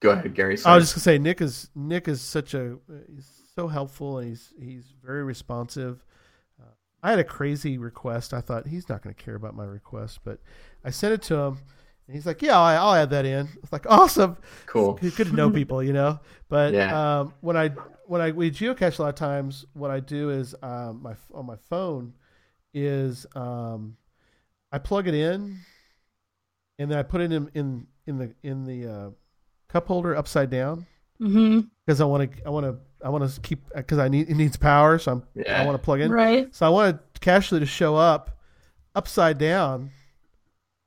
go 0.00 0.10
ahead, 0.10 0.34
Gary. 0.34 0.58
I 0.64 0.74
was 0.76 0.84
just 0.84 0.94
gonna 0.94 1.02
say 1.02 1.18
Nick 1.18 1.40
is 1.40 1.70
Nick 1.74 2.08
is 2.08 2.20
such 2.20 2.54
a 2.54 2.78
he's 3.14 3.44
so 3.54 3.68
helpful 3.68 4.18
and 4.18 4.28
he's 4.28 4.52
he's 4.58 4.84
very 5.04 5.24
responsive. 5.24 6.04
Uh, 6.60 6.66
I 7.02 7.10
had 7.10 7.18
a 7.18 7.24
crazy 7.24 7.78
request. 7.78 8.32
I 8.34 8.40
thought 8.40 8.66
he's 8.66 8.88
not 8.88 9.02
going 9.02 9.14
to 9.14 9.22
care 9.22 9.34
about 9.34 9.54
my 9.54 9.64
request, 9.64 10.20
but 10.24 10.40
I 10.84 10.90
sent 10.90 11.14
it 11.14 11.22
to 11.22 11.34
him, 11.36 11.58
and 12.06 12.14
he's 12.14 12.26
like, 12.26 12.42
"Yeah, 12.42 12.58
I'll, 12.58 12.88
I'll 12.88 12.94
add 12.94 13.10
that 13.10 13.24
in." 13.24 13.48
It's 13.62 13.72
like 13.72 13.86
awesome. 13.88 14.36
cool. 14.66 14.98
It's 15.02 15.16
good 15.16 15.28
to 15.28 15.34
know 15.34 15.50
people, 15.60 15.82
you 15.82 15.92
know. 15.92 16.20
But 16.48 16.72
Yeah. 16.74 17.20
um, 17.20 17.34
when 17.40 17.56
I 17.56 17.68
when 18.06 18.20
I 18.20 18.30
we 18.32 18.50
geocache 18.50 18.98
a 18.98 19.02
lot 19.02 19.08
of 19.08 19.14
times, 19.14 19.64
what 19.72 19.90
I 19.90 20.00
do 20.00 20.30
is 20.30 20.54
um, 20.62 21.00
my 21.02 21.14
on 21.32 21.46
my 21.46 21.56
phone 21.70 22.12
is 22.74 23.26
um, 23.34 23.96
I 24.72 24.78
plug 24.78 25.06
it 25.08 25.14
in, 25.14 25.58
and 26.78 26.90
then 26.90 26.98
I 26.98 27.02
put 27.02 27.20
it 27.20 27.32
in 27.32 27.50
in 27.54 27.86
in 28.06 28.18
the 28.18 28.34
in 28.42 28.64
the 28.64 28.86
uh, 28.86 29.10
cup 29.68 29.86
holder 29.86 30.14
upside 30.16 30.50
down 30.50 30.86
because 31.86 32.00
I 32.00 32.04
want 32.04 32.30
to 32.32 32.46
I 32.46 32.50
want 32.50 32.66
to 32.66 32.76
I 33.04 33.08
want 33.08 33.30
to 33.30 33.40
keep 33.40 33.60
because 33.74 33.98
I 33.98 34.08
need 34.08 34.28
it 34.28 34.34
needs 34.34 34.56
power, 34.56 34.98
so 34.98 35.12
I'm 35.12 35.22
I 35.48 35.64
want 35.64 35.74
to 35.80 35.82
plug 35.84 36.00
in. 36.00 36.10
Right. 36.10 36.54
So 36.54 36.66
I 36.66 36.68
want 36.68 36.96
wanted 36.96 37.20
Cachly 37.20 37.60
to 37.60 37.66
show 37.66 37.96
up 37.96 38.38
upside 38.94 39.38
down, 39.38 39.90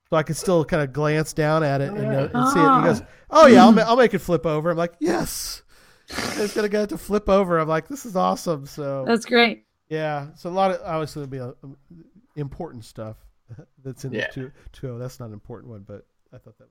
so 0.09 0.15
I 0.17 0.23
could 0.23 0.37
still 0.37 0.63
kind 0.65 0.81
of 0.83 0.93
glance 0.93 1.33
down 1.33 1.63
at 1.63 1.81
it 1.81 1.91
and, 1.91 2.07
uh, 2.07 2.29
and 2.33 2.49
see 2.53 2.59
it. 2.59 2.65
And 2.65 2.83
he 2.83 2.89
goes, 2.89 3.01
"Oh 3.29 3.47
yeah, 3.47 3.63
I'll, 3.63 3.71
ma- 3.71 3.81
I'll 3.87 3.97
make 3.97 4.13
it 4.13 4.19
flip 4.19 4.45
over." 4.45 4.69
I'm 4.71 4.77
like, 4.77 4.93
"Yes." 4.99 5.63
It's 6.09 6.53
gonna 6.53 6.69
get 6.69 6.89
to 6.89 6.97
flip 6.97 7.27
over. 7.29 7.57
I'm 7.59 7.67
like, 7.67 7.87
"This 7.87 8.05
is 8.05 8.15
awesome." 8.15 8.65
So 8.65 9.03
That's 9.05 9.25
great. 9.25 9.65
yeah, 9.89 10.27
so 10.35 10.49
a 10.49 10.51
lot 10.51 10.71
of 10.71 10.79
obviously 10.85 11.25
there'll 11.25 11.51
be 11.51 11.55
a, 11.63 11.65
um, 11.67 11.75
important 12.37 12.85
stuff 12.85 13.17
that's 13.83 14.05
in 14.05 14.13
Yeah. 14.13 14.27
the 14.27 14.33
two 14.33 14.51
two 14.71 14.89
oh. 14.91 14.97
That's 14.97 15.19
not 15.19 15.27
an 15.27 15.33
important 15.33 15.71
one, 15.71 15.83
but 15.87 16.05
I 16.33 16.37
thought 16.37 16.57
that. 16.59 16.67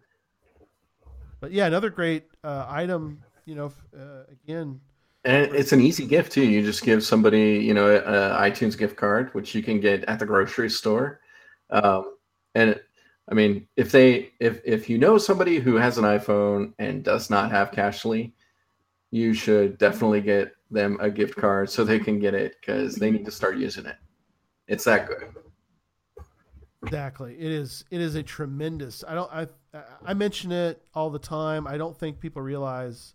But 1.41 1.53
yeah, 1.53 1.67
another 1.67 1.91
great 1.91 2.25
uh, 2.45 2.65
item. 2.69 3.23
You 3.45 3.55
know, 3.55 3.73
uh, 3.97 4.25
again, 4.33 4.81
And 5.25 5.55
it's 5.55 5.73
an 5.73 5.81
easy 5.81 6.05
gift 6.07 6.33
too. 6.33 6.43
You 6.45 6.63
just 6.65 6.83
give 6.83 7.05
somebody, 7.05 7.59
you 7.59 7.75
know, 7.75 7.95
an 7.95 8.03
iTunes 8.51 8.77
gift 8.77 8.97
card, 8.97 9.33
which 9.35 9.55
you 9.55 9.63
can 9.63 9.79
get 9.79 10.03
at 10.07 10.19
the 10.19 10.27
grocery 10.27 10.69
store. 10.71 11.21
Um, 11.71 12.17
and 12.57 12.71
it- 12.71 12.86
I 13.29 13.35
mean, 13.35 13.67
if 13.77 13.91
they, 13.91 14.31
if 14.39 14.61
if 14.65 14.89
you 14.89 14.99
know 14.99 15.19
somebody 15.19 15.59
who 15.59 15.77
has 15.77 15.99
an 15.99 16.05
iPhone 16.05 16.73
and 16.79 17.03
does 17.03 17.29
not 17.29 17.51
have 17.51 17.73
Cachly, 17.73 18.33
you 19.11 19.35
should 19.35 19.79
definitely 19.79 20.21
get 20.21 20.53
them 20.71 20.99
a 21.01 21.11
gift 21.11 21.37
card 21.37 21.71
so 21.71 21.85
they 21.85 21.99
can 21.99 22.19
get 22.19 22.35
it 22.35 22.57
because 22.61 22.97
they 22.97 23.11
need 23.11 23.25
to 23.25 23.31
start 23.31 23.57
using 23.57 23.87
it. 23.87 23.97
It's 24.69 24.85
that 24.85 25.09
good. 25.09 25.35
Exactly. 26.85 27.35
It 27.35 27.51
is. 27.51 27.85
It 27.91 28.01
is 28.01 28.15
a 28.15 28.23
tremendous. 28.23 29.03
I 29.07 29.15
don't. 29.15 29.33
I. 29.33 29.49
I 30.05 30.15
mention 30.15 30.53
it 30.53 30.83
all 30.95 31.11
the 31.11 31.19
time. 31.19 31.67
I 31.67 31.77
don't 31.77 31.99
think 31.99 32.21
people 32.21 32.41
realize 32.41 33.15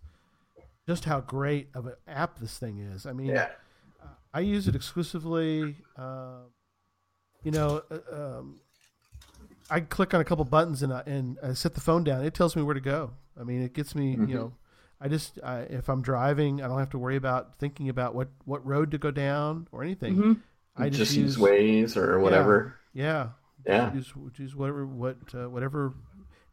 just 0.86 1.04
how 1.04 1.20
great 1.20 1.68
of 1.74 1.86
an 1.86 1.94
app 2.06 2.38
this 2.38 2.58
thing 2.58 2.78
is. 2.78 3.06
I 3.06 3.12
mean, 3.12 3.28
Yeah. 3.28 3.48
I 4.34 4.40
use 4.40 4.68
it 4.68 4.74
exclusively. 4.74 5.76
Uh, 5.96 6.42
you 7.44 7.50
know, 7.50 7.82
uh, 7.90 8.38
um, 8.38 8.60
I 9.70 9.80
click 9.80 10.12
on 10.14 10.20
a 10.20 10.24
couple 10.24 10.44
buttons 10.44 10.82
and 10.82 10.92
I, 10.92 11.02
and 11.06 11.38
I 11.42 11.52
set 11.54 11.74
the 11.74 11.80
phone 11.80 12.04
down. 12.04 12.24
It 12.24 12.34
tells 12.34 12.56
me 12.56 12.62
where 12.62 12.74
to 12.74 12.80
go. 12.80 13.12
I 13.40 13.44
mean, 13.44 13.62
it 13.62 13.72
gets 13.72 13.94
me. 13.94 14.16
Mhm. 14.16 14.28
You 14.28 14.34
know, 14.34 14.52
I 15.00 15.08
just 15.08 15.38
I, 15.42 15.60
if 15.60 15.88
I'm 15.88 16.02
driving, 16.02 16.62
I 16.62 16.68
don't 16.68 16.78
have 16.78 16.90
to 16.90 16.98
worry 16.98 17.16
about 17.16 17.56
thinking 17.56 17.88
about 17.88 18.14
what 18.14 18.28
what 18.44 18.64
road 18.66 18.90
to 18.92 18.98
go 18.98 19.10
down 19.10 19.68
or 19.72 19.82
anything. 19.82 20.14
hmm 20.14 20.32
I 20.76 20.88
just, 20.88 21.14
use 21.14 21.36
Waze 21.36 21.96
or 21.98 22.18
whatever. 22.20 22.76
Yeah, 22.94 23.28
Yeah. 23.66 23.92
use 23.92 24.12
use 24.38 24.54
whatever 24.56 24.86
what 24.86 25.16
uh, 25.34 25.48
whatever, 25.50 25.92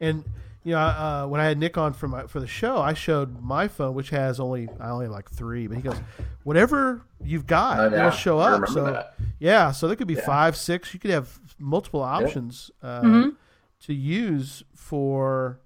and 0.01 0.25
you 0.63 0.73
know 0.73 0.79
uh, 0.79 1.25
when 1.27 1.39
I 1.39 1.45
had 1.45 1.57
Nick 1.57 1.77
on 1.77 1.93
for 1.93 2.07
my 2.09 2.27
for 2.27 2.39
the 2.41 2.47
show, 2.47 2.77
I 2.79 2.93
showed 2.93 3.41
my 3.41 3.67
phone 3.69 3.93
which 3.95 4.09
has 4.09 4.39
only 4.41 4.67
I 4.79 4.89
only 4.89 5.05
have 5.05 5.13
like 5.13 5.29
three, 5.31 5.67
but 5.67 5.77
he 5.77 5.83
goes, 5.83 5.97
whatever 6.43 7.01
you've 7.23 7.47
got, 7.47 7.79
Oh, 7.79 7.93
it'll 7.97 8.11
show 8.11 8.39
up. 8.39 8.67
So 8.67 8.83
that. 8.85 9.13
yeah, 9.39 9.71
so 9.71 9.87
there 9.87 9.95
could 9.95 10.07
be 10.07 10.15
Yeah. 10.15 10.25
five, 10.25 10.57
six. 10.57 10.93
You 10.93 10.99
could 10.99 11.11
have 11.11 11.39
multiple 11.59 12.01
options 12.01 12.71
uh, 12.81 13.01
Mhm. 13.01 13.35
to 13.81 13.93
use 13.93 14.63
for 14.75 15.59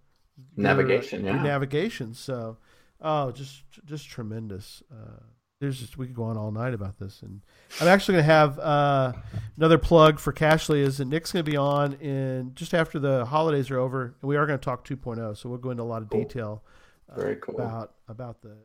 Navigation, 0.57 1.23
your 1.25 1.35
yeah. 1.35 1.43
navigation. 1.43 2.13
So 2.13 2.57
oh, 3.01 3.31
just 3.31 3.63
just 3.85 4.07
tremendous. 4.09 4.81
Uh, 4.91 5.19
there's 5.59 5.79
just 5.79 5.97
we 5.97 6.07
could 6.07 6.15
go 6.15 6.23
on 6.23 6.35
all 6.37 6.51
night 6.51 6.73
about 6.73 6.97
this, 6.99 7.21
and 7.21 7.41
I'm 7.79 7.87
actually 7.87 8.15
going 8.15 8.25
to 8.25 8.31
have 8.33 8.59
uh, 8.59 9.13
another 9.55 9.77
plug 9.77 10.19
for 10.19 10.33
Cachly 10.33 10.79
is 10.79 10.97
that 10.97 11.05
Nick's 11.05 11.31
going 11.31 11.45
to 11.45 11.49
be 11.51 11.55
on 11.55 11.93
in 11.93 12.51
just 12.55 12.73
after 12.73 12.99
the 12.99 13.25
holidays 13.25 13.71
are 13.71 13.77
over, 13.79 14.15
and 14.21 14.27
we 14.27 14.35
are 14.35 14.45
going 14.45 14.59
to 14.59 14.63
talk 14.65 14.83
2.0. 14.85 15.37
So 15.37 15.47
we'll 15.49 15.57
go 15.59 15.69
into 15.71 15.83
a 15.83 15.85
lot 15.85 16.01
of 16.01 16.09
Cool. 16.09 16.21
detail 16.23 16.63
uh, 17.09 17.15
Very 17.15 17.35
cool. 17.37 17.55
about 17.55 17.93
about 18.09 18.41
the 18.41 18.57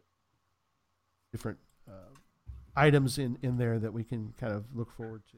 different 1.33 1.59
uh, 1.89 1.93
items 2.75 3.19
in 3.19 3.39
in 3.43 3.59
there 3.59 3.79
that 3.79 3.93
we 3.93 4.03
can 4.05 4.33
kind 4.41 4.53
of 4.53 4.65
look 4.75 4.91
forward 4.91 5.23
to 5.31 5.37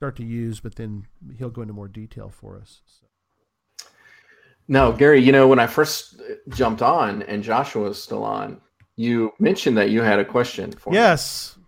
start 0.00 0.16
to 0.16 0.24
use, 0.24 0.60
but 0.60 0.76
then 0.76 1.06
he'll 1.36 1.50
go 1.50 1.60
into 1.60 1.74
more 1.74 1.86
detail 1.86 2.30
for 2.30 2.56
us. 2.58 2.80
So. 2.86 3.86
No, 4.66 4.92
Gary, 4.92 5.20
you 5.20 5.30
know, 5.30 5.46
when 5.46 5.58
I 5.58 5.66
first 5.66 6.18
jumped 6.48 6.80
on 6.80 7.20
and 7.24 7.42
Joshua 7.42 7.82
was 7.82 8.02
still 8.02 8.24
on, 8.24 8.62
you 8.96 9.30
mentioned 9.38 9.76
that 9.76 9.90
you 9.90 10.00
had 10.00 10.18
a 10.18 10.24
question 10.24 10.72
for 10.72 10.88
me. 10.88 10.96
Yes. 10.96 11.58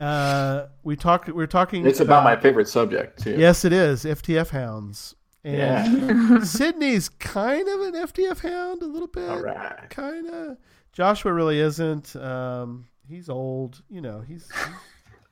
Uh, 0.00 0.66
we 0.82 0.96
talked. 0.96 1.28
We 1.28 1.34
were 1.34 1.46
talking. 1.46 1.86
It's 1.86 2.00
about 2.00 2.24
my 2.24 2.34
favorite 2.34 2.66
subject, 2.66 3.22
too. 3.22 3.36
Yes, 3.38 3.64
it 3.64 3.72
is 3.72 4.02
FTF 4.04 4.48
hounds. 4.48 5.14
And 5.44 5.56
Yeah. 5.56 6.38
Sydney's 6.42 7.08
kind 7.08 7.68
of 7.68 7.80
an 7.82 7.94
FTF 7.94 8.40
hound, 8.40 8.82
a 8.82 8.86
little 8.86 9.06
bit. 9.06 9.30
All 9.30 9.40
right. 9.40 9.88
Kind 9.88 10.26
of. 10.26 10.56
Joshua 10.92 11.32
really 11.32 11.60
isn't. 11.60 12.16
Um, 12.16 12.88
he's 13.08 13.28
old. 13.28 13.82
You 13.88 14.00
know, 14.00 14.20
he's. 14.20 14.50
he's 14.50 14.74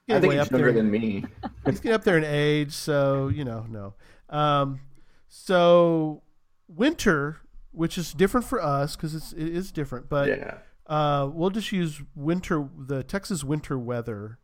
I 0.09 0.21
think 0.21 0.35
he's 0.35 0.51
younger 0.51 0.73
than 0.73 0.91
me. 0.91 1.25
he's 1.65 1.81
getting 1.81 1.93
up 1.93 2.05
there 2.05 2.17
in 2.17 2.25
age, 2.25 2.73
so 2.73 3.29
you 3.29 3.45
know, 3.45 3.67
no. 3.69 3.95
Um, 4.29 4.81
so 5.29 6.23
winter, 6.69 7.39
which 7.73 7.99
is 7.99 8.13
different 8.13 8.47
for 8.47 8.63
us 8.63 8.97
because 8.97 9.15
it's 9.15 9.33
it 9.33 9.49
is 9.49 9.73
different, 9.73 10.09
but 10.09 10.29
yeah. 10.29 10.59
uh, 10.87 11.29
we'll 11.33 11.51
just 11.51 11.73
use 11.73 12.03
winter, 12.15 12.69
the 12.77 13.03
Texas 13.03 13.43
winter 13.43 13.79
weather, 13.79 14.39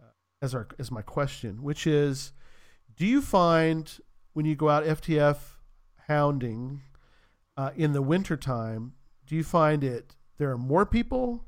uh, 0.00 0.06
as 0.42 0.54
our 0.54 0.68
as 0.78 0.90
my 0.90 1.02
question, 1.02 1.62
which 1.62 1.86
is, 1.86 2.32
do 2.96 3.06
you 3.06 3.20
find 3.20 3.98
when 4.32 4.46
you 4.46 4.54
go 4.54 4.68
out 4.68 4.84
FTF 4.84 5.38
hounding 6.06 6.82
uh, 7.56 7.70
in 7.76 7.92
the 7.92 8.02
winter 8.02 8.36
time, 8.36 8.92
do 9.26 9.34
you 9.34 9.44
find 9.44 9.82
it 9.82 10.14
there 10.38 10.50
are 10.50 10.58
more 10.58 10.86
people 10.86 11.44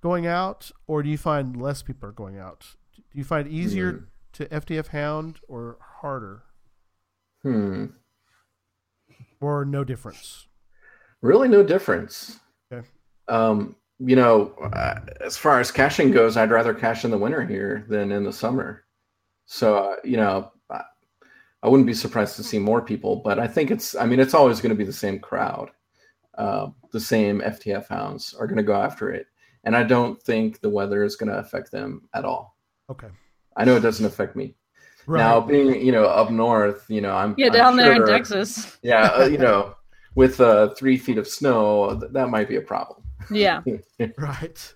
going 0.00 0.26
out, 0.26 0.70
or 0.86 1.02
do 1.02 1.08
you 1.08 1.18
find 1.18 1.60
less 1.60 1.82
people 1.82 2.08
are 2.08 2.12
going 2.12 2.38
out? 2.38 2.76
Do 3.10 3.18
you 3.18 3.24
find 3.24 3.46
it 3.46 3.52
easier 3.52 3.92
Hmm. 3.92 4.04
to 4.34 4.54
FTF 4.54 4.88
hound 4.88 5.40
or 5.48 5.78
harder, 5.80 6.42
Hmm. 7.42 7.86
or 9.40 9.64
no 9.64 9.84
difference? 9.84 10.46
Really, 11.22 11.48
no 11.48 11.62
difference. 11.62 12.38
Okay. 12.72 12.86
Um, 13.28 13.76
you 13.98 14.14
know, 14.16 14.52
uh, 14.72 15.00
as 15.20 15.36
far 15.36 15.58
as 15.60 15.72
caching 15.72 16.10
goes, 16.12 16.36
I'd 16.36 16.50
rather 16.50 16.72
cache 16.74 17.04
in 17.04 17.10
the 17.10 17.18
winter 17.18 17.44
here 17.44 17.84
than 17.88 18.12
in 18.12 18.22
the 18.24 18.32
summer. 18.32 18.84
So, 19.46 19.76
uh, 19.76 19.96
you 20.04 20.16
know, 20.16 20.52
I, 20.70 20.82
I 21.62 21.68
wouldn't 21.68 21.86
be 21.86 21.94
surprised 21.94 22.36
to 22.36 22.44
see 22.44 22.58
more 22.58 22.80
people, 22.82 23.16
but 23.16 23.38
I 23.40 23.48
think 23.48 23.70
it's, 23.72 23.96
I 23.96 24.06
mean, 24.06 24.20
it's 24.20 24.34
always 24.34 24.60
going 24.60 24.70
to 24.70 24.76
be 24.76 24.84
the 24.84 24.92
same 24.92 25.18
crowd. 25.18 25.70
Uh, 26.36 26.68
the 26.92 27.00
same 27.00 27.40
FTF 27.40 27.88
hounds 27.88 28.34
are 28.34 28.46
going 28.46 28.58
to 28.58 28.62
go 28.62 28.74
after 28.80 29.10
it. 29.10 29.26
And 29.64 29.76
I 29.76 29.82
don't 29.82 30.22
think 30.22 30.60
the 30.60 30.70
weather 30.70 31.02
is 31.02 31.16
going 31.16 31.32
to 31.32 31.38
affect 31.38 31.72
them 31.72 32.08
at 32.14 32.24
all. 32.24 32.56
Okay, 32.90 33.08
I 33.56 33.64
know 33.64 33.76
it 33.76 33.80
doesn't 33.80 34.04
affect 34.06 34.34
me. 34.36 34.54
right. 35.06 35.18
Now, 35.20 35.40
being, 35.40 35.84
you 35.84 35.92
know, 35.92 36.04
up 36.04 36.30
north, 36.30 36.84
you 36.88 37.00
know, 37.00 37.12
I'm 37.14 37.34
Yeah, 37.38 37.46
I'm 37.48 37.52
down 37.52 37.76
there 37.76 37.92
in 37.92 38.06
Texas. 38.06 38.78
Yeah, 38.82 39.06
uh, 39.08 39.24
you 39.26 39.38
know, 39.38 39.74
with 40.14 40.40
uh, 40.40 40.70
three 40.74 40.96
feet 40.96 41.18
of 41.18 41.26
snow, 41.28 41.98
th- 41.98 42.12
that 42.12 42.28
might 42.28 42.48
be 42.48 42.56
a 42.56 42.60
problem. 42.60 43.02
Yeah. 43.30 43.62
right. 44.18 44.74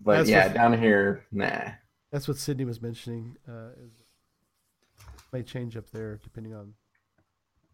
But 0.00 0.18
That's 0.18 0.28
yeah, 0.30 0.46
what- 0.46 0.54
down 0.54 0.78
here, 0.78 1.24
nah. 1.32 1.72
That's 2.12 2.26
what 2.28 2.38
Sydney 2.38 2.64
was 2.64 2.80
mentioning. 2.80 3.36
Uh, 3.46 3.70
is 3.84 4.02
may 5.32 5.42
change 5.42 5.76
up 5.76 5.90
there 5.90 6.18
depending 6.22 6.54
on, 6.54 6.72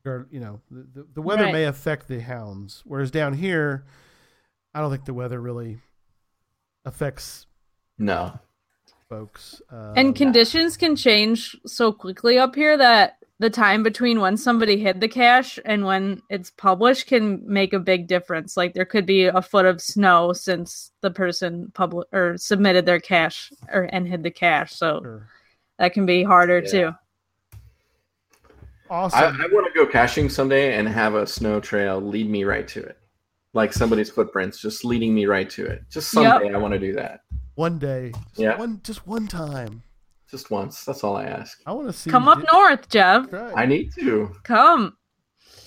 or 0.04 0.26
you 0.30 0.40
know, 0.40 0.60
the 0.72 0.86
the, 0.92 1.06
the 1.14 1.22
weather 1.22 1.44
Right. 1.44 1.52
may 1.52 1.64
affect 1.66 2.08
the 2.08 2.20
hounds. 2.20 2.82
Whereas 2.84 3.10
down 3.12 3.34
here, 3.34 3.84
I 4.74 4.80
don't 4.80 4.90
think 4.90 5.04
the 5.04 5.14
weather 5.14 5.40
really 5.40 5.78
affects 6.84 7.46
No. 7.98 8.38
Folks. 9.18 9.62
Um, 9.70 9.92
And 9.96 10.16
conditions 10.16 10.76
can 10.76 10.96
change 10.96 11.56
so 11.66 11.92
quickly 11.92 12.38
up 12.38 12.54
here 12.54 12.76
that 12.76 13.18
the 13.38 13.50
time 13.50 13.82
between 13.82 14.20
when 14.20 14.36
somebody 14.36 14.76
hid 14.78 15.00
the 15.00 15.08
cache 15.08 15.58
and 15.64 15.84
when 15.84 16.22
it's 16.30 16.50
published 16.50 17.08
can 17.08 17.42
make 17.46 17.72
a 17.72 17.78
big 17.80 18.06
difference. 18.06 18.56
Like 18.56 18.74
there 18.74 18.84
could 18.84 19.06
be 19.06 19.24
a 19.24 19.42
foot 19.42 19.66
of 19.66 19.80
snow 19.80 20.32
since 20.32 20.92
the 21.00 21.10
person 21.10 21.70
public 21.74 22.06
or 22.12 22.36
submitted 22.38 22.86
their 22.86 23.00
cache 23.00 23.52
or 23.72 23.88
and 23.92 24.06
hid 24.06 24.22
the 24.22 24.30
cache. 24.30 24.72
So 24.72 25.00
Sure. 25.02 25.28
that 25.78 25.92
can 25.92 26.06
be 26.06 26.22
harder 26.22 26.60
Yeah. 26.60 26.70
too. 26.70 26.90
Awesome. 28.90 29.40
I 29.40 29.46
want 29.50 29.66
to 29.66 29.72
go 29.74 29.86
caching 29.90 30.28
someday 30.28 30.74
and 30.78 30.86
have 30.88 31.14
a 31.14 31.26
snow 31.26 31.58
trail 31.58 32.00
lead 32.00 32.28
me 32.28 32.44
right 32.44 32.68
to 32.68 32.82
it. 32.82 32.98
Like 33.52 33.72
somebody's 33.72 34.10
footprints 34.10 34.60
just 34.60 34.84
leading 34.84 35.14
me 35.14 35.26
right 35.26 35.48
to 35.50 35.64
it. 35.66 35.82
Just 35.90 36.12
Yep. 36.14 36.22
someday 36.40 36.54
I 36.54 36.58
want 36.58 36.74
to 36.74 36.80
do 36.80 36.92
that. 36.94 37.20
One 37.54 37.78
day, 37.78 38.12
just 38.28 38.38
Yeah. 38.38 38.56
one 38.58 38.80
just 38.82 39.06
one 39.06 39.26
time. 39.26 39.82
Just 40.30 40.50
once. 40.50 40.84
That's 40.84 41.04
all 41.04 41.16
I 41.16 41.24
ask. 41.24 41.60
I 41.66 41.72
want 41.72 41.86
to 41.86 41.92
see. 41.92 42.10
Come 42.10 42.26
up 42.28 42.38
do- 42.40 42.46
north, 42.52 42.88
Jeff. 42.88 43.32
Right. 43.32 43.52
I 43.56 43.66
need 43.66 43.92
to. 43.94 44.34
Come. 44.42 44.96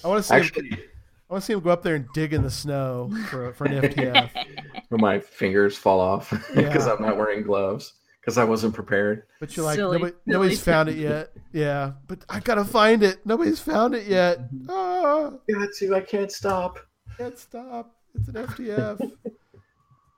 I 0.04 0.08
want 0.10 0.24
to 0.26 0.28
see. 0.28 0.60
him, 0.60 0.78
I 1.30 1.34
want 1.34 1.42
to 1.44 1.46
see 1.46 1.54
him 1.54 1.60
go 1.62 1.70
up 1.70 1.84
there 1.84 1.96
and 1.96 2.08
dig 2.14 2.34
in 2.34 2.42
the 2.44 2.52
snow 2.52 3.10
for 3.30 3.54
for 3.54 3.66
an 3.66 3.82
FTF. 3.82 4.30
when 4.90 5.02
my 5.02 5.20
fingers 5.20 5.78
fall 5.78 6.00
off 6.00 6.30
because 6.56 6.86
Yeah. 6.86 6.94
I'm 6.94 7.02
not 7.02 7.18
wearing 7.18 7.44
gloves 7.44 7.94
because 8.22 8.38
I 8.38 8.44
wasn't 8.44 8.74
prepared. 8.74 9.24
But 9.40 9.56
you're 9.56 9.66
like 9.66 9.76
Silly, 9.78 9.98
nobody, 9.98 10.12
silly 10.12 10.22
nobody's 10.26 10.62
found 10.62 10.90
it 10.90 10.98
yet. 10.98 11.32
Yeah, 11.54 11.94
but 12.08 12.20
I 12.28 12.40
gotta 12.42 12.66
find 12.66 13.04
it. 13.04 13.26
Nobody's 13.26 13.60
found 13.62 13.96
it 13.96 14.06
yet. 14.08 14.40
Ah. 14.68 15.32
Got 15.50 15.70
to. 15.80 15.96
I 15.96 16.02
can't 16.02 16.32
stop. 16.32 16.80
Can't 17.18 17.38
stop. 17.40 17.96
It's 18.16 18.28
an 18.28 18.36
FTF. 18.36 19.12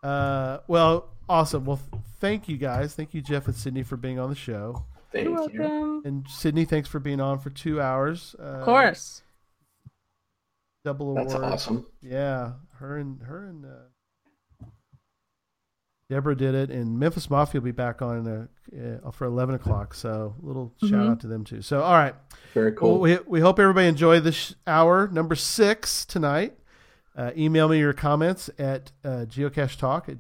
uh, 0.04 0.60
well, 0.68 1.10
awesome. 1.30 1.64
Well, 1.66 1.80
thank 2.20 2.50
you 2.50 2.58
guys. 2.58 2.94
Thank 2.96 3.14
you, 3.14 3.22
Jeff 3.22 3.46
and 3.48 3.56
Sydney, 3.56 3.84
for 3.84 3.96
being 3.96 4.20
on 4.20 4.30
the 4.30 4.36
show. 4.36 4.84
Thank 5.12 5.26
You're 5.30 5.50
you. 5.52 5.60
welcome. 5.62 6.02
And 6.06 6.28
Sydney, 6.28 6.66
thanks 6.66 6.90
for 6.90 7.00
being 7.00 7.22
on 7.22 7.40
for 7.40 7.50
two 7.50 7.80
hours. 7.82 8.36
Uh, 8.40 8.44
Of 8.44 8.66
course. 8.66 9.22
double 10.84 11.12
award. 11.12 11.30
That's 11.30 11.36
awesome. 11.40 11.86
Yeah, 12.02 12.54
her 12.80 12.98
and 12.98 13.22
her 13.24 13.46
and 13.48 13.66
uh, 13.66 14.66
Deborah 16.10 16.36
did 16.36 16.56
it, 16.56 16.72
and 16.72 16.98
Memphis 16.98 17.30
Mafia 17.30 17.62
will 17.62 17.66
be 17.66 17.72
back 17.72 18.02
on 18.02 18.28
uh, 18.76 19.06
uh, 19.08 19.12
for 19.12 19.26
eleven 19.26 19.54
o'clock. 19.56 19.94
So, 19.94 20.36
a 20.42 20.46
little 20.46 20.74
shout 20.82 20.90
Mhm. 20.92 21.10
out 21.12 21.20
to 21.22 21.28
them 21.28 21.44
too. 21.44 21.62
So, 21.62 21.82
all 21.82 21.94
right. 21.94 22.16
Very 22.56 22.72
Well, 22.72 22.78
cool. 22.80 23.00
we, 23.00 23.18
we 23.28 23.40
hope 23.42 23.60
everybody 23.60 23.88
enjoyed 23.88 24.24
this 24.24 24.56
hour 24.66 25.08
number 25.08 25.36
six 25.36 26.06
tonight. 26.06 26.56
Uh, 27.16 27.32
email 27.38 27.68
me 27.68 27.78
your 27.80 27.94
comments 27.94 28.50
at 28.58 28.92
uh, 29.04 29.26
geocachetalk 29.28 30.10
at 30.10 30.20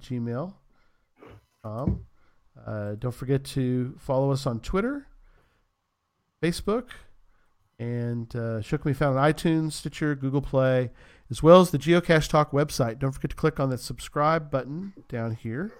gmail.com. 1.65 2.05
Uh, 2.65 2.95
don't 2.95 3.13
forget 3.13 3.43
to 3.43 3.95
follow 3.97 4.31
us 4.31 4.45
on 4.45 4.59
Twitter, 4.59 5.07
Facebook, 6.41 6.89
and 7.79 8.35
uh, 8.35 8.61
Shook 8.61 8.85
Me 8.85 8.93
Found 8.93 9.17
on 9.17 9.33
iTunes, 9.33 9.73
Stitcher, 9.73 10.15
Google 10.15 10.41
Play, 10.41 10.91
as 11.29 11.41
well 11.41 11.61
as 11.61 11.71
the 11.71 11.77
Geocache 11.77 12.27
Talk 12.27 12.51
website. 12.51 12.99
Don't 12.99 13.13
forget 13.13 13.31
to 13.31 13.37
click 13.37 13.59
on 13.59 13.69
that 13.69 13.79
subscribe 13.79 14.51
button 14.51 14.93
down 15.07 15.35
here 15.35 15.71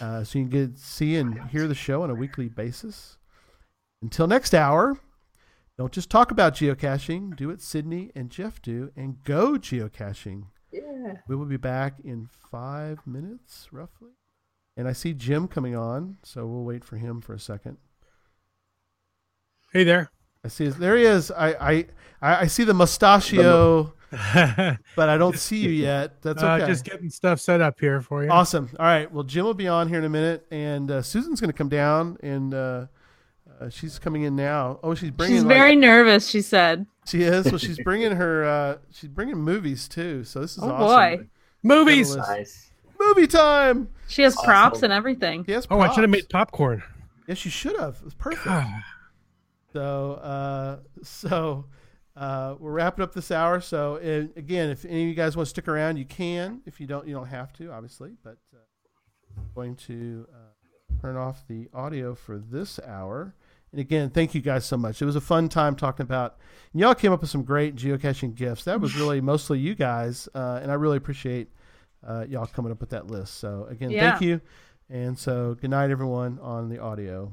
uh, 0.00 0.24
so 0.24 0.38
you 0.38 0.48
can 0.48 0.50
get 0.50 0.78
see 0.78 1.16
and 1.16 1.50
hear 1.50 1.68
the 1.68 1.74
show 1.74 2.02
on 2.02 2.10
a 2.10 2.14
weekly 2.14 2.48
basis. 2.48 3.18
Until 4.02 4.26
next 4.26 4.54
hour, 4.54 4.98
don't 5.78 5.92
just 5.92 6.10
talk 6.10 6.32
about 6.32 6.54
geocaching. 6.54 7.36
Do 7.36 7.48
what 7.48 7.60
Sydney 7.60 8.10
and 8.16 8.30
Jeff 8.30 8.60
do 8.60 8.90
and 8.96 9.22
go 9.22 9.52
geocaching. 9.52 10.46
Yeah. 10.72 11.18
We 11.28 11.36
will 11.36 11.46
be 11.46 11.56
back 11.56 11.94
in 12.02 12.28
five 12.50 12.98
minutes, 13.06 13.68
roughly. 13.70 14.10
And 14.76 14.86
I 14.86 14.92
see 14.92 15.14
Jim 15.14 15.48
coming 15.48 15.74
on, 15.74 16.18
so 16.22 16.46
we'll 16.46 16.64
wait 16.64 16.84
for 16.84 16.96
him 16.96 17.20
for 17.20 17.32
a 17.32 17.38
second. 17.40 17.78
Hey 19.72 19.84
there. 19.84 20.10
I 20.44 20.48
see 20.48 20.64
his, 20.66 20.76
there 20.76 20.96
he 20.96 21.04
is. 21.04 21.30
I 21.30 21.48
I, 21.54 21.72
I 22.22 22.36
I 22.42 22.46
see 22.46 22.64
the 22.64 22.74
mustachio, 22.74 23.94
uh, 24.12 24.74
but 24.96 25.08
I 25.08 25.16
don't 25.18 25.36
see 25.38 25.58
you 25.58 25.70
yet. 25.70 26.22
That's 26.22 26.42
okay. 26.42 26.66
Just 26.66 26.84
getting 26.84 27.10
stuff 27.10 27.40
set 27.40 27.60
up 27.60 27.80
here 27.80 28.00
for 28.00 28.22
you. 28.22 28.30
Awesome. 28.30 28.70
All 28.78 28.86
right. 28.86 29.10
Well, 29.10 29.24
Jim 29.24 29.44
will 29.44 29.54
be 29.54 29.66
on 29.68 29.88
here 29.88 29.98
in 29.98 30.04
a 30.04 30.08
minute, 30.10 30.46
and 30.50 30.90
uh, 30.90 31.02
Susan's 31.02 31.40
going 31.40 31.50
to 31.50 31.56
come 31.56 31.68
down, 31.68 32.16
and 32.22 32.54
uh, 32.54 32.86
uh, 33.60 33.68
she's 33.70 33.98
coming 33.98 34.22
in 34.22 34.36
now. 34.36 34.78
Oh, 34.82 34.94
she's 34.94 35.10
bringing. 35.10 35.36
She's 35.36 35.44
like- 35.44 35.56
very 35.56 35.74
nervous, 35.76 36.28
she 36.28 36.42
said. 36.42 36.86
She 37.06 37.22
is. 37.22 37.46
Well, 37.46 37.58
she's 37.58 37.78
bringing 37.80 38.12
her. 38.12 38.44
Uh, 38.44 38.76
she's 38.92 39.08
bringing 39.10 39.36
movies 39.38 39.88
too. 39.88 40.22
So 40.24 40.40
this 40.40 40.56
is 40.56 40.62
Oh, 40.62 40.70
awesome. 40.70 41.18
boy. 41.20 41.26
Movies. 41.62 42.14
Got 42.14 42.28
a 42.28 42.38
list. 42.38 42.38
Nice. 42.38 42.70
Movie 43.08 43.26
time. 43.26 43.88
She 44.08 44.22
has 44.22 44.36
props 44.36 44.76
Awesome. 44.78 44.84
and 44.84 44.92
everything. 44.92 45.44
Yes. 45.48 45.66
Oh, 45.70 45.80
I 45.80 45.92
should 45.92 46.02
have 46.02 46.10
made 46.10 46.28
popcorn. 46.28 46.82
Yes, 47.26 47.44
you 47.44 47.50
should 47.50 47.78
have. 47.78 47.96
It 47.96 48.04
was 48.04 48.14
perfect. 48.14 48.44
God. 48.44 48.82
So, 49.72 50.12
uh, 50.14 50.76
so 51.02 51.66
uh, 52.16 52.54
we're 52.58 52.72
wrapping 52.72 53.02
up 53.02 53.12
this 53.12 53.30
hour. 53.30 53.60
So, 53.60 53.96
uh, 53.96 54.38
again, 54.38 54.70
if 54.70 54.84
any 54.84 55.02
of 55.02 55.08
you 55.08 55.14
guys 55.14 55.36
want 55.36 55.46
to 55.46 55.50
stick 55.50 55.68
around, 55.68 55.96
you 55.98 56.04
can. 56.04 56.62
If 56.66 56.80
you 56.80 56.86
don't, 56.86 57.06
you 57.06 57.14
don't 57.14 57.26
have 57.26 57.52
to, 57.54 57.70
obviously. 57.72 58.12
But 58.22 58.38
uh, 58.54 58.58
I'm 59.36 59.50
going 59.54 59.76
to 59.76 60.26
uh, 60.32 61.00
turn 61.02 61.16
off 61.16 61.44
the 61.48 61.68
audio 61.74 62.14
for 62.14 62.38
this 62.38 62.78
hour. 62.86 63.34
And 63.72 63.80
again, 63.80 64.08
thank 64.10 64.34
you 64.34 64.40
guys 64.40 64.64
so 64.64 64.76
much. 64.76 65.02
It 65.02 65.04
was 65.04 65.16
a 65.16 65.20
fun 65.20 65.48
time 65.48 65.74
talking 65.76 66.04
about. 66.04 66.36
And 66.72 66.80
y'all 66.80 66.94
came 66.94 67.12
up 67.12 67.20
with 67.20 67.28
some 67.30 67.42
great 67.42 67.74
geocaching 67.74 68.34
gifts. 68.34 68.64
That 68.64 68.80
was 68.80 68.96
really 68.96 69.20
mostly 69.20 69.58
you 69.58 69.74
guys, 69.74 70.28
uh, 70.34 70.60
and 70.62 70.70
I 70.70 70.74
really 70.74 70.96
appreciate 70.96 71.50
uh, 72.06 72.24
y'all 72.28 72.46
coming 72.46 72.72
up 72.72 72.80
with 72.80 72.90
that 72.90 73.06
list. 73.06 73.34
So 73.34 73.66
again, 73.70 73.90
yeah. 73.90 74.10
thank 74.10 74.22
you. 74.22 74.40
And 74.88 75.18
so 75.18 75.56
good 75.60 75.70
night, 75.70 75.90
everyone 75.90 76.38
on 76.40 76.68
the 76.68 76.78
audio. 76.78 77.32